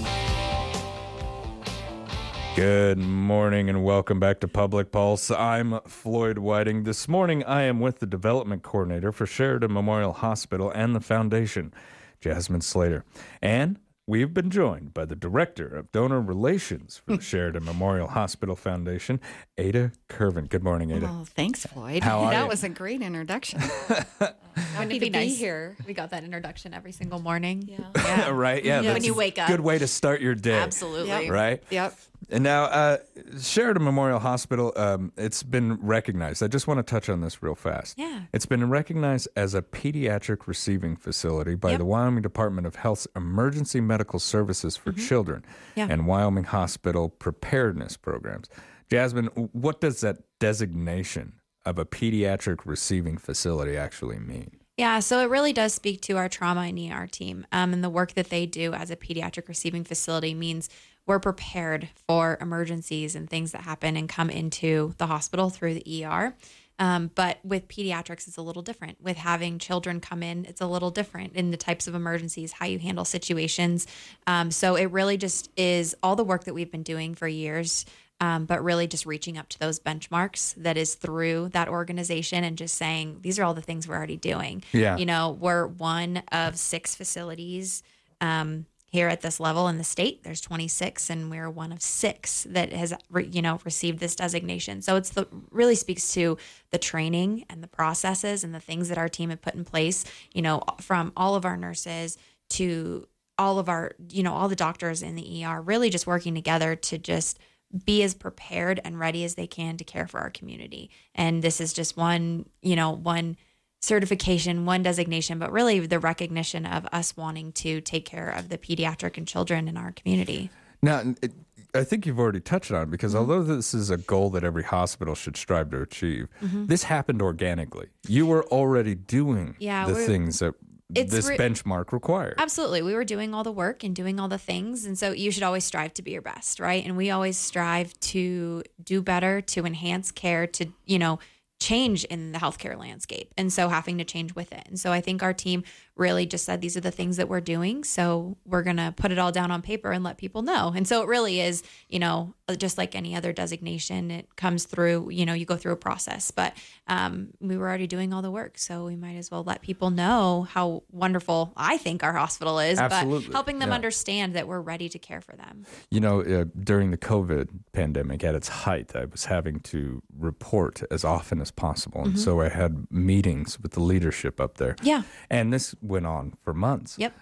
Good 2.56 3.00
morning 3.00 3.68
and 3.68 3.84
welcome 3.84 4.20
back 4.20 4.40
to 4.42 4.48
Public 4.48 4.92
Pulse. 4.92 5.32
I'm 5.32 5.80
Floyd 5.88 6.38
Whiting. 6.38 6.84
This 6.84 7.08
morning 7.08 7.44
I 7.46 7.64
am 7.64 7.80
with 7.80 7.98
the 7.98 8.06
development 8.06 8.62
coordinator 8.62 9.12
for 9.12 9.26
Sheridan 9.26 9.74
Memorial 9.74 10.14
Hospital 10.14 10.70
and 10.70 10.94
the 10.96 11.00
Foundation, 11.00 11.74
Jasmine 12.22 12.62
Slater. 12.62 13.06
And 13.42 13.80
we've 14.06 14.36
been 14.36 14.52
joined 14.52 14.94
by 14.94 15.06
the 15.06 15.16
director 15.16 15.68
of 15.68 15.92
donor 15.92 16.22
relations 16.22 17.02
for 17.04 17.18
the 17.18 17.24
Sheridan 17.24 17.66
Memorial 17.66 18.10
Hospital 18.10 18.56
Foundation, 18.56 19.20
Ada 19.58 19.92
Curvin. 20.08 20.48
Good 20.48 20.64
morning, 20.64 20.92
Ada. 20.92 21.08
Oh, 21.10 21.26
thanks, 21.26 21.66
Floyd. 21.66 22.04
How 22.04 22.20
are 22.20 22.32
that 22.32 22.44
you? 22.44 22.48
was 22.50 22.64
a 22.64 22.70
great 22.70 23.02
introduction. 23.02 23.62
Wouldn't 23.90 24.08
Happy 24.56 24.84
it 24.86 24.90
be 24.90 25.00
to 25.00 25.06
be 25.06 25.10
nice? 25.10 25.40
here. 25.40 25.76
We 25.88 25.96
got 25.96 26.12
that 26.12 26.24
introduction 26.24 26.76
every 26.76 26.92
single 26.92 27.20
morning. 27.20 27.68
Yeah. 27.96 28.30
right? 28.30 28.64
Yeah. 28.64 28.82
When 28.94 29.04
you 29.04 29.16
wake 29.16 29.40
up. 29.40 29.48
Good 29.48 29.62
way 29.62 29.80
to 29.80 29.88
start 29.88 30.22
your 30.22 30.36
day. 30.36 30.54
Absolutely. 30.60 31.08
Yep. 31.08 31.32
Right? 31.32 31.64
Yep. 31.72 31.98
And 32.30 32.44
now, 32.44 32.64
uh, 32.66 32.98
Sheridan 33.40 33.84
Memorial 33.84 34.20
Hospital, 34.20 34.72
um, 34.76 35.12
it's 35.18 35.44
been 35.44 35.74
recognized. 35.76 36.42
I 36.42 36.48
just 36.48 36.68
want 36.68 36.78
to 36.80 36.84
touch 36.84 37.10
on 37.10 37.22
this 37.22 37.44
real 37.44 37.56
fast. 37.56 37.98
Yeah. 38.00 38.22
It's 38.34 38.46
been 38.46 38.70
recognized 38.70 39.28
as 39.36 39.54
a 39.54 39.62
pediatric 39.62 40.48
receiving 40.48 40.96
facility 40.96 41.56
by 41.56 41.76
the 41.78 41.86
Wyoming 41.86 42.22
Department 42.22 42.66
of 42.66 42.76
Health's 42.76 43.08
Emergency 43.16 43.82
Medical 43.82 44.20
Services 44.20 44.78
for 44.78 44.92
Children 44.92 45.42
Mm-hmm. 45.42 45.80
Yeah. 45.80 45.88
and 45.90 46.08
Wyoming 46.08 46.46
Hospital 46.46 47.10
Preparedness 47.10 47.98
Programs. 47.98 48.48
Jasmine, 48.90 49.28
what 49.54 49.82
does 49.82 50.02
that 50.02 50.18
designation 50.40 51.34
of 51.66 51.78
a 51.80 51.86
pediatric 51.86 52.60
receiving 52.66 53.18
facility 53.18 53.76
actually 53.78 54.20
mean? 54.20 54.58
Yeah, 54.78 55.00
so 55.02 55.20
it 55.20 55.30
really 55.30 55.54
does 55.54 55.74
speak 55.74 56.02
to 56.02 56.18
our 56.18 56.28
trauma 56.28 56.62
and 56.62 56.80
ER 56.80 57.06
team. 57.08 57.46
Um, 57.52 57.74
and 57.74 57.84
the 57.84 57.90
work 57.92 58.14
that 58.14 58.30
they 58.30 58.46
do 58.48 58.74
as 58.74 58.90
a 58.90 58.96
pediatric 58.96 59.48
receiving 59.48 59.84
facility 59.84 60.34
means 60.34 60.68
we're 61.06 61.20
prepared 61.20 61.90
for 62.08 62.38
emergencies 62.40 63.16
and 63.16 63.30
things 63.30 63.52
that 63.52 63.62
happen 63.62 63.98
and 63.98 64.08
come 64.08 64.30
into 64.30 64.94
the 64.98 65.08
hospital 65.08 65.50
through 65.50 65.76
the 65.76 66.06
ER. 66.06 66.36
Um, 66.80 67.12
but 67.14 67.40
with 67.44 67.68
pediatrics, 67.68 68.28
it's 68.28 68.38
a 68.38 68.42
little 68.42 68.62
different. 68.62 69.00
With 69.02 69.18
having 69.18 69.60
children 69.60 70.00
come 70.00 70.24
in, 70.24 70.46
it's 70.46 70.62
a 70.62 70.68
little 70.68 70.90
different 70.90 71.34
in 71.34 71.52
the 71.52 71.58
types 71.58 71.88
of 71.88 71.96
emergencies, 71.96 72.54
how 72.54 72.66
you 72.66 72.80
handle 72.80 73.06
situations. 73.06 73.86
Um, 74.26 74.50
so 74.50 74.76
it 74.76 74.86
really 74.86 75.18
just 75.18 75.52
is 75.56 75.96
all 76.02 76.16
the 76.16 76.24
work 76.24 76.46
that 76.46 76.54
we've 76.54 76.72
been 76.72 76.84
doing 76.84 77.16
for 77.16 77.28
years. 77.28 77.86
Um, 78.22 78.46
but 78.46 78.64
really 78.64 78.88
just 78.88 79.06
reaching 79.06 79.38
up 79.38 79.50
to 79.50 79.60
those 79.60 79.82
benchmarks 79.82 80.56
that 80.56 80.78
is 80.78 80.96
through 80.96 81.50
that 81.50 81.68
organization 81.68 82.46
and 82.46 82.58
just 82.58 82.76
saying 82.76 83.18
these 83.22 83.38
are 83.38 83.44
all 83.44 83.54
the 83.54 83.62
things 83.62 83.86
we're 83.86 83.98
already 83.98 84.16
doing. 84.16 84.64
Yeah. 84.72 84.96
You 84.96 85.06
know, 85.06 85.32
we're 85.42 85.68
one 85.68 86.24
of 86.32 86.58
six 86.58 86.96
facilities 86.96 87.84
um, 88.22 88.66
here 88.94 89.08
at 89.08 89.22
this 89.22 89.40
level 89.40 89.68
in 89.70 89.80
the 89.80 89.84
state. 89.84 90.24
There's 90.24 90.40
26, 90.40 91.10
and 91.10 91.32
we're 91.32 91.50
one 91.50 91.72
of 91.72 91.82
six 91.82 92.46
that 92.48 92.72
has, 92.72 92.94
you 93.32 93.42
know, 93.42 93.60
received 93.66 93.98
this 93.98 94.16
designation. 94.16 94.84
So 94.84 94.98
it's 94.98 95.10
the 95.10 95.28
really 95.50 95.74
speaks 95.74 96.14
to 96.14 96.38
the 96.70 96.78
training 96.78 97.44
and 97.50 97.64
the 97.64 97.68
processes 97.68 98.44
and 98.44 98.54
the 98.54 98.60
things 98.60 98.90
that 98.90 99.00
our 99.00 99.10
team 99.10 99.32
have 99.32 99.42
put 99.42 99.56
in 99.56 99.66
place. 99.66 100.06
You 100.32 100.44
know, 100.44 100.62
from 100.80 101.12
all 101.18 101.34
of 101.34 101.44
our 101.44 101.58
nurses 101.58 102.20
to 102.52 103.08
all 103.40 103.58
of 103.58 103.68
our, 103.68 103.94
you 104.12 104.22
know, 104.22 104.34
all 104.34 104.48
the 104.48 104.56
doctors 104.56 105.02
in 105.02 105.16
the 105.16 105.44
ER, 105.44 105.60
really 105.60 105.90
just 105.90 106.06
working 106.06 106.36
together 106.36 106.76
to 106.76 107.00
just 107.00 107.40
be 107.86 108.04
as 108.04 108.14
prepared 108.14 108.80
and 108.86 109.00
ready 109.00 109.24
as 109.24 109.34
they 109.34 109.48
can 109.48 109.76
to 109.78 109.84
care 109.84 110.06
for 110.06 110.20
our 110.20 110.30
community. 110.30 110.92
And 111.16 111.42
this 111.42 111.60
is 111.60 111.74
just 111.74 111.98
one, 111.98 112.48
you 112.62 112.76
know, 112.76 112.92
one 112.92 113.38
certification, 113.84 114.66
one 114.66 114.82
designation, 114.82 115.38
but 115.40 115.52
really 115.52 115.80
the 115.82 116.00
recognition 116.00 116.66
of 116.66 116.88
us 116.94 117.18
wanting 117.18 117.52
to 117.52 117.82
take 117.82 118.06
care 118.06 118.30
of 118.30 118.48
the 118.48 118.58
pediatric 118.58 119.18
and 119.18 119.28
children 119.28 119.68
in 119.68 119.76
our 119.76 119.92
community. 119.92 120.50
Now, 120.82 121.02
it, 121.22 121.34
I 121.76 121.84
think 121.84 122.06
you've 122.06 122.20
already 122.20 122.40
touched 122.40 122.72
on 122.72 122.84
it 122.84 122.92
because 122.92 123.14
although 123.14 123.44
this 123.44 123.74
is 123.74 123.90
a 123.90 123.98
goal 123.98 124.30
that 124.32 124.44
every 124.46 124.64
hospital 124.64 125.16
should 125.16 125.36
strive 125.36 125.70
to 125.72 125.82
achieve, 125.82 126.28
Mhm. 126.42 126.68
this 126.68 126.84
happened 126.84 127.22
organically. 127.22 127.88
You 128.08 128.26
were 128.26 128.46
already 128.46 128.96
doing 128.96 129.56
Yeah, 129.60 129.86
the 129.86 129.96
things 129.96 130.40
that 130.40 130.54
this 130.90 131.28
re- 131.28 131.38
benchmark 131.38 131.92
required. 131.92 132.36
Absolutely. 132.38 132.84
We 132.84 132.94
were 132.94 133.04
doing 133.04 133.34
all 133.34 133.44
the 133.44 133.52
work 133.52 133.84
and 133.84 133.94
doing 133.96 134.18
all 134.20 134.28
the 134.30 134.38
things. 134.38 134.86
And 134.86 134.98
so 134.98 135.12
you 135.12 135.30
should 135.32 135.44
always 135.44 135.66
strive 135.66 135.94
to 135.96 136.02
be 136.02 136.12
your 136.12 136.22
best, 136.22 136.60
right? 136.60 136.86
And 136.86 136.96
we 136.96 137.10
always 137.10 137.36
strive 137.38 138.00
to 138.02 138.62
do 138.82 139.02
better, 139.02 139.42
to 139.42 139.66
enhance 139.66 140.12
care, 140.12 140.46
to, 140.48 140.68
you 140.86 141.00
know, 141.00 141.20
change 141.64 142.04
in 142.06 142.34
the 142.34 142.40
healthcare 142.40 142.78
landscape. 142.78 143.34
And 143.38 143.52
so 143.52 143.70
having 143.70 143.98
to 144.00 144.04
change 144.04 144.36
with 144.36 144.52
it. 144.52 144.64
And 144.68 144.78
so 144.78 144.92
I 144.92 145.00
think 145.00 145.24
our 145.24 145.34
team 145.34 145.64
really 145.96 146.26
just 146.26 146.46
said 146.46 146.60
these 146.62 146.76
are 146.76 146.82
the 146.82 146.92
things 146.92 147.18
that 147.18 147.30
we're 147.30 147.40
doing. 147.42 147.84
So 147.84 148.36
we're 148.46 148.64
going 148.64 148.78
to 148.78 148.94
put 148.98 149.12
it 149.12 149.20
all 149.20 149.32
down 149.32 149.52
on 149.52 149.62
paper 149.62 149.92
and 149.92 150.04
let 150.04 150.18
people 150.18 150.42
know. 150.42 150.74
And 150.76 150.88
so 150.88 151.04
it 151.04 151.08
really 151.08 151.40
is, 151.40 151.62
you 151.88 152.00
know, 152.00 152.34
just 152.58 152.78
like 152.78 152.96
any 152.96 153.16
other 153.16 153.32
designation, 153.32 154.10
it 154.12 154.36
comes 154.36 154.66
through, 154.66 155.10
you 155.12 155.26
know, 155.26 155.34
you 155.34 155.46
go 155.46 155.56
through 155.56 155.74
a 155.74 155.78
process. 155.78 156.32
But 156.32 156.54
um, 156.88 157.30
we 157.40 157.58
were 157.58 157.68
already 157.68 157.88
doing 157.88 158.12
all 158.12 158.22
the 158.24 158.32
work. 158.32 158.58
So 158.58 158.86
we 158.86 158.96
might 158.96 159.16
as 159.18 159.30
well 159.30 159.44
let 159.44 159.62
people 159.62 159.92
know 159.92 160.48
how 160.50 160.84
wonderful 160.92 161.54
I 161.56 161.78
think 161.78 162.04
our 162.04 162.14
hospital 162.14 162.60
is, 162.60 162.80
Absolutely. 162.80 163.28
but 163.28 163.34
helping 163.34 163.60
them 163.60 163.70
Yeah. 163.70 163.76
understand 163.76 164.34
that 164.36 164.48
we're 164.48 164.62
ready 164.62 164.90
to 164.90 165.00
care 165.00 165.22
for 165.22 165.36
them. 165.36 165.66
You 165.92 166.00
know, 166.00 166.22
uh, 166.22 166.46
during 166.60 166.92
the 166.92 166.98
COVID 166.98 167.50
pandemic 167.72 168.24
at 168.24 168.34
its 168.36 168.48
height, 168.48 168.96
I 168.96 169.06
was 169.06 169.26
having 169.26 169.60
to 169.62 170.02
report 170.18 170.82
as 170.92 171.04
often 171.06 171.40
as 171.40 171.52
possible. 171.52 172.04
And 172.04 172.16
Mhm. 172.16 172.18
so 172.20 172.42
I 172.42 172.50
had 172.50 172.88
meetings 172.92 173.60
with 173.60 173.74
the 173.74 173.80
leadership 173.82 174.42
up 174.42 174.58
there. 174.58 174.76
Yeah. 174.82 175.04
And 175.30 175.54
this 175.54 175.76
went 175.84 176.06
on 176.08 176.34
for 176.44 176.54
months. 176.54 176.98
Yep. 176.98 177.14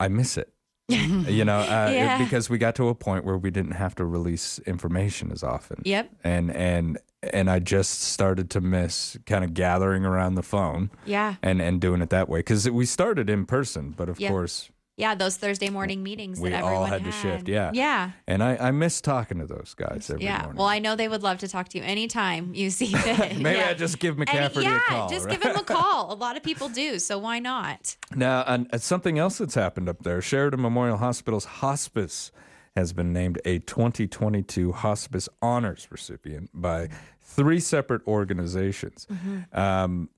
I 0.00 0.08
miss 0.08 0.36
it. 0.36 0.52
you 0.88 1.44
know, 1.44 1.58
uh, 1.60 1.88
it- 1.90 2.18
because 2.24 2.50
we 2.50 2.58
got 2.58 2.74
to 2.74 2.88
a 2.88 2.94
point 2.94 3.24
where 3.24 3.38
we 3.38 3.50
didn't 3.50 3.72
have 3.72 3.94
to 3.94 4.04
release 4.04 4.58
information 4.60 5.30
as 5.32 5.42
often. 5.42 5.80
Yep. 5.84 6.10
And 6.24 6.50
and 6.54 6.98
and 7.32 7.48
I 7.48 7.60
just 7.60 8.02
started 8.02 8.50
to 8.50 8.60
miss 8.60 9.16
kind 9.26 9.44
of 9.44 9.54
gathering 9.54 10.04
around 10.04 10.34
the 10.34 10.42
phone. 10.42 10.90
Yeah. 11.06 11.36
And 11.42 11.62
and 11.62 11.80
doing 11.80 12.02
it 12.02 12.10
that 12.10 12.28
way 12.28 12.40
because 12.40 12.68
we 12.68 12.84
started 12.84 13.30
in 13.30 13.46
person, 13.46 13.94
but 13.96 14.08
of 14.08 14.18
Yeah. 14.20 14.28
course 14.28 14.70
Yeah, 14.96 15.14
those 15.14 15.38
Thursday 15.38 15.70
morning 15.70 16.02
meetings 16.02 16.38
we 16.38 16.50
that 16.50 16.56
everyone 16.58 16.76
all 16.76 16.84
had 16.84 17.02
to 17.04 17.12
shift. 17.12 17.48
Yeah. 17.48 17.70
Yeah. 17.72 18.10
And 18.26 18.42
I 18.42 18.56
I 18.56 18.70
miss 18.72 19.00
talking 19.00 19.38
to 19.38 19.46
those 19.46 19.74
guys 19.74 20.10
every 20.10 20.24
yeah. 20.24 20.42
morning. 20.42 20.56
Well, 20.56 20.66
I 20.66 20.80
know 20.80 20.96
they 20.96 21.08
would 21.08 21.22
love 21.22 21.38
to 21.38 21.48
talk 21.48 21.68
to 21.70 21.78
you 21.78 21.84
anytime 21.84 22.54
you 22.54 22.68
see 22.68 22.86
fit. 22.92 23.38
Maybe 23.38 23.58
yeah. 23.58 23.70
I 23.70 23.74
just 23.74 23.98
give 23.98 24.18
And 24.18 24.28
yeah, 24.30 24.46
a 24.46 24.80
call. 24.80 25.08
just 25.08 25.26
right? 25.26 25.40
give 25.40 25.50
him 25.50 25.56
a 25.56 25.62
call. 25.64 26.12
A 26.12 26.14
lot 26.14 26.36
of 26.36 26.42
people 26.42 26.68
do, 26.68 26.98
so 26.98 27.18
why 27.18 27.38
not? 27.38 27.96
Now, 28.14 28.44
and 28.46 28.68
uh, 28.72 28.78
something 28.78 29.18
else 29.18 29.38
that's 29.38 29.54
happened 29.54 29.88
up 29.88 30.02
there 30.02 30.20
Sheridan 30.20 30.60
Memorial 30.60 30.98
Hospital's 30.98 31.46
hospice 31.46 32.30
has 32.76 32.92
been 32.92 33.12
named 33.12 33.40
a 33.44 33.60
2022 33.60 34.72
Hospice 34.72 35.28
Honors 35.40 35.88
recipient 35.90 36.50
by 36.52 36.88
three 37.20 37.60
separate 37.60 38.06
organizations. 38.06 39.06
Mm-hmm. 39.10 39.58
Um, 39.58 40.10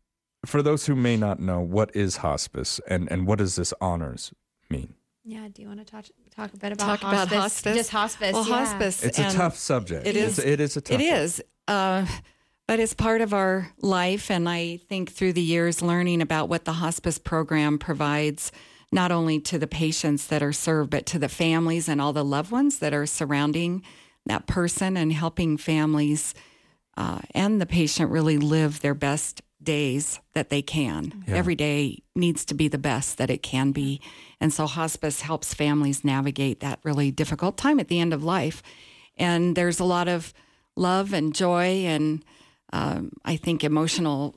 for 0.47 0.63
those 0.63 0.87
who 0.87 0.95
may 0.95 1.17
not 1.17 1.41
know, 1.41 1.61
what 1.61 1.95
is 1.97 2.19
hospice 2.19 2.81
and, 2.87 3.11
and 3.11 3.27
what 3.27 3.39
does 3.39 3.57
this 3.57 3.73
honors 3.81 4.33
mean? 4.77 4.95
Yeah. 5.25 5.49
Do 5.53 5.63
you 5.63 5.69
want 5.69 5.81
to 5.81 5.87
talk 5.87 6.05
talk 6.35 6.53
a 6.53 6.57
bit 6.59 6.73
about 6.73 6.87
Talk 6.87 7.01
hospice? 7.01 7.29
about 7.33 7.43
hospice. 7.43 7.77
Just 7.77 7.91
hospice. 7.91 8.33
Well, 8.35 8.47
yeah. 8.49 8.67
hospice. 8.67 9.03
It's 9.03 9.19
a 9.19 9.31
tough 9.31 9.57
subject. 9.57 10.07
It 10.07 10.17
it 10.17 10.61
is 10.61 10.77
a 10.77 10.81
tough 10.81 11.01
It 11.01 11.05
one. 11.05 11.19
is. 11.21 11.43
Uh, 11.67 12.07
but 12.67 12.81
it's 12.81 12.95
part 12.95 13.21
of 13.21 13.33
our 13.35 13.71
life, 13.81 14.31
and 14.31 14.49
I 14.49 14.79
think 14.89 15.13
through 15.13 15.35
the 15.35 15.43
years, 15.43 15.83
learning 15.83 16.23
about 16.23 16.49
what 16.49 16.65
the 16.65 16.73
hospice 16.75 17.19
program 17.19 17.79
provides, 17.79 18.53
not 18.91 19.13
only 19.13 19.39
to 19.41 19.59
the 19.59 19.67
patients 19.67 20.27
that 20.29 20.43
are 20.43 20.53
served, 20.53 20.91
but 20.91 21.05
to 21.07 21.19
the 21.19 21.29
families 21.29 21.89
and 21.89 22.01
all 22.01 22.13
the 22.15 22.25
loved 22.25 22.51
ones 22.51 22.79
that 22.79 22.95
are 22.95 23.05
surrounding 23.07 23.83
that 24.27 24.47
person, 24.47 24.97
and 24.97 25.13
helping 25.13 25.59
families 25.59 26.35
uh, 26.97 27.19
and 27.35 27.61
the 27.61 27.67
patient 27.67 28.11
really 28.11 28.39
live 28.39 28.81
their 28.81 28.95
best 28.95 29.43
days 29.63 30.21
that 30.33 30.49
they 30.49 30.63
can. 30.63 31.25
Yeah. 31.27 31.35
Every 31.37 31.55
day 31.55 32.03
needs 32.15 32.45
to 32.47 32.55
be 32.55 32.69
the 32.69 32.79
best 32.79 33.19
that 33.19 33.29
it 33.31 33.43
can 33.43 33.73
be. 33.73 34.01
And 34.41 34.53
so 34.53 34.67
hospice 34.67 35.23
helps 35.23 35.55
families 35.55 36.05
navigate 36.05 36.61
that 36.61 36.81
really 36.83 37.11
difficult 37.11 37.57
time 37.57 37.81
at 37.81 37.89
the 37.89 38.01
end 38.01 38.13
of 38.13 38.25
life. 38.25 38.63
And 39.17 39.57
there's 39.57 39.81
a 39.81 39.85
lot 39.85 40.09
of 40.09 40.35
love 40.77 41.13
and 41.13 41.35
joy 41.35 41.85
and 41.87 42.25
um, 42.73 43.13
I 43.25 43.37
think 43.37 43.63
emotional 43.63 44.35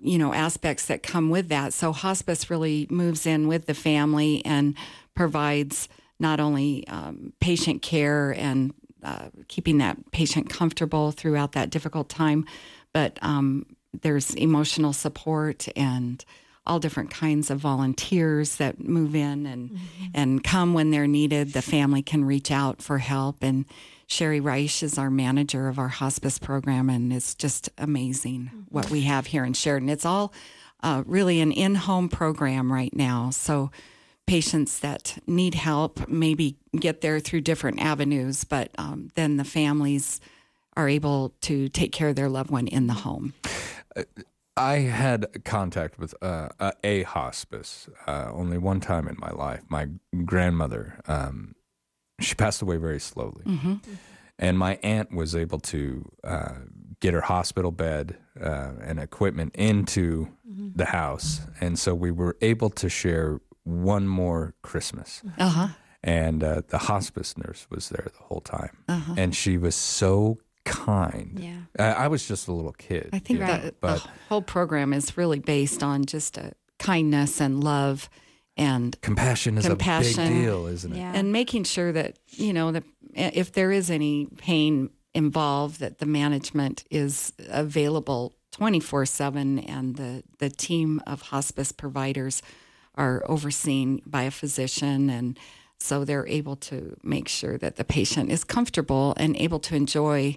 you 0.00 0.18
know 0.18 0.32
aspects 0.32 0.86
that 0.86 1.02
come 1.02 1.30
with 1.30 1.48
that. 1.48 1.72
So 1.72 1.92
hospice 1.92 2.50
really 2.50 2.86
moves 2.90 3.26
in 3.26 3.48
with 3.48 3.66
the 3.66 3.74
family 3.74 4.44
and 4.44 4.74
provides 5.14 5.88
not 6.18 6.38
only 6.38 6.86
um, 6.88 7.32
patient 7.40 7.82
care 7.82 8.32
and 8.32 8.74
uh, 9.02 9.30
keeping 9.48 9.78
that 9.78 10.10
patient 10.12 10.50
comfortable 10.50 11.10
throughout 11.10 11.52
that 11.52 11.70
difficult 11.70 12.08
time, 12.08 12.44
but 12.92 13.18
um, 13.22 13.64
there's 14.02 14.34
emotional 14.34 14.92
support 14.92 15.66
and 15.74 16.24
all 16.70 16.78
different 16.78 17.10
kinds 17.10 17.50
of 17.50 17.58
volunteers 17.58 18.56
that 18.56 18.80
move 18.80 19.14
in 19.14 19.44
and 19.44 19.78
and 20.14 20.44
come 20.44 20.72
when 20.72 20.90
they're 20.90 21.06
needed. 21.06 21.52
The 21.52 21.62
family 21.62 22.02
can 22.02 22.24
reach 22.24 22.50
out 22.50 22.80
for 22.80 22.98
help 22.98 23.42
and. 23.42 23.64
Sherry 24.06 24.40
Reich 24.40 24.82
is 24.82 24.98
our 24.98 25.08
manager 25.08 25.68
of 25.68 25.78
our 25.78 25.86
hospice 25.86 26.36
program, 26.36 26.90
and 26.90 27.12
it's 27.12 27.32
just 27.32 27.70
amazing 27.78 28.66
what 28.68 28.90
we 28.90 29.02
have 29.02 29.26
here 29.26 29.44
in 29.44 29.52
Sheridan. 29.52 29.88
It's 29.88 30.04
all 30.04 30.32
uh, 30.82 31.04
really 31.06 31.40
an 31.40 31.52
in 31.52 31.76
home 31.76 32.08
program 32.08 32.72
right 32.72 32.92
now. 32.92 33.30
So 33.30 33.70
patients 34.26 34.80
that 34.80 35.18
need 35.26 35.54
help 35.54 36.08
maybe 36.08 36.56
get 36.78 37.00
there 37.00 37.20
through 37.20 37.42
different 37.42 37.80
avenues, 37.80 38.44
but 38.44 38.70
um, 38.78 39.10
then 39.14 39.36
the 39.36 39.44
families 39.44 40.20
are 40.76 40.88
able 40.88 41.32
to 41.42 41.68
take 41.68 41.92
care 41.92 42.08
of 42.08 42.16
their 42.16 42.28
loved 42.28 42.50
one 42.50 42.66
in 42.66 42.86
the 42.86 42.94
home. 42.94 43.34
I 44.60 44.80
had 44.80 45.42
contact 45.44 45.98
with 45.98 46.14
uh, 46.22 46.48
a, 46.58 46.72
a 46.84 47.02
hospice 47.04 47.88
uh, 48.06 48.30
only 48.32 48.58
one 48.58 48.80
time 48.80 49.08
in 49.08 49.16
my 49.18 49.30
life. 49.30 49.62
My 49.68 49.88
grandmother, 50.24 51.00
um, 51.08 51.54
she 52.20 52.34
passed 52.34 52.60
away 52.62 52.76
very 52.76 53.00
slowly, 53.00 53.44
Mhm. 53.46 53.80
and 54.38 54.58
my 54.58 54.78
aunt 54.82 55.12
was 55.12 55.34
able 55.34 55.60
to 55.60 55.80
uh, 56.24 56.54
get 57.00 57.14
her 57.14 57.22
hospital 57.22 57.70
bed 57.72 58.18
uh, 58.38 58.72
and 58.82 58.98
equipment 59.00 59.54
into 59.56 60.28
Mhm. 60.46 60.72
the 60.76 60.86
house, 60.86 61.40
and 61.60 61.78
so 61.78 61.94
we 61.94 62.10
were 62.10 62.36
able 62.42 62.70
to 62.70 62.88
share 62.88 63.40
one 63.64 64.06
more 64.06 64.54
Christmas. 64.62 65.22
Uh 65.38 65.48
huh. 65.48 65.68
And 66.02 66.42
uh, 66.44 66.62
the 66.68 66.78
hospice 66.92 67.36
nurse 67.36 67.66
was 67.70 67.88
there 67.88 68.08
the 68.18 68.24
whole 68.28 68.40
time, 68.42 68.76
Uh-huh. 68.88 69.14
and 69.16 69.34
she 69.34 69.56
was 69.58 69.74
so 69.74 70.38
kind. 70.64 71.38
Yeah. 71.38 71.60
I, 71.78 72.04
I 72.04 72.08
was 72.08 72.26
just 72.26 72.48
a 72.48 72.52
little 72.52 72.72
kid. 72.72 73.10
I 73.12 73.18
think 73.18 73.40
you 73.40 73.46
know, 73.46 73.52
that 73.52 73.80
but 73.80 74.02
the 74.02 74.08
whole 74.28 74.42
program 74.42 74.92
is 74.92 75.16
really 75.16 75.38
based 75.38 75.82
on 75.82 76.04
just 76.04 76.38
a 76.38 76.52
kindness 76.78 77.40
and 77.40 77.62
love 77.62 78.08
and 78.56 79.00
compassion 79.00 79.56
is 79.58 79.64
a 79.64 79.70
compassion. 79.70 80.28
big 80.28 80.42
deal, 80.42 80.66
isn't 80.66 80.92
it? 80.92 80.98
And 80.98 81.32
making 81.32 81.64
sure 81.64 81.92
that 81.92 82.18
you 82.28 82.52
know 82.52 82.72
that 82.72 82.84
if 83.14 83.52
there 83.52 83.72
is 83.72 83.90
any 83.90 84.26
pain 84.36 84.90
involved, 85.14 85.80
that 85.80 85.98
the 85.98 86.06
management 86.06 86.84
is 86.90 87.32
available 87.48 88.34
twenty 88.52 88.80
four 88.80 89.06
seven, 89.06 89.58
and 89.60 89.96
the 89.96 90.22
the 90.38 90.50
team 90.50 91.00
of 91.06 91.22
hospice 91.22 91.72
providers 91.72 92.42
are 92.96 93.22
overseen 93.26 94.02
by 94.06 94.22
a 94.22 94.30
physician 94.30 95.10
and. 95.10 95.38
So 95.82 96.04
they're 96.04 96.26
able 96.26 96.56
to 96.56 96.96
make 97.02 97.26
sure 97.28 97.56
that 97.58 97.76
the 97.76 97.84
patient 97.84 98.30
is 98.30 98.44
comfortable 98.44 99.14
and 99.16 99.34
able 99.36 99.58
to 99.60 99.74
enjoy 99.74 100.36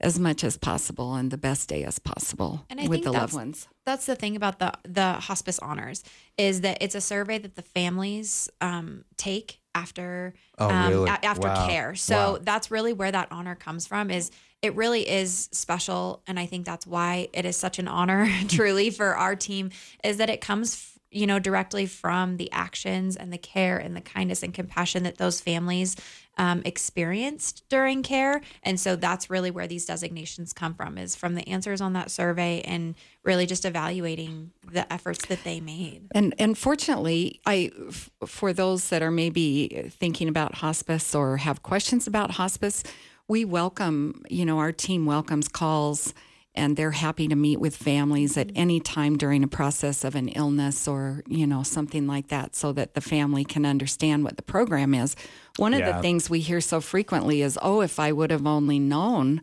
as 0.00 0.18
much 0.18 0.42
as 0.42 0.56
possible 0.56 1.14
and 1.14 1.30
the 1.30 1.36
best 1.36 1.68
day 1.68 1.84
as 1.84 1.98
possible 1.98 2.64
And 2.70 2.80
I 2.80 2.84
with 2.84 2.92
think 2.92 3.04
the 3.04 3.12
that's, 3.12 3.20
loved 3.20 3.34
ones. 3.34 3.68
That's 3.84 4.06
the 4.06 4.16
thing 4.16 4.34
about 4.36 4.58
the 4.58 4.72
the 4.84 5.12
hospice 5.14 5.58
honors 5.58 6.02
is 6.38 6.62
that 6.62 6.78
it's 6.80 6.94
a 6.94 7.00
survey 7.02 7.36
that 7.38 7.54
the 7.56 7.62
families 7.62 8.48
um, 8.62 9.04
take 9.18 9.60
after 9.74 10.32
Oh, 10.58 10.70
um, 10.70 10.88
really? 10.90 11.10
a- 11.10 11.24
after 11.24 11.48
Wow. 11.48 11.66
care. 11.68 11.94
So 11.94 12.14
Wow. 12.16 12.38
that's 12.42 12.70
really 12.70 12.94
where 12.94 13.12
that 13.12 13.28
honor 13.30 13.54
comes 13.54 13.86
from. 13.86 14.10
Is 14.10 14.30
it 14.62 14.74
really 14.74 15.06
is 15.08 15.48
special, 15.52 16.22
and 16.26 16.38
I 16.40 16.46
think 16.46 16.64
that's 16.64 16.86
why 16.86 17.28
it 17.34 17.44
is 17.44 17.56
such 17.56 17.78
an 17.78 17.86
honor, 17.88 18.26
truly, 18.48 18.88
for 18.90 19.14
our 19.16 19.36
team. 19.36 19.70
Is 20.02 20.16
that 20.16 20.30
it 20.30 20.40
comes. 20.40 20.98
You 21.10 21.26
know, 21.26 21.38
directly 21.38 21.86
from 21.86 22.36
the 22.36 22.50
actions 22.52 23.16
and 23.16 23.32
the 23.32 23.38
care 23.38 23.78
and 23.78 23.96
the 23.96 24.00
kindness 24.00 24.42
and 24.42 24.54
compassion 24.54 25.02
that 25.02 25.18
those 25.18 25.40
families 25.40 25.96
um, 26.38 26.62
experienced 26.64 27.68
during 27.68 28.02
care. 28.02 28.40
And 28.62 28.80
so 28.80 28.96
that's 28.96 29.28
really 29.28 29.50
where 29.50 29.66
these 29.66 29.84
designations 29.84 30.54
come 30.54 30.72
from 30.74 30.96
is 30.96 31.14
from 31.14 31.34
the 31.34 31.46
answers 31.46 31.80
on 31.82 31.92
that 31.92 32.10
survey 32.10 32.62
and 32.62 32.94
really 33.24 33.44
just 33.44 33.64
evaluating 33.64 34.52
the 34.72 34.90
efforts 34.90 35.26
that 35.26 35.44
they 35.44 35.60
made. 35.60 36.08
And 36.12 36.34
and 36.38 36.56
fortunately, 36.56 37.40
I 37.44 37.70
f- 37.88 38.10
for 38.26 38.52
those 38.52 38.88
that 38.88 39.02
are 39.02 39.10
maybe 39.10 39.90
thinking 39.90 40.28
about 40.28 40.54
hospice 40.56 41.14
or 41.14 41.36
have 41.36 41.62
questions 41.62 42.06
about 42.06 42.32
hospice, 42.32 42.84
we 43.28 43.44
welcome, 43.44 44.22
you 44.30 44.44
know, 44.46 44.58
our 44.58 44.72
team 44.72 45.06
welcomes 45.06 45.46
calls 45.46 46.14
and 46.54 46.76
they're 46.76 46.90
happy 46.90 47.28
to 47.28 47.36
meet 47.36 47.60
with 47.60 47.76
families 47.76 48.36
at 48.36 48.50
any 48.56 48.80
time 48.80 49.16
during 49.16 49.44
a 49.44 49.48
process 49.48 50.02
of 50.04 50.14
an 50.16 50.28
illness 50.30 50.88
or, 50.88 51.22
you 51.28 51.46
know, 51.46 51.62
something 51.62 52.06
like 52.08 52.28
that 52.28 52.56
so 52.56 52.72
that 52.72 52.94
the 52.94 53.00
family 53.00 53.44
can 53.44 53.64
understand 53.64 54.24
what 54.24 54.36
the 54.36 54.42
program 54.42 54.92
is. 54.92 55.14
One 55.58 55.74
of 55.74 55.80
Yeah. 55.80 55.92
the 55.92 56.02
things 56.02 56.28
we 56.28 56.40
hear 56.40 56.60
so 56.60 56.80
frequently 56.80 57.40
is, 57.42 57.58
"Oh, 57.62 57.80
if 57.82 58.00
I 58.00 58.10
would 58.12 58.30
have 58.32 58.46
only 58.46 58.78
known 58.80 59.40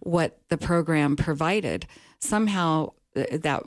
what 0.00 0.40
the 0.48 0.58
program 0.58 1.14
provided." 1.16 1.86
Somehow 2.18 2.92
uh, 3.16 3.24
that 3.42 3.62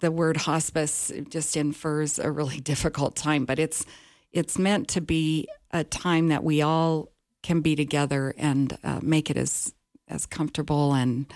the 0.00 0.10
word 0.10 0.36
hospice 0.38 1.10
just 1.28 1.56
infers 1.56 2.18
a 2.18 2.30
really 2.30 2.60
difficult 2.72 3.16
time, 3.16 3.44
but 3.44 3.58
it's 3.58 3.84
it's 4.32 4.58
meant 4.58 4.88
to 4.88 5.00
be 5.00 5.46
a 5.72 5.84
time 5.84 6.28
that 6.28 6.42
we 6.42 6.60
all 6.62 7.08
can 7.42 7.60
be 7.60 7.76
together 7.76 8.34
and 8.38 8.76
uh, 8.82 9.00
make 9.02 9.30
it 9.30 9.36
as 9.36 9.74
as 10.08 10.26
comfortable 10.26 10.92
and 10.94 11.26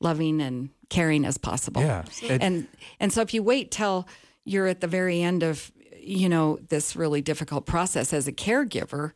loving 0.00 0.40
and 0.40 0.70
caring 0.88 1.24
as 1.24 1.38
possible. 1.38 1.82
Yeah. 1.82 2.04
It- 2.22 2.42
and 2.42 2.66
and 3.00 3.12
so 3.12 3.20
if 3.22 3.32
you 3.34 3.42
wait 3.42 3.70
till 3.70 4.06
you're 4.44 4.66
at 4.68 4.80
the 4.80 4.86
very 4.86 5.22
end 5.22 5.42
of 5.42 5.72
you 6.00 6.28
know 6.28 6.58
this 6.68 6.94
really 6.96 7.20
difficult 7.20 7.66
process 7.66 8.12
as 8.12 8.28
a 8.28 8.32
caregiver, 8.32 9.12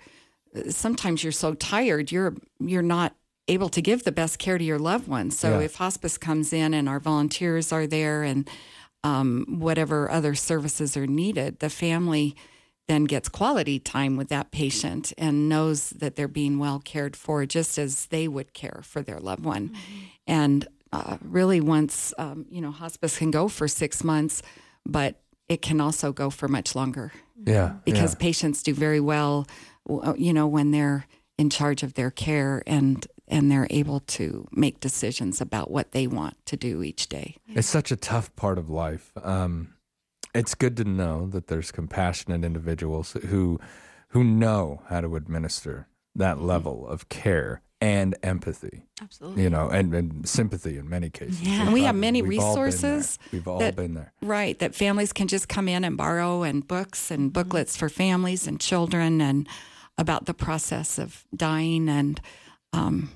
sometimes 0.70 1.22
you're 1.22 1.32
so 1.32 1.54
tired 1.54 2.10
you're 2.10 2.34
you're 2.58 2.82
not 2.82 3.14
able 3.48 3.68
to 3.68 3.82
give 3.82 4.04
the 4.04 4.12
best 4.12 4.38
care 4.38 4.58
to 4.58 4.64
your 4.64 4.78
loved 4.78 5.08
ones. 5.08 5.36
So 5.38 5.58
Yeah. 5.58 5.64
if 5.66 5.74
hospice 5.76 6.16
comes 6.18 6.52
in 6.52 6.72
and 6.74 6.88
our 6.88 7.00
volunteers 7.00 7.72
are 7.72 7.86
there 7.86 8.22
and 8.22 8.48
um, 9.02 9.46
whatever 9.58 10.10
other 10.10 10.34
services 10.34 10.96
are 10.96 11.06
needed, 11.06 11.58
the 11.58 11.70
family 11.70 12.36
then 12.88 13.04
gets 13.04 13.28
quality 13.28 13.78
time 13.78 14.16
with 14.16 14.28
that 14.28 14.50
patient 14.50 15.12
and 15.16 15.48
knows 15.48 15.90
that 15.90 16.16
they're 16.16 16.28
being 16.28 16.58
well 16.58 16.80
cared 16.80 17.14
for, 17.14 17.46
just 17.46 17.78
as 17.78 18.06
they 18.06 18.26
would 18.26 18.52
care 18.52 18.80
for 18.82 19.02
their 19.02 19.20
loved 19.20 19.44
one. 19.44 19.72
And 20.26 20.66
uh, 20.92 21.18
really, 21.22 21.60
once 21.60 22.12
um, 22.18 22.46
you 22.50 22.60
know, 22.60 22.70
hospice 22.72 23.18
can 23.18 23.30
go 23.30 23.48
for 23.48 23.68
six 23.68 24.02
months, 24.02 24.42
but 24.84 25.20
it 25.48 25.62
can 25.62 25.80
also 25.80 26.12
go 26.12 26.30
for 26.30 26.48
much 26.48 26.74
longer. 26.74 27.12
Yeah, 27.44 27.74
because 27.84 28.14
yeah. 28.14 28.18
patients 28.20 28.62
do 28.62 28.74
very 28.74 29.00
well, 29.00 29.46
you 30.16 30.32
know, 30.32 30.46
when 30.46 30.72
they're 30.72 31.06
in 31.38 31.48
charge 31.48 31.82
of 31.82 31.94
their 31.94 32.10
care 32.10 32.62
and 32.66 33.06
and 33.26 33.50
they're 33.50 33.68
able 33.70 34.00
to 34.00 34.46
make 34.50 34.80
decisions 34.80 35.40
about 35.40 35.70
what 35.70 35.92
they 35.92 36.06
want 36.06 36.34
to 36.46 36.56
do 36.56 36.82
each 36.82 37.08
day. 37.08 37.36
It's 37.48 37.68
such 37.68 37.92
a 37.92 37.96
tough 37.96 38.34
part 38.34 38.58
of 38.58 38.68
life. 38.68 39.12
Um, 39.22 39.74
it's 40.34 40.54
good 40.54 40.76
to 40.76 40.84
know 40.84 41.28
that 41.28 41.48
there's 41.48 41.70
compassionate 41.72 42.44
individuals 42.44 43.16
who 43.28 43.58
who 44.08 44.24
know 44.24 44.82
how 44.88 45.00
to 45.00 45.14
administer 45.14 45.86
that 46.16 46.40
level 46.40 46.86
of 46.86 47.08
care 47.08 47.62
and 47.80 48.14
empathy. 48.22 48.84
Absolutely. 49.00 49.44
You 49.44 49.50
know, 49.50 49.68
and, 49.68 49.94
and 49.94 50.28
sympathy 50.28 50.76
in 50.76 50.88
many 50.88 51.08
cases. 51.08 51.40
Yeah, 51.40 51.62
and 51.62 51.72
we 51.72 51.84
have 51.84 51.94
many 51.94 52.20
We've 52.20 52.40
all 52.40 52.50
resources. 52.62 53.18
We've 53.32 53.46
all 53.48 53.58
that- 53.60 53.76
been 53.76 53.94
there. 53.94 54.12
Right, 54.20 54.58
that 54.58 54.74
families 54.74 55.12
can 55.12 55.28
just 55.28 55.48
come 55.48 55.68
in 55.68 55.84
and 55.84 55.96
borrow, 55.96 56.42
and 56.42 56.66
books 56.66 57.10
and 57.10 57.32
booklets 57.32 57.76
for 57.76 57.88
families 57.88 58.46
and 58.46 58.60
children, 58.60 59.20
and 59.20 59.48
about 59.96 60.26
the 60.26 60.34
process 60.34 60.98
of 60.98 61.24
dying. 61.34 61.88
And 61.88 62.20
um, 62.72 63.10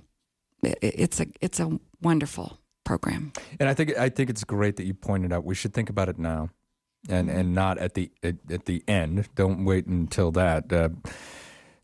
it, 0.62 0.78
it's 0.80 1.20
a 1.20 1.26
it's 1.40 1.60
a 1.60 1.78
wonderful 2.00 2.58
program. 2.84 3.32
And 3.60 3.68
I 3.68 3.74
think 3.74 3.96
I 3.98 4.08
think 4.08 4.30
it's 4.30 4.44
great 4.44 4.76
that 4.76 4.84
you 4.84 4.94
pointed 4.94 5.32
out 5.32 5.44
we 5.44 5.54
should 5.54 5.74
think 5.74 5.90
about 5.90 6.08
it 6.08 6.18
now, 6.18 6.50
and 7.08 7.30
and 7.30 7.54
not 7.54 7.78
at 7.78 7.94
the 7.94 8.10
at, 8.22 8.36
at 8.50 8.64
the 8.66 8.82
end. 8.88 9.28
Don't 9.34 9.64
wait 9.64 9.86
until 9.86 10.30
that. 10.32 10.72
Uh, 10.72 10.88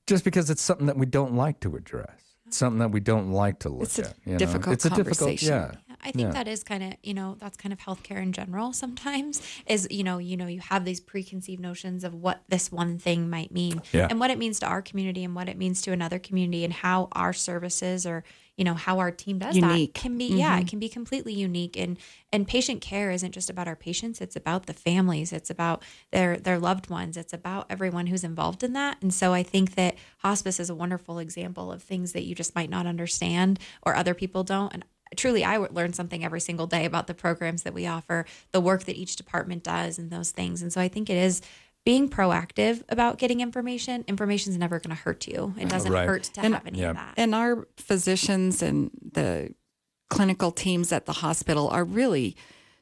just 0.07 0.25
because 0.25 0.51
it's 0.51 0.63
something 0.63 0.87
that 0.87 0.97
we 0.97 1.07
don't 1.07 1.35
like 1.35 1.61
to 1.61 1.77
address, 1.77 2.11
it's 2.47 2.57
something 2.57 2.79
that 2.81 2.91
we 2.91 3.01
don't 3.01 3.31
like 3.31 3.61
to 3.61 3.69
look 3.69 3.85
It's 3.85 3.99
a 3.99 4.09
at. 4.09 4.17
you 4.25 4.33
know? 4.33 4.39
difficult 4.39 4.73
it's 4.75 4.85
a 4.85 4.91
difficult, 4.91 5.41
yeah. 5.41 5.73
I 6.03 6.11
think 6.13 6.29
yeah. 6.29 6.31
that 6.31 6.49
is 6.49 6.65
kind 6.65 6.83
of, 6.83 6.95
you 7.03 7.13
know, 7.13 7.37
that's 7.39 7.57
kind 7.59 7.73
of 7.75 7.79
healthcare 7.79 8.23
in 8.23 8.33
general 8.33 8.73
sometimes 8.73 9.41
is, 9.67 9.87
you 9.91 10.03
know, 10.03 10.19
you 10.19 10.37
know, 10.37 10.47
you 10.47 10.61
have 10.61 10.85
these 10.85 10.99
preconceived 10.99 11.61
notions 11.61 12.05
of 12.05 12.15
what 12.15 12.43
this 12.49 12.73
one 12.73 12.99
thing 12.99 13.29
might 13.29 13.53
mean 13.53 13.83
Yeah. 13.93 14.07
and 14.11 14.19
what 14.19 14.31
it 14.31 14.39
means 14.39 14.59
to 14.61 14.67
our 14.67 14.81
community 14.83 15.23
and 15.23 15.35
what 15.35 15.49
it 15.49 15.59
means 15.59 15.83
to 15.83 15.93
another 15.93 16.19
community 16.19 16.65
and 16.65 16.73
how 16.73 17.09
our 17.13 17.33
services 17.35 18.07
or, 18.07 18.25
you 18.61 18.65
know, 18.65 18.75
how 18.75 18.99
our 18.99 19.11
team 19.11 19.39
does 19.39 19.57
Unique. 19.57 19.95
that 19.95 20.01
can 20.03 20.19
be, 20.19 20.27
yeah, 20.27 20.59
Mhm. 20.59 20.61
it 20.61 20.69
can 20.69 20.79
be 20.79 20.91
completely 20.91 21.33
unique. 21.33 21.79
And, 21.79 21.97
and 22.31 22.47
patient 22.47 22.83
care 22.83 23.11
isn't 23.11 23.33
just 23.33 23.49
about 23.49 23.67
our 23.67 23.75
patients. 23.75 24.21
It's 24.21 24.37
about 24.37 24.67
the 24.67 24.75
families. 24.75 25.33
It's 25.33 25.49
about 25.49 25.83
their, 26.11 26.37
their 26.37 26.59
loved 26.59 26.91
ones. 26.91 27.17
It's 27.17 27.33
about 27.33 27.65
everyone 27.71 28.09
who's 28.09 28.23
involved 28.23 28.63
in 28.63 28.75
that. 28.75 28.99
And 29.01 29.15
so 29.15 29.33
I 29.33 29.43
think 29.43 29.77
that 29.77 29.95
hospice 30.19 30.61
is 30.61 30.69
a 30.69 30.75
wonderful 30.75 31.19
example 31.19 31.73
of 31.73 31.83
things 31.83 32.13
that 32.13 32.25
you 32.25 32.35
just 32.35 32.55
might 32.55 32.69
not 32.69 32.85
understand 32.85 33.59
or 33.83 33.97
other 33.97 34.13
people 34.13 34.45
don't. 34.45 34.75
And 34.75 34.85
truly 35.17 35.43
I 35.43 35.57
would 35.57 35.73
learn 35.75 35.95
something 35.95 36.23
every 36.23 36.41
single 36.41 36.67
day 36.67 36.85
about 36.85 37.07
the 37.07 37.15
programs 37.15 37.63
that 37.63 37.73
we 37.73 37.87
offer, 37.87 38.27
the 38.53 38.61
work 38.61 38.85
that 38.85 38.97
each 38.97 39.17
department 39.17 39.63
does 39.65 39.99
and 39.99 40.11
those 40.11 40.33
things. 40.33 40.61
And 40.61 40.71
so 40.71 40.83
I 40.83 40.89
think 40.89 41.09
it 41.09 41.17
is 41.17 41.41
being 41.85 42.09
proactive 42.09 42.83
about 42.89 43.19
getting 43.19 43.41
information. 43.41 44.05
Information 44.07 44.53
is 44.53 44.59
never 44.59 44.79
going 44.79 44.95
to 44.95 45.03
hurt 45.03 45.27
you. 45.27 45.55
It 45.59 45.69
doesn't 45.69 45.91
Right. 45.93 46.07
hurt 46.07 46.25
to 46.25 46.41
and, 46.41 46.55
have 46.55 46.67
any 46.67 46.83
of 46.83 46.97
that. 46.97 47.15
And 47.17 47.35
our 47.35 47.67
physicians 47.77 48.63
and 48.63 48.91
the 49.13 49.55
clinical 50.11 50.51
teams 50.51 50.93
at 50.93 51.07
the 51.07 51.15
hospital 51.15 51.69
are 51.69 51.85
really 51.85 52.37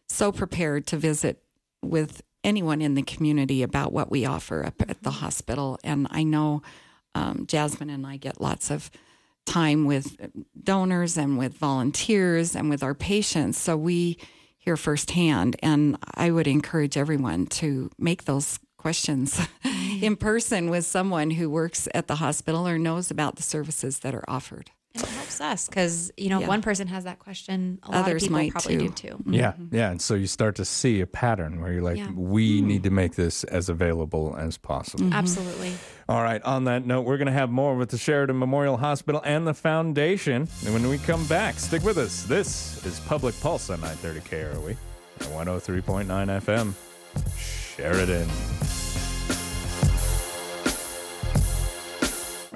so 0.09 0.33
prepared 0.33 0.87
to 0.89 0.97
visit 0.97 1.43
with 1.83 2.23
anyone 2.43 2.81
in 2.81 2.95
the 2.95 3.03
community 3.03 3.63
about 3.63 3.93
what 3.93 4.11
we 4.11 4.25
offer 4.25 4.65
up 4.65 4.81
at 4.89 5.03
the 5.03 5.11
hospital. 5.11 5.79
And 5.85 6.07
I 6.11 6.23
know 6.25 6.63
um, 7.15 7.47
Jasmine 7.47 7.91
and 7.91 8.07
I 8.07 8.17
get 8.17 8.41
lots 8.41 8.71
of 8.71 8.91
time 9.45 9.85
with 9.85 10.17
donors 10.63 11.17
and 11.17 11.39
with 11.39 11.55
volunteers 11.55 12.55
and 12.57 12.69
with 12.69 12.83
our 12.83 12.95
patients. 12.95 13.59
So 13.59 13.77
we 13.77 14.19
hear 14.57 14.77
firsthand. 14.77 15.57
And 15.63 15.97
I 16.15 16.31
would 16.31 16.47
encourage 16.47 16.97
everyone 16.97 17.47
to 17.47 17.91
make 17.99 18.25
those 18.25 18.59
questions 18.79 19.37
mm-hmm. 19.37 20.05
in 20.05 20.17
person 20.17 20.71
with 20.71 20.87
someone 20.87 21.31
who 21.31 21.51
works 21.51 21.89
at 21.95 22.07
the 22.07 22.17
hospital 22.17 22.67
or 22.67 22.79
knows 22.79 23.11
about 23.11 23.37
the 23.37 23.43
services 23.43 23.99
that 24.01 24.15
are 24.15 24.25
offered. 24.29 24.71
And 24.95 25.03
it 25.05 25.11
helps 25.11 25.41
us 25.41 25.69
because, 25.69 26.11
you 26.17 26.31
know, 26.31 26.41
Yeah. 26.41 26.49
one 26.49 26.63
person 26.63 26.89
has 26.89 27.05
that 27.05 27.19
question. 27.19 27.79
A 27.83 27.91
lot 27.91 28.01
of 28.01 28.07
Others 28.07 28.23
people 28.23 28.39
might 28.39 28.53
probably 28.53 28.79
too. 28.79 28.89
do 28.89 28.91
too. 28.91 29.17
Mm-hmm. 29.17 29.35
Yeah, 29.35 29.53
yeah, 29.71 29.91
and 29.91 30.01
so 30.01 30.15
you 30.15 30.27
start 30.27 30.57
to 30.57 30.65
see 30.65 31.01
a 31.01 31.07
pattern 31.07 31.61
where 31.61 31.73
you're 31.73 31.83
like, 31.83 31.99
Yeah. 31.99 32.11
we 32.11 32.61
hmm. 32.61 32.67
need 32.67 32.83
to 32.85 32.91
make 32.91 33.15
this 33.15 33.45
as 33.45 33.69
available 33.69 34.35
as 34.39 34.57
possible. 34.57 35.05
Mm-hmm. 35.05 35.13
Absolutely. 35.13 35.75
All 36.09 36.23
right, 36.23 36.43
on 36.43 36.65
that 36.65 36.87
note, 36.87 37.03
we're 37.03 37.19
going 37.19 37.27
to 37.27 37.33
have 37.33 37.51
more 37.51 37.77
with 37.77 37.91
the 37.91 37.99
Sheridan 37.99 38.39
Memorial 38.39 38.79
Hospital 38.79 39.21
and 39.25 39.47
the 39.47 39.55
Foundation. 39.55 40.49
And 40.65 40.73
when 40.73 40.89
we 40.89 40.99
come 40.99 41.27
back, 41.27 41.59
stick 41.59 41.83
with 41.83 41.99
us. 41.99 42.23
This 42.23 42.85
is 42.87 42.99
Public 43.01 43.39
Pulse 43.41 43.69
on 43.69 43.81
930 43.83 44.21
KROE 44.21 44.77
at 45.21 45.27
103.9 45.27 46.41
FM. 46.41 47.68
Sheridan. 47.79 48.29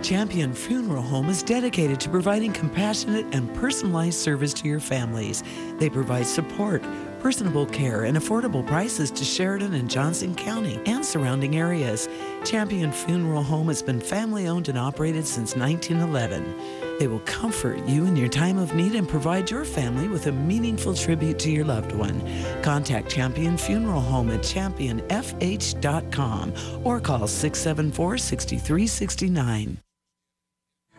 Champion 0.02 0.52
Funeral 0.52 1.00
Home 1.00 1.28
is 1.28 1.44
dedicated 1.44 2.00
to 2.00 2.08
providing 2.08 2.52
compassionate 2.52 3.32
and 3.32 3.54
personalized 3.54 4.18
service 4.18 4.52
to 4.54 4.66
your 4.66 4.80
families. 4.80 5.44
They 5.78 5.88
provide 5.88 6.26
support, 6.26 6.82
personable 7.20 7.66
care, 7.66 8.02
and 8.02 8.18
affordable 8.18 8.66
prices 8.66 9.12
to 9.12 9.22
Sheridan 9.22 9.74
and 9.74 9.88
Johnson 9.88 10.34
County 10.34 10.80
and 10.86 11.04
surrounding 11.04 11.54
areas. 11.54 12.08
Champion 12.44 12.90
Funeral 12.90 13.44
Home 13.44 13.68
has 13.68 13.80
been 13.80 14.00
family 14.00 14.48
owned 14.48 14.68
and 14.68 14.76
operated 14.76 15.24
since 15.24 15.54
1911. 15.54 16.81
They 17.02 17.08
will 17.08 17.26
comfort 17.26 17.82
you 17.88 18.04
in 18.04 18.14
your 18.14 18.28
time 18.28 18.58
of 18.58 18.76
need 18.76 18.94
and 18.94 19.08
provide 19.08 19.50
your 19.50 19.64
family 19.64 20.06
with 20.06 20.28
a 20.28 20.32
meaningful 20.32 20.94
tribute 20.94 21.36
to 21.40 21.50
your 21.50 21.64
loved 21.64 21.90
one. 21.90 22.22
Contact 22.62 23.10
Champion 23.10 23.56
Funeral 23.56 24.00
Home 24.00 24.30
at 24.30 24.42
championfh.com 24.42 26.52
or 26.84 27.00
call 27.00 27.26
674 27.26 28.18
6369. 28.18 29.78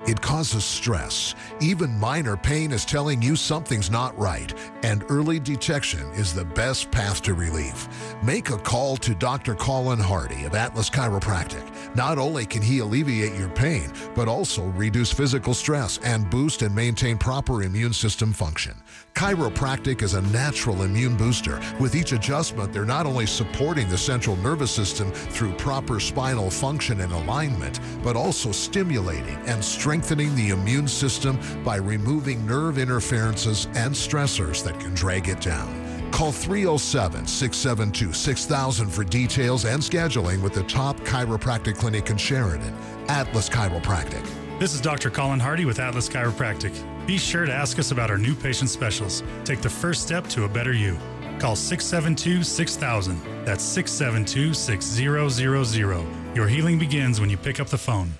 It 0.05 0.21
causes 0.21 0.65
stress. 0.65 1.33
Even 1.61 1.91
minor 1.91 2.35
pain 2.35 2.73
is 2.73 2.83
telling 2.83 3.21
you 3.21 3.37
something's 3.37 3.89
not 3.89 4.19
right, 4.19 4.53
and 4.83 5.05
early 5.07 5.39
detection 5.39 6.05
is 6.11 6.33
the 6.33 6.43
best 6.43 6.91
path 6.91 7.21
to 7.21 7.33
relief. 7.33 7.87
Make 8.21 8.49
a 8.49 8.57
call 8.57 8.97
to 8.97 9.15
Dr. 9.15 9.55
Colin 9.55 9.99
Hardy 9.99 10.43
of 10.43 10.55
Atlas 10.55 10.89
Chiropractic. 10.89 11.63
Not 11.95 12.17
only 12.17 12.45
can 12.45 12.61
he 12.61 12.79
alleviate 12.79 13.37
your 13.37 13.49
pain, 13.49 13.91
but 14.15 14.27
also 14.27 14.63
reduce 14.69 15.11
physical 15.11 15.53
stress 15.53 15.99
and 16.03 16.29
boost 16.29 16.63
and 16.63 16.73
maintain 16.73 17.17
proper 17.17 17.63
immune 17.63 17.93
system 17.93 18.33
function. 18.33 18.73
Chiropractic 19.13 20.01
is 20.01 20.15
a 20.15 20.21
natural 20.23 20.81
immune 20.81 21.15
booster. 21.15 21.61
With 21.79 21.95
each 21.95 22.11
adjustment, 22.11 22.73
they're 22.73 22.83
not 22.83 23.05
only 23.05 23.27
supporting 23.27 23.87
the 23.89 23.97
central 23.97 24.35
nervous 24.37 24.71
system 24.71 25.11
through 25.11 25.53
proper 25.53 25.99
spinal 25.99 26.49
function 26.49 27.01
and 27.01 27.13
alignment, 27.13 27.79
but 28.03 28.15
also 28.15 28.51
stimulating 28.51 29.37
and 29.45 29.63
strengthening 29.63 30.35
the 30.35 30.49
immune 30.49 30.87
system 30.87 31.37
by 31.63 31.75
removing 31.75 32.45
nerve 32.45 32.79
interferences 32.79 33.65
and 33.75 33.93
stressors 33.93 34.63
that 34.63 34.79
can 34.79 34.95
drag 34.95 35.29
it 35.29 35.41
down. 35.41 35.82
Call 36.13 36.31
307 36.31 37.25
672 37.25 38.13
6000 38.13 38.87
for 38.87 39.03
details 39.03 39.65
and 39.65 39.81
scheduling 39.81 40.43
with 40.43 40.53
the 40.53 40.61
top 40.63 40.95
chiropractic 40.99 41.75
clinic 41.75 42.11
in 42.11 42.17
Sheridan, 42.17 42.71
Atlas 43.07 43.49
Chiropractic. 43.49 44.23
This 44.59 44.75
is 44.75 44.79
Dr. 44.79 45.09
Colin 45.09 45.39
Hardy 45.39 45.65
with 45.65 45.79
Atlas 45.79 46.07
Chiropractic. 46.07 46.71
Be 47.07 47.17
sure 47.17 47.45
to 47.45 47.51
ask 47.51 47.79
us 47.79 47.89
about 47.89 48.11
our 48.11 48.19
new 48.19 48.35
patient 48.35 48.69
specials. 48.69 49.23
Take 49.43 49.63
the 49.63 49.69
first 49.71 50.03
step 50.03 50.27
to 50.27 50.43
a 50.43 50.47
better 50.47 50.71
you. 50.71 50.99
Call 51.39 51.55
672 51.55 52.43
6000. 52.43 53.19
That's 53.43 53.63
672 53.63 54.53
6000. 54.53 56.35
Your 56.35 56.47
healing 56.47 56.77
begins 56.77 57.19
when 57.19 57.31
you 57.31 57.37
pick 57.37 57.59
up 57.59 57.69
the 57.69 57.77
phone. 57.79 58.13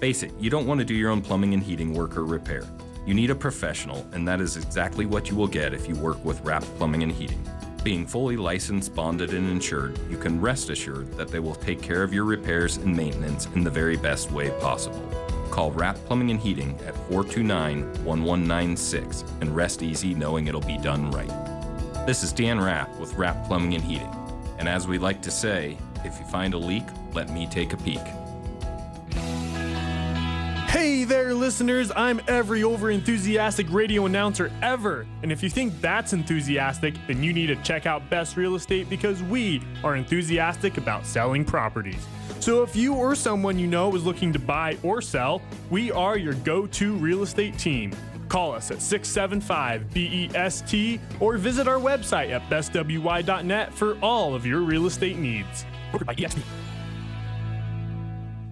Face 0.00 0.22
it, 0.22 0.32
you 0.40 0.48
don't 0.48 0.66
want 0.66 0.80
to 0.80 0.84
do 0.84 0.94
your 0.94 1.10
own 1.10 1.20
plumbing 1.20 1.52
and 1.52 1.62
heating 1.62 1.92
work 1.92 2.16
or 2.16 2.24
repair. 2.24 2.64
You 3.04 3.14
need 3.14 3.30
a 3.30 3.34
professional, 3.34 4.06
and 4.12 4.28
that 4.28 4.40
is 4.40 4.56
exactly 4.56 5.06
what 5.06 5.28
you 5.28 5.34
will 5.34 5.48
get 5.48 5.74
if 5.74 5.88
you 5.88 5.96
work 5.96 6.24
with 6.24 6.40
Rapp 6.42 6.62
Plumbing 6.78 7.02
and 7.02 7.10
Heating. 7.10 7.44
Being 7.82 8.06
fully 8.06 8.36
licensed, 8.36 8.94
bonded, 8.94 9.34
and 9.34 9.50
insured, 9.50 9.98
you 10.08 10.16
can 10.16 10.40
rest 10.40 10.70
assured 10.70 11.12
that 11.14 11.26
they 11.26 11.40
will 11.40 11.56
take 11.56 11.82
care 11.82 12.04
of 12.04 12.14
your 12.14 12.24
repairs 12.24 12.76
and 12.76 12.96
maintenance 12.96 13.46
in 13.56 13.64
the 13.64 13.70
very 13.70 13.96
best 13.96 14.30
way 14.30 14.50
possible. 14.60 15.02
Call 15.50 15.72
Rapp 15.72 15.96
Plumbing 16.06 16.30
and 16.30 16.38
Heating 16.38 16.78
at 16.86 16.94
429 17.08 17.82
1196 18.04 19.24
and 19.40 19.54
rest 19.54 19.82
easy 19.82 20.14
knowing 20.14 20.46
it'll 20.46 20.60
be 20.60 20.78
done 20.78 21.10
right. 21.10 22.06
This 22.06 22.22
is 22.22 22.32
Dan 22.32 22.60
Rapp 22.60 22.88
with 23.00 23.14
Rapp 23.14 23.48
Plumbing 23.48 23.74
and 23.74 23.82
Heating. 23.82 24.14
And 24.58 24.68
as 24.68 24.86
we 24.86 24.98
like 24.98 25.20
to 25.22 25.30
say, 25.32 25.76
if 26.04 26.20
you 26.20 26.24
find 26.26 26.54
a 26.54 26.58
leak, 26.58 26.84
let 27.14 27.30
me 27.30 27.48
take 27.48 27.72
a 27.72 27.76
peek. 27.78 28.00
Hey 30.82 31.04
there, 31.04 31.32
listeners. 31.32 31.92
I'm 31.94 32.20
every 32.26 32.64
over 32.64 32.90
enthusiastic 32.90 33.68
radio 33.70 34.06
announcer 34.06 34.50
ever. 34.62 35.06
And 35.22 35.30
if 35.30 35.40
you 35.40 35.48
think 35.48 35.80
that's 35.80 36.12
enthusiastic, 36.12 36.96
then 37.06 37.22
you 37.22 37.32
need 37.32 37.46
to 37.46 37.56
check 37.62 37.86
out 37.86 38.10
Best 38.10 38.36
Real 38.36 38.56
Estate 38.56 38.90
because 38.90 39.22
we 39.22 39.62
are 39.84 39.94
enthusiastic 39.94 40.78
about 40.78 41.06
selling 41.06 41.44
properties. 41.44 42.04
So 42.40 42.64
if 42.64 42.74
you 42.74 42.94
or 42.94 43.14
someone 43.14 43.60
you 43.60 43.68
know 43.68 43.94
is 43.94 44.04
looking 44.04 44.32
to 44.32 44.40
buy 44.40 44.76
or 44.82 45.00
sell, 45.00 45.40
we 45.70 45.92
are 45.92 46.18
your 46.18 46.34
go 46.34 46.66
to 46.66 46.96
real 46.96 47.22
estate 47.22 47.56
team. 47.56 47.92
Call 48.28 48.50
us 48.50 48.72
at 48.72 48.82
675 48.82 49.88
BEST 49.94 50.98
or 51.20 51.36
visit 51.36 51.68
our 51.68 51.78
website 51.78 52.30
at 52.30 52.42
bestwy.net 52.50 53.72
for 53.72 53.96
all 54.00 54.34
of 54.34 54.44
your 54.44 54.62
real 54.62 54.86
estate 54.86 55.16
needs. 55.16 55.64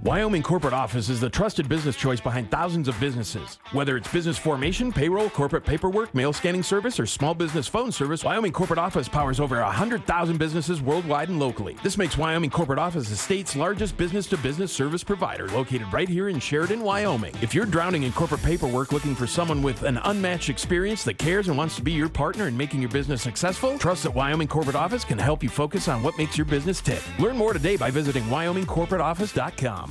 Wyoming 0.02 0.42
Corporate 0.42 0.72
Office 0.72 1.10
is 1.10 1.20
the 1.20 1.28
trusted 1.28 1.68
business 1.68 1.94
choice 1.94 2.22
behind 2.22 2.50
thousands 2.50 2.88
of 2.88 2.98
businesses. 2.98 3.58
Whether 3.72 3.98
it's 3.98 4.10
business 4.10 4.38
formation, 4.38 4.94
payroll, 4.94 5.28
corporate 5.28 5.66
paperwork, 5.66 6.14
mail 6.14 6.32
scanning 6.32 6.62
service, 6.62 6.98
or 6.98 7.04
small 7.04 7.34
business 7.34 7.68
phone 7.68 7.92
service, 7.92 8.24
Wyoming 8.24 8.52
Corporate 8.52 8.78
Office 8.78 9.10
powers 9.10 9.40
over 9.40 9.60
100,000 9.60 10.38
businesses 10.38 10.80
worldwide 10.80 11.28
and 11.28 11.38
locally. 11.38 11.76
This 11.82 11.98
makes 11.98 12.16
Wyoming 12.16 12.48
Corporate 12.48 12.78
Office 12.78 13.10
the 13.10 13.14
state's 13.14 13.54
largest 13.54 13.98
business 13.98 14.26
to 14.28 14.38
business 14.38 14.72
service 14.72 15.04
provider, 15.04 15.48
located 15.48 15.92
right 15.92 16.08
here 16.08 16.30
in 16.30 16.40
Sheridan, 16.40 16.80
Wyoming. 16.80 17.34
If 17.42 17.54
you're 17.54 17.66
drowning 17.66 18.04
in 18.04 18.12
corporate 18.12 18.42
paperwork 18.42 18.92
looking 18.92 19.14
for 19.14 19.26
someone 19.26 19.60
with 19.60 19.82
an 19.82 19.98
unmatched 20.04 20.48
experience 20.48 21.04
that 21.04 21.18
cares 21.18 21.48
and 21.48 21.58
wants 21.58 21.76
to 21.76 21.82
be 21.82 21.92
your 21.92 22.08
partner 22.08 22.48
in 22.48 22.56
making 22.56 22.80
your 22.80 22.90
business 22.90 23.20
successful, 23.20 23.76
trust 23.78 24.04
that 24.04 24.14
Wyoming 24.14 24.48
Corporate 24.48 24.76
Office 24.76 25.04
can 25.04 25.18
help 25.18 25.42
you 25.42 25.50
focus 25.50 25.88
on 25.88 26.02
what 26.02 26.16
makes 26.16 26.38
your 26.38 26.46
business 26.46 26.80
tick. 26.80 27.02
Learn 27.18 27.36
more 27.36 27.52
today 27.52 27.76
by 27.76 27.90
visiting 27.90 28.22
WyomingCorporateOffice.com. 28.24 29.89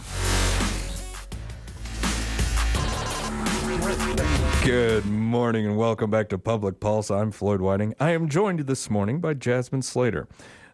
Good 4.63 5.05
morning 5.05 5.65
and 5.65 5.77
welcome 5.77 6.11
back 6.11 6.29
to 6.29 6.37
Public 6.37 6.79
Pulse. 6.79 7.09
I'm 7.09 7.31
Floyd 7.31 7.61
Whiting. 7.61 7.95
I 7.99 8.11
am 8.11 8.29
joined 8.29 8.59
this 8.61 8.89
morning 8.89 9.19
by 9.19 9.33
Jasmine 9.33 9.81
Slater, 9.81 10.27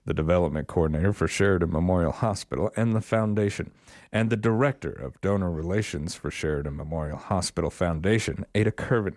the 0.06 0.14
development 0.14 0.68
coordinator 0.68 1.14
for 1.14 1.28
Sheridan 1.28 1.72
Memorial 1.72 2.12
Hospital 2.12 2.72
and 2.76 2.96
the 2.96 3.02
foundation, 3.02 3.72
and 4.16 4.30
the 4.30 4.38
director 4.38 4.92
of 4.92 5.20
donor 5.20 5.52
relations 5.52 6.16
for 6.16 6.32
Sheridan 6.32 6.78
Memorial 6.78 7.18
Hospital 7.18 7.70
Foundation, 7.70 8.46
Ada 8.56 8.72
Kirven. 8.72 9.16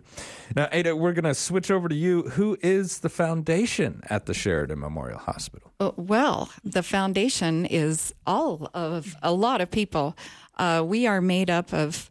Now, 0.57 0.69
Ada, 0.73 0.97
we're 0.97 1.13
going 1.13 1.23
to 1.23 1.37
switch 1.37 1.71
over 1.71 1.89
to 1.89 1.95
you. 1.95 2.23
Who 2.31 2.59
is 2.63 2.99
the 2.99 3.09
foundation 3.09 4.03
at 4.11 4.27
the 4.27 4.35
Sheridan 4.35 4.81
Memorial 4.81 5.21
Hospital? 5.21 5.73
Uh, 5.79 5.93
Well, 5.97 6.51
the 6.65 6.83
foundation 6.83 7.65
is 7.65 8.13
all 8.27 8.69
of 8.75 9.15
a 9.23 9.31
lot 9.31 9.61
of 9.61 9.71
people. 9.71 10.17
Uh, 10.57 10.83
we 10.85 11.07
are 11.07 11.21
made 11.21 11.49
up 11.49 11.73
of 11.73 12.11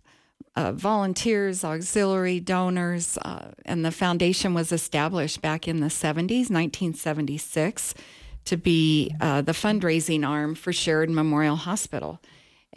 uh, 0.56 0.72
volunteers, 0.72 1.66
auxiliary 1.66 2.40
donors, 2.40 3.18
uh, 3.18 3.52
and 3.66 3.84
the 3.84 3.92
foundation 3.92 4.54
was 4.54 4.72
established 4.72 5.42
back 5.42 5.68
in 5.68 5.82
the 5.82 5.88
70s, 5.88 6.50
1976, 6.50 7.94
to 8.46 8.56
be 8.56 9.14
uh, 9.20 9.42
the 9.42 9.52
fundraising 9.52 10.26
arm 10.26 10.56
for 10.56 10.72
Sheridan 10.72 11.14
Memorial 11.14 11.58
Hospital. 11.58 12.22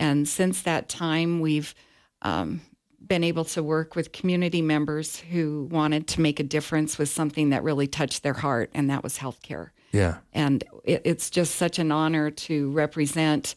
And 0.00 0.26
since 0.26 0.62
that 0.62 0.88
time, 0.88 1.40
we've 1.40 1.74
um, 2.22 2.62
been 3.06 3.22
able 3.22 3.44
to 3.44 3.62
work 3.62 3.94
with 3.94 4.12
community 4.12 4.62
members 4.62 5.18
who 5.18 5.68
wanted 5.70 6.08
to 6.08 6.20
make 6.20 6.40
a 6.40 6.42
difference 6.42 6.98
with 6.98 7.10
something 7.10 7.50
that 7.50 7.62
really 7.62 7.86
touched 7.86 8.22
their 8.22 8.32
heart, 8.32 8.70
and 8.72 8.88
that 8.88 9.02
was 9.02 9.18
healthcare. 9.18 9.70
Yeah. 9.92 10.16
And 10.32 10.64
it, 10.84 11.02
it's 11.04 11.28
just 11.28 11.56
such 11.56 11.78
an 11.78 11.92
honor 11.92 12.30
to 12.30 12.70
represent 12.70 13.54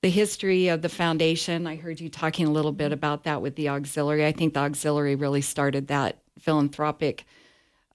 the 0.00 0.08
history 0.08 0.68
of 0.68 0.80
the 0.80 0.88
foundation. 0.88 1.66
I 1.66 1.76
heard 1.76 2.00
you 2.00 2.08
talking 2.08 2.46
a 2.46 2.50
little 2.50 2.72
bit 2.72 2.92
about 2.92 3.24
that 3.24 3.42
with 3.42 3.56
the 3.56 3.68
auxiliary. 3.68 4.24
I 4.24 4.32
think 4.32 4.54
the 4.54 4.60
auxiliary 4.60 5.16
really 5.16 5.42
started 5.42 5.88
that 5.88 6.18
philanthropic 6.38 7.26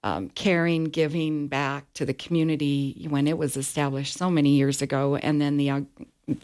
um, 0.04 0.28
caring, 0.28 0.84
giving 0.84 1.48
back 1.48 1.92
to 1.94 2.04
the 2.04 2.14
community 2.14 3.06
when 3.08 3.26
it 3.26 3.38
was 3.38 3.56
established 3.56 4.14
so 4.18 4.30
many 4.30 4.50
years 4.50 4.82
ago, 4.82 5.16
and 5.16 5.40
then 5.40 5.56
the 5.56 5.86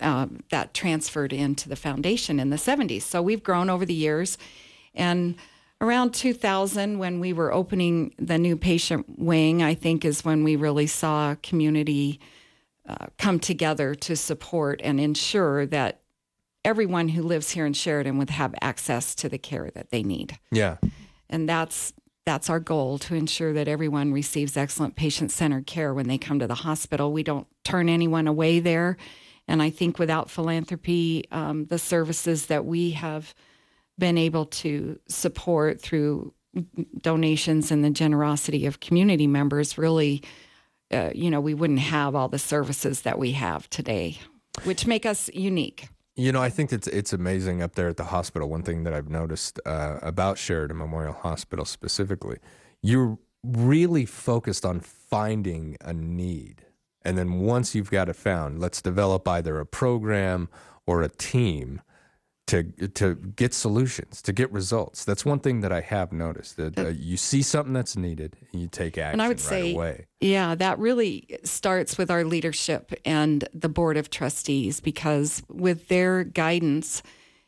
uh, 0.01 0.27
that 0.51 0.75
transferred 0.75 1.33
into 1.33 1.69
the 1.69 1.77
foundation 1.77 2.41
in 2.41 2.51
the 2.51 2.57
70s. 2.57 3.03
So 3.03 3.23
we've 3.23 3.43
grown 3.43 3.71
over 3.71 3.85
the 3.85 3.95
years, 3.95 4.39
and 4.95 5.37
around 5.81 6.13
2000, 6.13 6.99
when 6.99 7.21
we 7.21 7.33
were 7.33 7.53
opening 7.53 8.15
the 8.19 8.39
new 8.39 8.57
patient 8.57 9.19
wing, 9.19 9.63
I 9.63 9.75
think 9.75 10.05
is 10.05 10.25
when 10.25 10.45
we 10.45 10.57
really 10.57 10.87
saw 10.87 11.37
community 11.43 12.21
uh, 12.89 13.07
come 13.19 13.39
together 13.39 13.95
to 13.95 14.17
support 14.17 14.81
and 14.83 15.01
ensure 15.01 15.67
that 15.67 16.01
everyone 16.65 17.09
who 17.09 17.23
lives 17.23 17.51
here 17.51 17.65
in 17.67 17.73
Sheridan 17.73 18.19
would 18.19 18.31
have 18.31 18.55
access 18.61 19.15
to 19.17 19.29
the 19.29 19.39
care 19.39 19.71
that 19.75 19.91
they 19.91 20.03
need. 20.03 20.39
Yeah. 20.51 20.77
And 21.29 21.49
that's 21.49 21.93
that's 22.27 22.51
our 22.51 22.61
goal 22.61 22.99
to 22.99 23.15
ensure 23.15 23.53
that 23.55 23.67
everyone 23.67 24.13
receives 24.13 24.57
excellent 24.57 24.95
patient-centered 24.95 25.67
care 25.67 25.95
when 25.95 26.07
they 26.07 26.19
come 26.19 26.39
to 26.39 26.47
the 26.47 26.55
hospital. 26.55 27.13
We 27.13 27.23
don't 27.23 27.47
turn 27.65 27.89
anyone 27.89 28.27
away 28.27 28.61
there, 28.61 28.99
and 29.51 29.63
I 29.63 29.71
think 29.71 29.99
without 29.99 30.31
philanthropy, 30.31 31.25
um, 31.31 31.67
the 31.67 31.79
services 31.79 32.47
that 32.47 32.65
we 32.65 32.93
have 32.93 33.35
been 33.99 34.17
able 34.17 34.47
to 34.47 34.99
support 35.09 35.81
through 35.81 36.33
donations 37.03 37.71
and 37.71 37.85
the 37.85 37.91
generosity 37.91 38.67
of 38.67 38.81
community 38.81 39.27
members 39.27 39.79
really 39.79 40.23
uh, 40.91 41.11
you 41.15 41.31
know 41.31 41.41
we 41.41 41.55
wouldn't 41.55 41.79
have 41.79 42.17
all 42.17 42.29
the 42.29 42.41
services 42.41 43.03
that 43.03 43.21
we 43.21 43.31
have 43.33 43.71
today 43.71 44.19
which 44.65 44.85
make 44.85 45.07
us 45.07 45.31
unique 45.33 45.89
You 46.17 46.33
know, 46.33 46.43
I 46.43 46.51
think 46.51 46.73
it's 46.73 46.89
it's 46.89 47.13
amazing 47.13 47.63
up 47.63 47.75
there 47.77 47.89
at 47.89 47.97
the 47.97 48.05
hospital. 48.17 48.49
One 48.51 48.63
thing 48.63 48.85
that 48.85 48.93
I've 48.93 49.09
noticed 49.09 49.61
uh, 49.65 49.99
about 50.03 50.39
Sheridan 50.39 50.77
Memorial 50.77 51.15
Hospital 51.15 51.65
specifically, 51.65 52.39
you're 52.83 53.17
really 53.43 54.07
focused 54.07 54.65
on 54.65 54.81
finding 54.81 55.77
a 55.81 55.93
need, 55.93 56.67
and 57.03 57.17
then 57.17 57.41
once 57.41 57.75
you've 57.75 57.91
got 57.91 58.09
it 58.09 58.17
found, 58.17 58.61
let's 58.61 58.83
develop 58.83 59.27
either 59.27 59.59
a 59.59 59.67
program 59.67 60.49
or 60.87 61.03
a 61.03 61.09
team 61.09 61.81
to 62.51 62.65
to 62.95 63.15
get 63.15 63.55
solutions, 63.55 64.21
to 64.23 64.33
get 64.33 64.51
results. 64.53 65.05
That's 65.05 65.25
one 65.25 65.39
thing 65.39 65.61
that 65.61 65.73
I 65.73 65.81
have 65.81 66.13
noticed 66.13 66.57
that 66.57 66.79
uh, 66.79 66.89
you 66.89 67.17
see 67.17 67.43
something 67.43 67.73
that's 67.73 67.97
needed, 67.97 68.37
and 68.53 68.61
you 68.61 68.69
take 68.69 68.99
action 68.99 69.15
and 69.15 69.23
I 69.23 69.29
would 69.29 69.39
right 69.39 69.41
say, 69.41 69.73
away. 69.73 70.07
yeah, 70.21 70.57
that 70.57 70.79
really 70.79 71.39
starts 71.45 71.97
with 71.97 72.11
our 72.11 72.25
leadership 72.25 72.93
and 73.05 73.49
the 73.55 73.69
board 73.69 73.97
of 73.97 74.11
trustees 74.11 74.81
because 74.81 75.43
with 75.49 75.89
their 75.89 76.25
guidance 76.25 77.03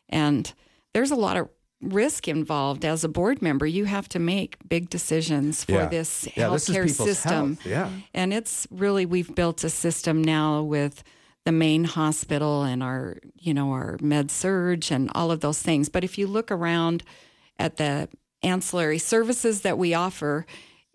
and 0.09 0.53
there's 0.95 1.11
a 1.11 1.17
lot 1.17 1.37
of 1.37 1.49
risk 1.83 2.29
involved 2.29 2.85
as 2.85 3.03
a 3.05 3.09
board 3.09 3.43
member. 3.43 3.67
You 3.67 3.85
have 3.87 4.09
to 4.11 4.19
make 4.19 4.57
big 4.69 4.89
decisions 4.89 5.65
for 5.65 5.73
Yeah. 5.73 5.87
this 5.89 6.29
Yeah, 6.37 6.49
this 6.51 6.69
healthcare 6.69 6.87
people's 6.87 7.09
system. 7.09 7.57
health, 7.57 7.67
yeah. 7.67 7.91
And 8.15 8.33
it's 8.33 8.67
really 8.71 9.05
we've 9.05 9.35
built 9.35 9.65
a 9.65 9.71
system 9.71 10.23
now 10.23 10.63
with 10.63 11.03
the 11.45 11.53
main 11.53 11.85
hospital 11.85 12.63
and 12.63 12.83
our, 12.85 13.19
you 13.37 13.53
know, 13.53 13.73
our 13.73 13.97
med 14.01 14.31
surg 14.31 14.93
and 14.93 15.11
all 15.15 15.31
of 15.33 15.41
those 15.41 15.61
things. 15.61 15.89
But 15.89 16.05
if 16.05 16.17
you 16.17 16.29
look 16.29 16.51
around 16.53 17.03
at 17.59 17.77
the 17.79 18.09
ancillary 18.45 18.99
services 18.99 19.63
that 19.63 19.77
we 19.77 19.93
offer, 19.93 20.47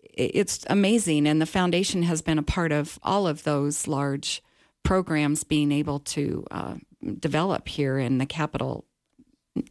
it's 0.02 0.64
amazing. 0.68 1.26
And 1.26 1.40
the 1.40 1.46
foundation 1.46 2.02
has 2.04 2.22
been 2.22 2.38
a 2.38 2.42
part 2.42 2.72
of 2.72 2.98
all 3.02 3.26
of 3.26 3.44
those 3.44 3.86
large 3.86 4.42
programs 4.84 5.44
being 5.44 5.70
able 5.70 5.98
to 6.00 6.44
uh, 6.50 6.74
develop 7.20 7.68
here 7.68 7.98
in 7.98 8.16
the 8.18 8.26
capital 8.26 8.86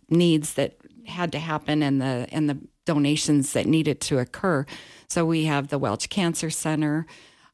needs 0.10 0.54
that 0.56 0.76
had 1.08 1.32
to 1.32 1.40
happen 1.40 1.82
and 1.84 2.02
the 2.02 2.28
and 2.32 2.50
the 2.50 2.58
donations 2.86 3.54
that 3.54 3.66
needed 3.66 4.00
to 4.02 4.20
occur. 4.20 4.66
So 5.10 5.26
we 5.26 5.46
have 5.46 5.68
the 5.68 5.78
Welch 5.78 6.10
Cancer 6.10 6.50
Center, 6.50 7.06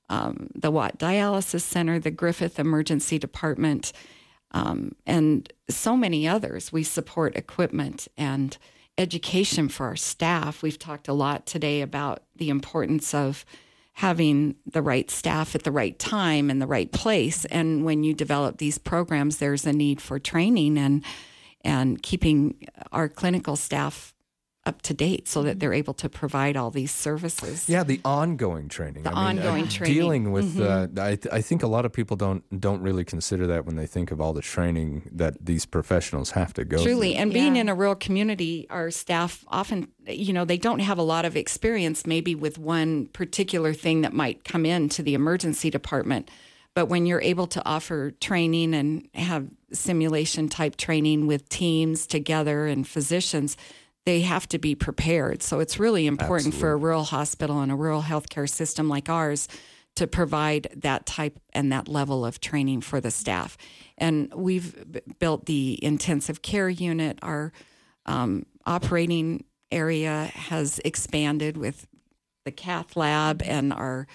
um, 0.10 0.50
the 0.56 0.72
Watt 0.72 0.98
Dialysis 1.00 1.62
Center, 1.62 2.00
the 2.00 2.12
Griffith 2.12 2.60
Emergency 2.60 3.18
Department, 3.18 3.94
um, 4.52 4.94
and 5.06 5.52
so 5.70 5.98
many 5.98 6.28
others. 6.28 6.72
We 6.72 6.84
support 6.84 7.36
equipment 7.36 8.08
and 8.18 8.58
education 8.98 9.70
for 9.70 9.88
our 9.88 9.96
staff. 9.96 10.62
We've 10.62 10.78
talked 10.78 11.08
a 11.08 11.14
lot 11.14 11.46
today 11.46 11.82
about 11.82 12.24
the 12.36 12.50
importance 12.50 13.14
of 13.14 13.46
having 13.94 14.56
the 14.66 14.82
right 14.82 15.10
staff 15.12 15.56
at 15.56 15.64
the 15.64 15.72
right 15.72 15.98
time 16.00 16.50
and 16.50 16.62
the 16.62 16.68
right 16.68 16.92
place. 16.92 17.46
And 17.46 17.86
when 17.86 18.04
you 18.04 18.14
develop 18.14 18.58
these 18.58 18.78
programs, 18.78 19.38
there's 19.38 19.66
a 19.66 19.74
need 19.74 20.02
for 20.02 20.20
training 20.20 20.78
and 20.78 21.04
and 21.64 22.02
keeping 22.02 22.68
our 22.92 23.08
clinical 23.10 23.56
staff 23.56 24.14
up 24.66 24.82
to 24.82 24.94
date 24.94 25.28
so 25.28 25.44
that 25.44 25.60
they're 25.60 25.74
able 25.74 25.94
to 25.94 26.08
provide 26.08 26.56
all 26.56 26.72
these 26.72 26.90
services. 26.90 27.68
Yeah, 27.68 27.84
the 27.84 28.00
ongoing 28.06 28.70
training. 28.70 29.04
The 29.04 29.10
I 29.10 29.34
mean, 29.34 29.44
uh, 29.44 29.48
ongoing 29.48 29.68
training. 29.68 29.94
Dealing 29.94 30.32
with, 30.32 30.56
Mhm. 30.56 30.98
uh, 30.98 31.02
I, 31.02 31.38
I 31.38 31.42
think 31.42 31.64
a 31.64 31.68
lot 31.68 31.84
of 31.86 31.92
people 31.92 32.16
don't 32.16 32.44
don't 32.62 32.82
really 32.82 33.04
consider 33.04 33.46
that 33.48 33.66
when 33.66 33.76
they 33.76 33.86
think 33.86 34.10
of 34.12 34.22
all 34.22 34.32
the 34.32 34.42
training 34.42 35.10
that 35.12 35.36
these 35.46 35.66
professionals 35.66 36.32
have 36.32 36.54
to 36.54 36.64
go. 36.64 36.78
Through. 36.78 36.94
Truly, 36.94 37.12
through. 37.14 37.22
and 37.24 37.34
being 37.34 37.58
in 37.58 37.68
a 37.68 37.76
rural 37.76 37.96
community, 37.96 38.66
our 38.70 38.90
staff 38.90 39.44
often, 39.50 39.90
you 40.08 40.32
know, 40.32 40.46
they 40.46 40.58
don't 40.58 40.80
have 40.80 40.98
a 40.98 41.04
lot 41.04 41.26
of 41.26 41.36
experience 41.36 42.06
maybe 42.08 42.34
with 42.34 42.58
one 42.58 43.08
particular 43.08 43.74
thing 43.74 44.00
that 44.04 44.14
might 44.14 44.46
come 44.46 44.66
into 44.66 45.04
the 45.04 45.14
emergency 45.14 45.70
department. 45.72 46.32
But 46.76 46.88
when 46.88 47.06
you're 47.06 47.22
able 47.22 47.48
to 47.48 47.62
offer 47.66 48.12
training 48.12 48.74
and 48.74 49.08
have 49.14 49.48
simulation 49.72 50.50
type 50.50 50.76
training 50.76 51.28
with 51.28 51.50
teams 51.50 52.08
together 52.08 52.66
and 52.66 52.88
physicians, 52.88 53.58
they 54.06 54.22
have 54.22 54.48
to 54.50 54.58
be 54.58 54.76
prepared. 54.76 55.44
So 55.44 55.60
it's 55.60 55.80
really 55.80 56.08
important 56.08 56.54
for 56.54 56.72
a 56.72 56.76
rural 56.76 57.04
hospital 57.04 57.62
and 57.62 57.72
a 57.72 57.76
rural 57.76 58.02
healthcare 58.02 58.50
system 58.50 58.90
like 58.90 59.08
ours 59.08 59.48
to 59.96 60.08
provide 60.08 60.68
that 60.76 61.06
type 61.06 61.40
and 61.54 61.72
that 61.72 61.88
level 61.88 62.26
of 62.26 62.42
training 62.42 62.82
for 62.82 63.00
the 63.00 63.12
staff. 63.12 63.58
And 63.98 64.34
we've 64.34 64.92
b- 64.92 65.02
built 65.20 65.46
the 65.46 65.80
intensive 65.84 66.42
care 66.42 66.70
unit. 66.70 67.20
Our 67.22 67.54
um, 68.06 68.46
operating 68.66 69.46
area 69.72 70.32
has 70.34 70.80
expanded 70.84 71.58
with 71.58 71.88
the 72.44 72.52
cath 72.52 72.98
lab 72.98 73.42
and 73.44 73.72
our 73.72 74.08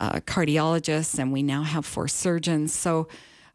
uh, 0.00 0.20
cardiologists, 0.20 1.18
and 1.18 1.32
we 1.32 1.42
now 1.42 1.62
have 1.62 1.84
four 1.84 2.08
surgeons. 2.08 2.74
So 2.74 3.08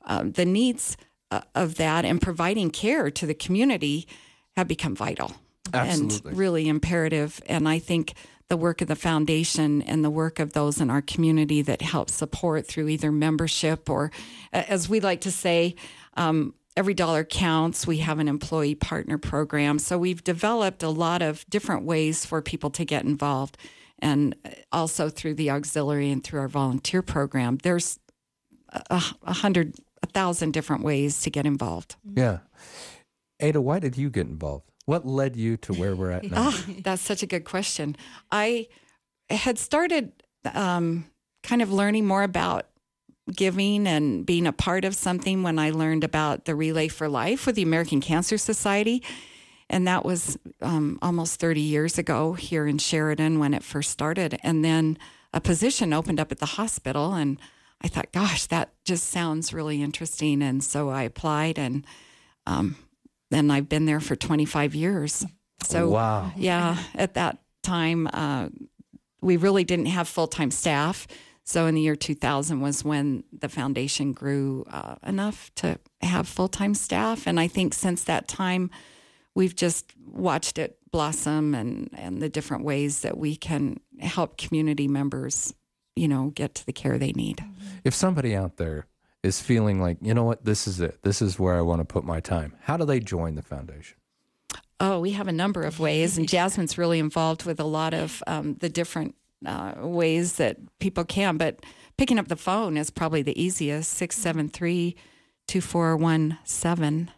um, 0.05 0.31
the 0.33 0.45
needs 0.45 0.97
uh, 1.31 1.41
of 1.55 1.75
that 1.75 2.05
and 2.05 2.21
providing 2.21 2.69
care 2.69 3.09
to 3.11 3.25
the 3.25 3.33
community 3.33 4.07
have 4.55 4.67
become 4.67 4.95
vital 4.95 5.33
Absolutely. 5.73 6.29
and 6.29 6.37
really 6.37 6.67
imperative. 6.67 7.41
And 7.47 7.67
I 7.67 7.79
think 7.79 8.13
the 8.49 8.57
work 8.57 8.81
of 8.81 8.87
the 8.87 8.95
foundation 8.95 9.81
and 9.81 10.03
the 10.03 10.09
work 10.09 10.39
of 10.39 10.53
those 10.53 10.79
in 10.79 10.89
our 10.89 11.01
community 11.01 11.61
that 11.63 11.81
help 11.81 12.09
support 12.09 12.67
through 12.67 12.89
either 12.89 13.11
membership 13.11 13.89
or, 13.89 14.11
as 14.51 14.87
we 14.87 14.99
like 14.99 15.21
to 15.21 15.31
say, 15.31 15.75
um, 16.15 16.53
every 16.75 16.93
dollar 16.93 17.23
counts. 17.23 17.87
We 17.87 17.97
have 17.99 18.19
an 18.19 18.27
employee 18.27 18.75
partner 18.75 19.17
program. 19.17 19.79
So 19.79 19.97
we've 19.97 20.23
developed 20.23 20.83
a 20.83 20.89
lot 20.89 21.21
of 21.21 21.45
different 21.49 21.83
ways 21.83 22.25
for 22.25 22.41
people 22.41 22.69
to 22.71 22.85
get 22.85 23.05
involved. 23.05 23.57
And 24.03 24.35
also 24.73 25.07
through 25.07 25.35
the 25.35 25.49
auxiliary 25.49 26.11
and 26.11 26.21
through 26.21 26.41
our 26.41 26.49
volunteer 26.49 27.01
program, 27.01 27.57
there's 27.63 27.99
a, 28.69 29.01
a 29.23 29.33
hundred, 29.33 29.75
a 30.01 30.07
thousand 30.07 30.51
different 30.51 30.83
ways 30.83 31.21
to 31.21 31.29
get 31.29 31.45
involved. 31.45 31.95
Yeah. 32.03 32.39
Ada, 33.39 33.61
why 33.61 33.79
did 33.79 33.97
you 33.97 34.09
get 34.09 34.27
involved? 34.27 34.65
What 34.85 35.05
led 35.07 35.37
you 35.37 35.55
to 35.57 35.73
where 35.73 35.95
we're 35.95 36.11
at 36.11 36.23
now? 36.29 36.49
Ah, 36.49 36.63
that's 36.79 37.01
such 37.01 37.23
a 37.23 37.25
good 37.25 37.45
question. 37.45 37.95
I 38.29 38.67
had 39.29 39.57
started 39.57 40.11
um, 40.53 41.05
kind 41.41 41.61
of 41.61 41.71
learning 41.71 42.05
more 42.05 42.23
about 42.23 42.67
giving 43.33 43.87
and 43.87 44.25
being 44.25 44.45
a 44.47 44.51
part 44.51 44.83
of 44.83 44.95
something 44.95 45.43
when 45.43 45.57
I 45.57 45.71
learned 45.71 46.03
about 46.03 46.43
the 46.43 46.55
Relay 46.55 46.89
for 46.89 47.07
Life 47.07 47.45
with 47.45 47.55
the 47.55 47.63
American 47.63 48.01
Cancer 48.01 48.37
Society. 48.37 49.01
And 49.73 49.87
that 49.87 50.05
was 50.05 50.37
um, 50.61 50.99
almost 51.01 51.39
30 51.39 51.59
years 51.59 51.97
ago 51.97 52.33
here 52.33 52.67
in 52.67 52.77
Sheridan 52.77 53.39
when 53.39 53.55
it 53.55 53.63
first 53.63 53.89
started. 53.89 54.37
And 54.43 54.63
then 54.63 54.99
a 55.33 55.41
position 55.41 55.93
opened 55.93 56.19
up 56.19 56.31
at 56.31 56.37
the 56.37 56.45
hospital. 56.45 57.15
And 57.15 57.39
I 57.81 57.87
thought, 57.87 58.11
gosh, 58.11 58.45
that 58.45 58.71
just 58.85 59.09
sounds 59.09 59.51
really 59.51 59.81
interesting. 59.81 60.43
And 60.43 60.63
so 60.63 60.89
I 60.89 61.01
applied 61.01 61.57
and 61.57 61.87
um, 62.45 62.75
then 63.31 63.49
I've 63.49 63.67
been 63.67 63.85
there 63.87 63.99
for 63.99 64.15
25 64.15 64.75
years. 64.75 65.25
So, 65.63 65.89
Wow. 65.89 66.31
yeah, 66.37 66.77
at 66.93 67.15
that 67.15 67.39
time, 67.63 68.07
uh, 68.13 68.49
we 69.21 69.37
really 69.37 69.63
didn't 69.63 69.87
have 69.87 70.07
full 70.07 70.27
time 70.27 70.51
staff. 70.51 71.07
So, 71.45 71.65
in 71.65 71.73
the 71.73 71.81
year 71.81 71.95
2000 71.95 72.59
was 72.59 72.85
when 72.85 73.23
the 73.31 73.49
foundation 73.49 74.13
grew 74.13 74.65
uh, 74.69 74.95
enough 75.05 75.49
to 75.55 75.79
have 76.01 76.27
full 76.27 76.47
time 76.49 76.75
staff. 76.75 77.25
And 77.25 77.39
I 77.39 77.47
think 77.47 77.73
since 77.73 78.03
that 78.03 78.27
time, 78.27 78.69
we've 79.35 79.55
just 79.55 79.93
watched 80.05 80.57
it 80.57 80.77
blossom 80.91 81.55
and, 81.55 81.89
and 81.93 82.21
the 82.21 82.29
different 82.29 82.63
ways 82.63 83.01
that 83.01 83.17
we 83.17 83.35
can 83.35 83.79
help 83.99 84.37
community 84.37 84.87
members, 84.87 85.53
you 85.95 86.07
know, 86.07 86.31
get 86.35 86.55
to 86.55 86.65
the 86.65 86.73
care 86.73 86.97
they 86.97 87.11
need. 87.13 87.43
If 87.83 87.93
somebody 87.93 88.35
out 88.35 88.57
there 88.57 88.85
is 89.23 89.41
feeling 89.41 89.81
like, 89.81 89.97
you 90.01 90.13
know 90.13 90.23
what, 90.23 90.45
this 90.45 90.67
is 90.67 90.79
it, 90.79 91.01
this 91.01 91.21
is 91.21 91.39
where 91.39 91.55
I 91.55 91.61
want 91.61 91.79
to 91.79 91.85
put 91.85 92.03
my 92.03 92.19
time, 92.19 92.55
how 92.61 92.77
do 92.77 92.85
they 92.85 92.99
join 92.99 93.35
the 93.35 93.41
foundation? 93.41 93.97
Oh, 94.79 94.99
we 94.99 95.11
have 95.11 95.27
a 95.27 95.33
number 95.33 95.63
of 95.63 95.79
ways, 95.79 96.17
and 96.17 96.27
Jasmine's 96.27 96.77
really 96.77 96.99
involved 96.99 97.45
with 97.45 97.59
a 97.59 97.63
lot 97.63 97.93
of 97.93 98.21
um, 98.27 98.55
the 98.55 98.69
different 98.69 99.15
uh, 99.45 99.75
ways 99.77 100.33
that 100.33 100.57
people 100.79 101.05
can. 101.05 101.37
But 101.37 101.65
picking 101.97 102.19
up 102.19 102.27
the 102.27 102.35
phone 102.35 102.75
is 102.75 102.89
probably 102.89 103.21
the 103.21 103.41
easiest 103.41 103.91
673 103.93 104.95
2417 105.47 107.11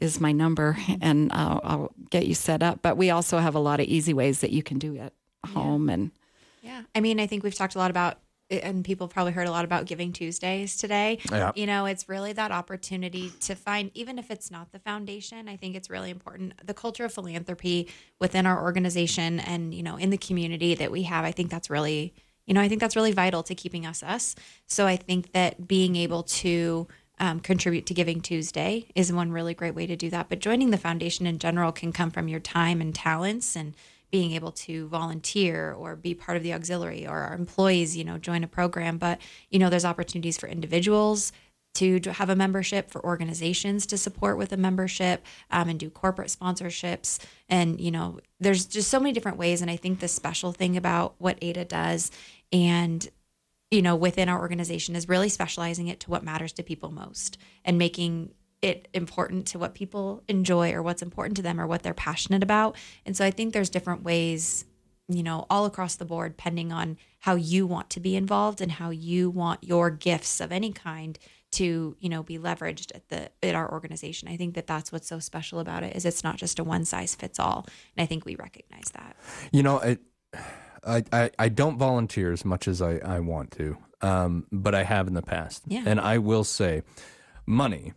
is 0.00 0.20
my 0.20 0.32
number, 0.32 0.76
and 1.00 1.32
uh, 1.32 1.60
I'll 1.62 1.92
get 2.10 2.26
you 2.26 2.34
set 2.34 2.62
up. 2.62 2.82
But 2.82 2.96
we 2.96 3.10
also 3.10 3.38
have 3.38 3.54
a 3.54 3.60
lot 3.60 3.80
of 3.80 3.86
easy 3.86 4.12
ways 4.12 4.40
that 4.40 4.50
you 4.50 4.62
can 4.62 4.78
do 4.78 4.94
it 4.94 5.12
home. 5.46 5.88
And 5.88 6.10
Yeah. 6.62 6.82
I 6.94 7.00
mean, 7.00 7.20
I 7.20 7.26
think 7.26 7.42
we've 7.42 7.54
talked 7.54 7.74
a 7.74 7.78
lot 7.78 7.90
about 7.90 8.18
and 8.50 8.84
people 8.84 9.06
probably 9.08 9.32
heard 9.32 9.46
a 9.46 9.50
lot 9.50 9.64
about 9.64 9.86
Giving 9.86 10.12
Tuesdays 10.12 10.76
today. 10.76 11.18
Yeah. 11.30 11.52
You 11.54 11.66
know, 11.66 11.86
it's 11.86 12.08
really 12.08 12.32
that 12.32 12.50
opportunity 12.50 13.32
to 13.42 13.54
find, 13.54 13.90
even 13.94 14.18
if 14.18 14.30
it's 14.30 14.50
not 14.50 14.72
the 14.72 14.80
foundation, 14.80 15.48
I 15.48 15.56
think 15.56 15.76
it's 15.76 15.88
really 15.88 16.10
important. 16.10 16.54
The 16.64 16.74
culture 16.74 17.04
of 17.04 17.12
philanthropy 17.12 17.88
within 18.18 18.46
our 18.46 18.60
organization 18.60 19.40
and, 19.40 19.72
you 19.72 19.82
know, 19.82 19.96
in 19.96 20.10
the 20.10 20.18
community 20.18 20.74
that 20.74 20.90
we 20.90 21.04
have, 21.04 21.24
I 21.24 21.30
think 21.30 21.50
that's 21.50 21.70
really, 21.70 22.12
you 22.46 22.54
know, 22.54 22.60
I 22.60 22.68
think 22.68 22.80
that's 22.80 22.96
really 22.96 23.12
vital 23.12 23.42
to 23.44 23.54
keeping 23.54 23.86
us 23.86 24.02
us. 24.02 24.34
So 24.66 24.86
I 24.86 24.96
think 24.96 25.32
that 25.32 25.68
being 25.68 25.94
able 25.94 26.24
to 26.24 26.88
um, 27.20 27.38
contribute 27.38 27.86
to 27.86 27.94
Giving 27.94 28.20
Tuesday 28.20 28.86
is 28.94 29.12
one 29.12 29.30
really 29.30 29.54
great 29.54 29.74
way 29.74 29.86
to 29.86 29.94
do 29.94 30.10
that. 30.10 30.28
But 30.28 30.40
joining 30.40 30.70
the 30.70 30.78
foundation 30.78 31.26
in 31.26 31.38
general 31.38 31.70
can 31.70 31.92
come 31.92 32.10
from 32.10 32.26
your 32.26 32.40
time 32.40 32.80
and 32.80 32.94
talents 32.94 33.54
and 33.54 33.74
being 34.10 34.32
able 34.32 34.50
to 34.50 34.88
volunteer 34.88 35.72
or 35.72 35.94
be 35.94 36.14
part 36.14 36.36
of 36.36 36.42
the 36.42 36.52
auxiliary 36.52 37.06
or 37.06 37.18
our 37.18 37.34
employees, 37.34 37.96
you 37.96 38.02
know, 38.02 38.18
join 38.18 38.42
a 38.42 38.48
program. 38.48 38.98
But, 38.98 39.20
you 39.50 39.58
know, 39.58 39.70
there's 39.70 39.84
opportunities 39.84 40.38
for 40.38 40.48
individuals 40.48 41.32
to 41.74 42.00
have 42.00 42.30
a 42.30 42.34
membership, 42.34 42.90
for 42.90 43.04
organizations 43.04 43.86
to 43.86 43.96
support 43.96 44.36
with 44.36 44.52
a 44.52 44.56
membership 44.56 45.24
um, 45.52 45.68
and 45.68 45.78
do 45.78 45.88
corporate 45.88 46.28
sponsorships. 46.28 47.20
And, 47.48 47.80
you 47.80 47.92
know, 47.92 48.18
there's 48.40 48.66
just 48.66 48.90
so 48.90 48.98
many 48.98 49.12
different 49.12 49.38
ways. 49.38 49.62
And 49.62 49.70
I 49.70 49.76
think 49.76 50.00
the 50.00 50.08
special 50.08 50.52
thing 50.52 50.76
about 50.76 51.14
what 51.18 51.38
ADA 51.40 51.66
does 51.66 52.10
and 52.52 53.08
you 53.70 53.82
know, 53.82 53.94
within 53.94 54.28
our 54.28 54.40
organization 54.40 54.96
is 54.96 55.08
really 55.08 55.28
specializing 55.28 55.88
it 55.88 56.00
to 56.00 56.10
what 56.10 56.24
matters 56.24 56.52
to 56.54 56.62
people 56.62 56.90
most 56.90 57.38
and 57.64 57.78
making 57.78 58.34
it 58.62 58.88
important 58.92 59.46
to 59.46 59.58
what 59.58 59.74
people 59.74 60.22
enjoy 60.28 60.72
or 60.72 60.82
what's 60.82 61.02
important 61.02 61.36
to 61.36 61.42
them 61.42 61.60
or 61.60 61.66
what 61.66 61.82
they're 61.82 61.94
passionate 61.94 62.42
about. 62.42 62.76
And 63.06 63.16
so 63.16 63.24
I 63.24 63.30
think 63.30 63.52
there's 63.52 63.70
different 63.70 64.02
ways, 64.02 64.66
you 65.08 65.22
know, 65.22 65.46
all 65.48 65.64
across 65.64 65.96
the 65.96 66.04
board, 66.04 66.36
depending 66.36 66.72
on 66.72 66.98
how 67.20 67.36
you 67.36 67.66
want 67.66 67.90
to 67.90 68.00
be 68.00 68.16
involved 68.16 68.60
and 68.60 68.72
how 68.72 68.90
you 68.90 69.30
want 69.30 69.64
your 69.64 69.90
gifts 69.90 70.40
of 70.40 70.52
any 70.52 70.72
kind 70.72 71.18
to 71.52 71.96
you 71.98 72.08
know 72.08 72.22
be 72.22 72.38
leveraged 72.38 72.94
at 72.94 73.08
the 73.08 73.30
at 73.42 73.54
our 73.54 73.70
organization. 73.70 74.28
I 74.28 74.36
think 74.36 74.54
that 74.54 74.66
that's 74.66 74.92
what's 74.92 75.08
so 75.08 75.18
special 75.18 75.58
about 75.58 75.82
it 75.82 75.96
is 75.96 76.04
it's 76.04 76.22
not 76.22 76.36
just 76.36 76.58
a 76.58 76.64
one 76.64 76.84
size 76.84 77.14
fits 77.14 77.40
all, 77.40 77.66
and 77.96 78.02
I 78.02 78.06
think 78.06 78.24
we 78.24 78.36
recognize 78.36 78.90
that. 78.94 79.16
You 79.50 79.62
know, 79.64 79.80
I, 79.80 79.98
I, 80.86 81.04
I, 81.12 81.30
I 81.38 81.48
don't 81.48 81.78
volunteer 81.78 82.32
as 82.32 82.44
much 82.44 82.66
as 82.68 82.80
I, 82.82 82.96
I 82.98 83.20
want 83.20 83.50
to, 83.52 83.76
um, 84.00 84.46
but 84.52 84.74
I 84.74 84.82
have 84.84 85.06
in 85.08 85.14
the 85.14 85.22
past. 85.22 85.62
Yeah. 85.66 85.82
And 85.86 86.00
I 86.00 86.18
will 86.18 86.44
say, 86.44 86.82
money 87.46 87.92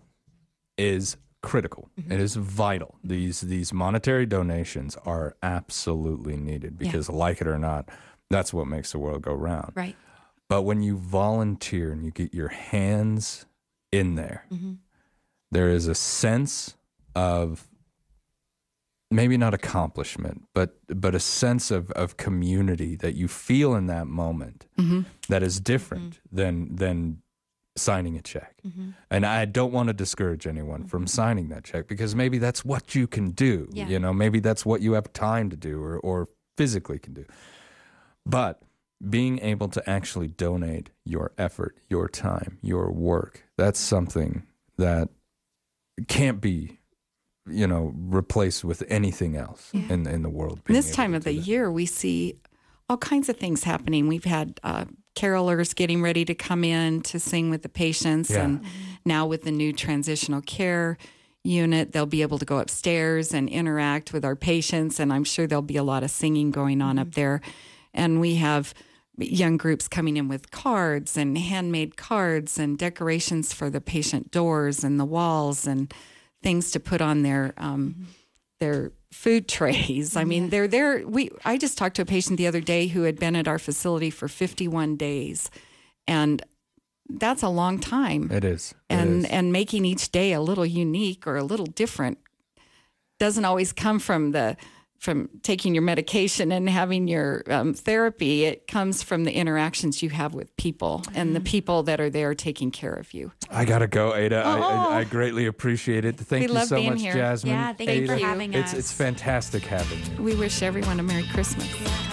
is 0.78 1.18
critical. 1.42 1.90
It 2.10 2.20
is 2.20 2.36
vital. 2.36 2.96
These 3.04 3.42
these 3.42 3.74
monetary 3.74 4.26
donations 4.26 4.96
are 5.06 5.36
absolutely 5.44 6.38
needed 6.38 6.78
Yeah. 6.80 6.88
because, 6.88 7.10
like 7.10 7.42
it 7.42 7.48
or 7.48 7.58
not, 7.60 7.90
that's 8.30 8.54
what 8.54 8.66
makes 8.68 8.92
the 8.94 9.00
world 9.00 9.22
go 9.22 9.34
round. 9.34 9.74
Right. 9.76 9.96
But 10.50 10.64
when 10.64 10.82
you 10.82 10.98
volunteer 10.98 11.92
and 11.92 12.04
you 12.04 12.12
get 12.12 12.34
your 12.34 12.48
hands 12.50 13.46
in 13.92 14.16
there, 14.16 14.46
Mhm. 14.52 14.78
there 15.52 15.70
is 15.70 15.88
a 15.88 15.96
sense 15.96 16.76
of 17.16 17.68
maybe 19.12 19.38
not 19.38 19.54
accomplishment, 19.54 20.44
but 20.54 20.78
but 20.88 21.14
a 21.16 21.20
sense 21.20 21.72
of, 21.72 21.92
of 21.92 22.18
community 22.18 22.96
that 22.98 23.16
you 23.16 23.28
feel 23.28 23.76
in 23.76 23.88
that 23.88 24.08
moment 24.08 24.66
Mhm. 24.78 25.06
that 25.30 25.44
is 25.44 25.60
different 25.60 26.20
than 26.32 26.76
than 26.76 27.22
signing 27.76 28.16
a 28.18 28.22
check. 28.22 28.62
Mhm. 28.64 28.94
And 29.10 29.26
I 29.26 29.46
don't 29.46 29.74
want 29.74 29.88
to 29.88 29.94
discourage 29.94 30.46
anyone 30.46 30.86
from 30.86 31.08
signing 31.08 31.50
that 31.50 31.64
check 31.64 31.88
because 31.88 32.16
maybe 32.16 32.38
that's 32.38 32.64
what 32.64 32.94
you 32.94 33.08
can 33.08 33.32
do. 33.32 33.68
Yeah. 33.72 33.88
You 33.88 33.98
know, 34.00 34.14
maybe 34.14 34.40
that's 34.40 34.64
what 34.66 34.82
you 34.82 34.94
have 34.94 35.12
time 35.12 35.50
to 35.50 35.56
do 35.56 35.82
or, 35.84 35.98
or 36.00 36.30
physically 36.56 37.00
can 37.00 37.14
do. 37.14 37.26
But 38.28 38.62
being 39.10 39.40
able 39.40 39.70
to 39.70 39.90
actually 39.90 40.28
donate 40.28 40.92
your 41.04 41.32
effort, 41.38 41.76
your 41.90 42.08
time, 42.08 42.60
your 42.62 42.92
work, 42.92 43.44
that's 43.58 43.80
something 43.80 44.44
that 44.78 45.10
can't 46.08 46.40
be, 46.42 46.78
you 47.50 47.68
know, 47.68 47.92
replaced 47.96 48.64
with 48.64 48.84
anything 48.88 49.36
else 49.36 49.70
in 49.74 50.08
in 50.08 50.22
the 50.24 50.30
world. 50.30 50.64
Being 50.64 50.76
this 50.76 50.92
time 50.96 51.14
of 51.14 51.24
the 51.24 51.36
that. 51.36 51.48
year, 51.48 51.72
we 51.72 51.86
see 51.86 52.36
all 52.90 52.98
kinds 52.98 53.30
of 53.30 53.38
things 53.38 53.64
happening. 53.64 54.08
We've 54.08 54.24
had 54.24 54.60
uh, 54.64 54.86
carolers 55.16 55.76
getting 55.76 56.02
ready 56.02 56.26
to 56.26 56.34
come 56.36 56.64
in 56.64 57.02
to 57.02 57.20
sing 57.20 57.50
with 57.50 57.62
the 57.64 57.70
patients, 57.70 58.30
Yeah. 58.30 58.44
and 58.46 58.62
now 59.06 59.26
with 59.26 59.44
the 59.44 59.52
new 59.52 59.74
transitional 59.74 60.42
care 60.42 60.98
unit, 61.44 61.92
they'll 61.92 62.06
be 62.06 62.22
able 62.22 62.40
to 62.40 62.46
go 62.46 62.60
upstairs 62.60 63.34
and 63.34 63.50
interact 63.50 64.14
with 64.14 64.24
our 64.24 64.36
patients. 64.36 65.00
And 65.00 65.12
I'm 65.12 65.26
sure 65.26 65.46
there'll 65.46 65.62
be 65.62 65.76
a 65.76 65.84
lot 65.84 66.02
of 66.04 66.10
singing 66.12 66.52
going 66.52 66.82
on 66.82 66.98
up 66.98 67.16
there. 67.16 67.42
And 67.94 68.22
we 68.22 68.36
have 68.36 68.74
young 69.18 69.58
groups 69.58 69.90
coming 69.90 70.16
in 70.18 70.30
with 70.30 70.52
cards 70.52 71.18
and 71.18 71.38
handmade 71.38 71.98
cards 71.98 72.58
and 72.58 72.78
decorations 72.78 73.54
for 73.54 73.70
the 73.70 73.82
patient 73.82 74.32
doors 74.32 74.84
and 74.86 74.98
the 75.00 75.06
walls 75.06 75.68
and 75.68 75.94
things 76.44 76.72
to 76.72 76.80
put 76.80 77.02
on 77.02 77.24
their 77.24 77.54
um, 77.58 78.08
their 78.60 78.92
food 79.12 79.48
trays. 79.58 80.16
I 80.16 80.24
mean, 80.24 80.50
they're 80.50 80.68
there. 80.68 81.08
We 81.08 81.32
I 81.46 81.58
just 81.58 81.78
talked 81.78 81.96
to 81.96 82.02
a 82.02 82.06
patient 82.06 82.38
the 82.38 82.48
other 82.48 82.62
day 82.62 82.88
who 82.88 83.04
had 83.04 83.20
been 83.20 83.36
at 83.36 83.48
our 83.48 83.60
facility 83.60 84.10
for 84.10 84.28
51 84.28 84.98
days, 84.98 85.50
and 86.08 86.44
that's 87.10 87.44
a 87.44 87.50
long 87.50 87.80
time. 87.80 88.32
It 88.32 88.44
is. 88.44 88.74
And 88.90 89.26
is. 89.26 89.32
and 89.32 89.52
making 89.52 89.86
each 89.86 90.12
day 90.12 90.34
a 90.34 90.42
little 90.42 90.66
unique 90.66 91.26
or 91.26 91.38
a 91.38 91.44
little 91.44 91.66
different 91.66 92.18
doesn't 93.20 93.46
always 93.46 93.72
come 93.72 94.00
from 94.00 94.32
the 94.32 94.58
from 95.04 95.30
taking 95.44 95.76
your 95.76 95.82
medication 95.82 96.50
and 96.54 96.70
having 96.70 97.10
your 97.10 97.44
um, 97.50 97.74
therapy. 97.74 98.46
It 98.46 98.68
comes 98.68 99.04
from 99.04 99.26
the 99.26 99.34
interactions 99.34 100.02
you 100.02 100.10
have 100.10 100.34
with 100.34 100.56
people 100.56 101.04
and 101.14 101.36
the 101.36 101.42
people 101.42 101.84
that 101.84 102.00
are 102.00 102.10
there 102.10 102.34
taking 102.34 102.72
care 102.72 102.94
of 102.94 103.14
you. 103.14 103.34
I 103.52 103.66
gotta 103.66 103.88
go, 103.88 104.16
Ada. 104.16 104.38
I, 104.38 104.54
Oh. 104.64 104.90
I, 104.92 105.00
I 105.00 105.04
greatly 105.04 105.46
appreciate 105.46 106.06
it. 106.06 106.16
Thank 106.16 106.48
We 106.48 106.58
you 106.58 106.66
so 106.66 106.82
much, 106.82 107.02
here. 107.02 107.14
Jasmine. 107.14 107.52
Yeah, 107.52 107.74
thank 107.74 107.90
you 107.90 108.08
for 108.08 108.16
having 108.16 108.54
it's, 108.54 108.72
us. 108.72 108.80
It's 108.80 108.92
fantastic 108.94 109.64
having 109.64 110.00
you. 110.16 110.24
We 110.24 110.36
wish 110.36 110.62
everyone 110.62 111.02
a 111.02 111.04
Merry 111.04 111.28
Christmas. 111.34 111.68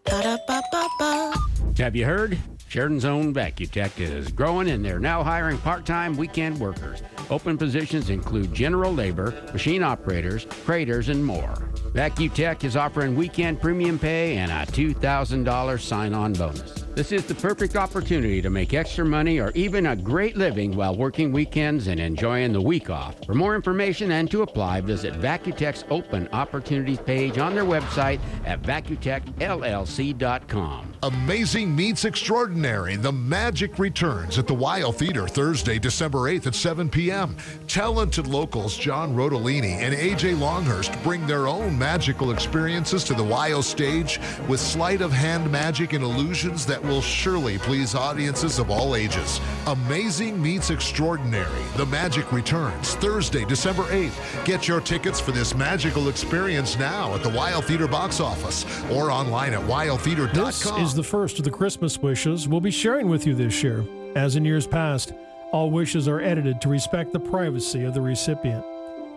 Ba-da-ba-ba-ba. 0.05 1.33
Have 1.77 1.95
you 1.95 2.05
heard? 2.05 2.37
Sheridan's 2.67 3.05
own 3.05 3.33
VacuTech 3.33 3.97
is 3.99 4.29
growing 4.29 4.69
and 4.69 4.83
they're 4.83 4.99
now 4.99 5.23
hiring 5.23 5.57
part 5.59 5.85
time 5.85 6.17
weekend 6.17 6.59
workers. 6.59 7.01
Open 7.29 7.57
positions 7.57 8.09
include 8.09 8.53
general 8.53 8.93
labor, 8.93 9.33
machine 9.53 9.83
operators, 9.83 10.45
craters, 10.65 11.07
and 11.07 11.25
more. 11.25 11.69
VacuTech 11.93 12.63
is 12.63 12.75
offering 12.75 13.15
weekend 13.15 13.61
premium 13.61 13.97
pay 13.97 14.37
and 14.37 14.51
a 14.51 14.71
$2,000 14.71 15.79
sign 15.79 16.13
on 16.13 16.33
bonus. 16.33 16.87
This 16.97 17.11
is 17.11 17.25
the 17.25 17.35
perfect 17.35 17.75
opportunity 17.75 18.41
to 18.41 18.49
make 18.49 18.73
extra 18.73 19.05
money 19.05 19.39
or 19.39 19.51
even 19.51 19.85
a 19.85 19.95
great 19.95 20.35
living 20.35 20.75
while 20.75 20.95
working 20.95 21.31
weekends 21.31 21.85
and 21.85 21.99
enjoying 21.99 22.53
the 22.53 22.61
week 22.61 22.89
off. 22.89 23.23
For 23.23 23.35
more 23.35 23.55
information 23.55 24.13
and 24.13 24.31
to 24.31 24.41
apply, 24.41 24.81
visit 24.81 25.13
VacuTech's 25.13 25.85
open 25.91 26.27
opportunities 26.33 26.97
page 26.97 27.37
on 27.37 27.53
their 27.53 27.65
website 27.65 28.19
at 28.45 28.63
vacutechllc.com. 28.63 30.93
Amazing 31.03 31.75
Meets 31.75 32.05
Extraordinary. 32.05 32.95
The 32.95 33.11
magic 33.11 33.77
returns 33.77 34.39
at 34.39 34.47
the 34.47 34.55
WYO 34.55 34.91
Theater 34.91 35.27
Thursday, 35.27 35.77
December 35.77 36.31
8th 36.31 36.47
at 36.47 36.55
7 36.55 36.89
p.m. 36.89 37.37
Talented 37.67 38.25
locals 38.25 38.75
John 38.75 39.15
Rodolini 39.15 39.73
and 39.73 39.93
AJ 39.93 40.39
Longhurst 40.39 40.99
bring 41.03 41.27
their 41.27 41.47
own 41.47 41.76
magical 41.77 42.31
experiences 42.31 43.03
to 43.05 43.13
the 43.13 43.23
WYO 43.23 43.63
stage 43.63 44.19
with 44.47 44.59
sleight 44.59 45.01
of 45.01 45.11
hand 45.11 45.51
magic 45.51 45.93
and 45.93 46.03
illusions 46.03 46.65
that 46.65 46.81
will 46.81 47.01
surely 47.01 47.57
please 47.57 47.95
audiences 47.95 48.59
of 48.59 48.69
all 48.69 48.95
ages. 48.95 49.39
Amazing 49.67 50.41
Meets 50.41 50.69
Extraordinary. 50.69 51.63
The 51.75 51.85
magic 51.85 52.31
returns 52.31 52.95
Thursday, 52.95 53.45
December 53.45 53.83
8th. 53.83 54.45
Get 54.45 54.67
your 54.67 54.81
tickets 54.81 55.19
for 55.19 55.31
this 55.31 55.55
magical 55.55 56.09
experience 56.09 56.77
now 56.77 57.13
at 57.15 57.23
the 57.23 57.29
WYO 57.29 57.63
Theater 57.63 57.87
box 57.87 58.19
office 58.19 58.65
or 58.91 59.11
online 59.11 59.53
at 59.53 59.61
wyotheater.com. 59.61 60.45
This 60.45 60.65
is 60.65 60.93
the 60.93 61.03
first 61.03 61.37
of 61.37 61.45
the 61.45 61.51
Christmas 61.51 61.97
wishes 61.97 62.47
we'll 62.47 62.61
be 62.61 62.71
sharing 62.71 63.07
with 63.07 63.27
you 63.27 63.35
this 63.35 63.61
year. 63.63 63.85
As 64.15 64.35
in 64.35 64.45
years 64.45 64.65
past, 64.65 65.13
all 65.51 65.69
wishes 65.69 66.07
are 66.07 66.19
edited 66.19 66.59
to 66.61 66.69
respect 66.69 67.13
the 67.13 67.19
privacy 67.19 67.83
of 67.85 67.93
the 67.93 68.01
recipient. 68.01 68.65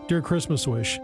Dear 0.09 0.23
Christmas 0.23 0.67
Wish, 0.67 1.01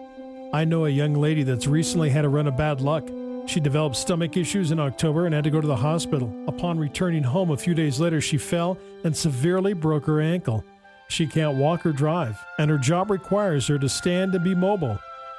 I 0.53 0.65
know 0.65 0.87
a 0.87 0.91
young 0.91 1.15
lady 1.15 1.43
that's 1.43 1.67
recently 1.67 2.11
had 2.11 2.25
a 2.25 2.29
run 2.29 2.47
of 2.47 2.57
bad 2.57 2.81
luck. 2.81 3.09
She 3.47 3.61
developed 3.61 3.97
stomach 3.97 4.37
issues 4.37 4.71
in 4.71 4.79
October 4.79 5.27
and 5.27 5.35
had 5.35 5.45
to 5.45 5.51
go 5.51 5.61
to 5.61 5.67
the 5.67 5.77
hospital. 5.77 6.33
Upon 6.47 6.79
returning 6.79 7.25
home 7.25 7.51
a 7.51 7.57
few 7.57 7.75
days 7.75 8.01
later, 8.01 8.21
she 8.21 8.39
fell 8.39 8.79
and 9.05 9.17
severely 9.17 9.73
broke 9.73 10.07
her 10.07 10.21
ankle. 10.21 10.65
She 11.09 11.27
can't 11.27 11.57
walk 11.57 11.85
or 11.85 11.93
drive, 11.93 12.43
and 12.59 12.71
her 12.71 12.79
job 12.79 13.11
requires 13.11 13.67
her 13.67 13.79
to 13.79 13.89
stand 13.89 14.35
and 14.35 14.45
be 14.45 14.55
mobile. 14.55 14.99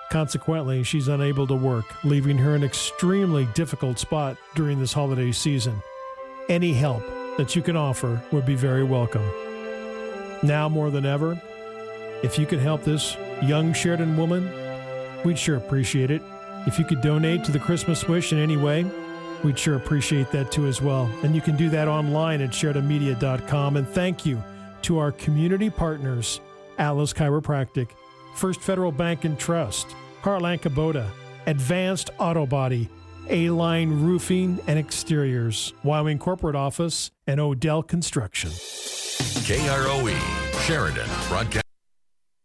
Consequently, 0.09 0.83
she's 0.83 1.07
unable 1.07 1.47
to 1.47 1.55
work, 1.55 1.85
leaving 2.03 2.37
her 2.37 2.55
in 2.55 2.61
an 2.61 2.67
extremely 2.67 3.45
difficult 3.53 3.99
spot 3.99 4.37
during 4.55 4.79
this 4.79 4.93
holiday 4.93 5.31
season. 5.31 5.81
Any 6.49 6.73
help 6.73 7.03
that 7.37 7.55
you 7.55 7.61
can 7.61 7.75
offer 7.75 8.21
would 8.31 8.45
be 8.45 8.55
very 8.55 8.83
welcome. 8.83 9.29
Now 10.43 10.69
more 10.69 10.91
than 10.91 11.05
ever, 11.05 11.41
if 12.23 12.39
you 12.39 12.45
could 12.45 12.59
help 12.59 12.83
this 12.83 13.17
young 13.41 13.73
Sheridan 13.73 14.15
woman, 14.15 14.47
we'd 15.25 15.39
sure 15.39 15.57
appreciate 15.57 16.11
it. 16.11 16.21
If 16.65 16.77
you 16.79 16.85
could 16.85 17.01
donate 17.01 17.43
to 17.45 17.51
the 17.51 17.59
Christmas 17.59 18.07
Wish 18.07 18.33
in 18.33 18.39
any 18.39 18.57
way, 18.57 18.85
We'd 19.43 19.59
sure 19.59 19.75
appreciate 19.75 20.31
that 20.31 20.51
too 20.51 20.67
as 20.67 20.81
well. 20.81 21.09
And 21.23 21.35
you 21.35 21.41
can 21.41 21.55
do 21.55 21.69
that 21.69 21.87
online 21.87 22.41
at 22.41 22.51
SheridanMedia.com. 22.51 23.77
And 23.77 23.87
thank 23.87 24.25
you 24.25 24.43
to 24.83 24.99
our 24.99 25.11
community 25.11 25.69
partners, 25.69 26.41
Atlas 26.77 27.13
Chiropractic, 27.13 27.89
First 28.35 28.61
Federal 28.61 28.91
Bank 28.91 29.25
and 29.25 29.37
Trust, 29.37 29.87
Heartland 30.21 30.61
Kubota, 30.61 31.09
Advanced 31.45 32.09
Auto 32.19 32.45
Body, 32.45 32.89
A-Line 33.29 34.01
Roofing 34.01 34.59
and 34.67 34.79
Exteriors, 34.79 35.73
Wyoming 35.83 36.19
Corporate 36.19 36.55
Office, 36.55 37.11
and 37.25 37.39
Odell 37.39 37.83
Construction. 37.83 38.49
KROE, 38.49 40.17
Sheridan, 40.65 41.09
broadcast. 41.29 41.66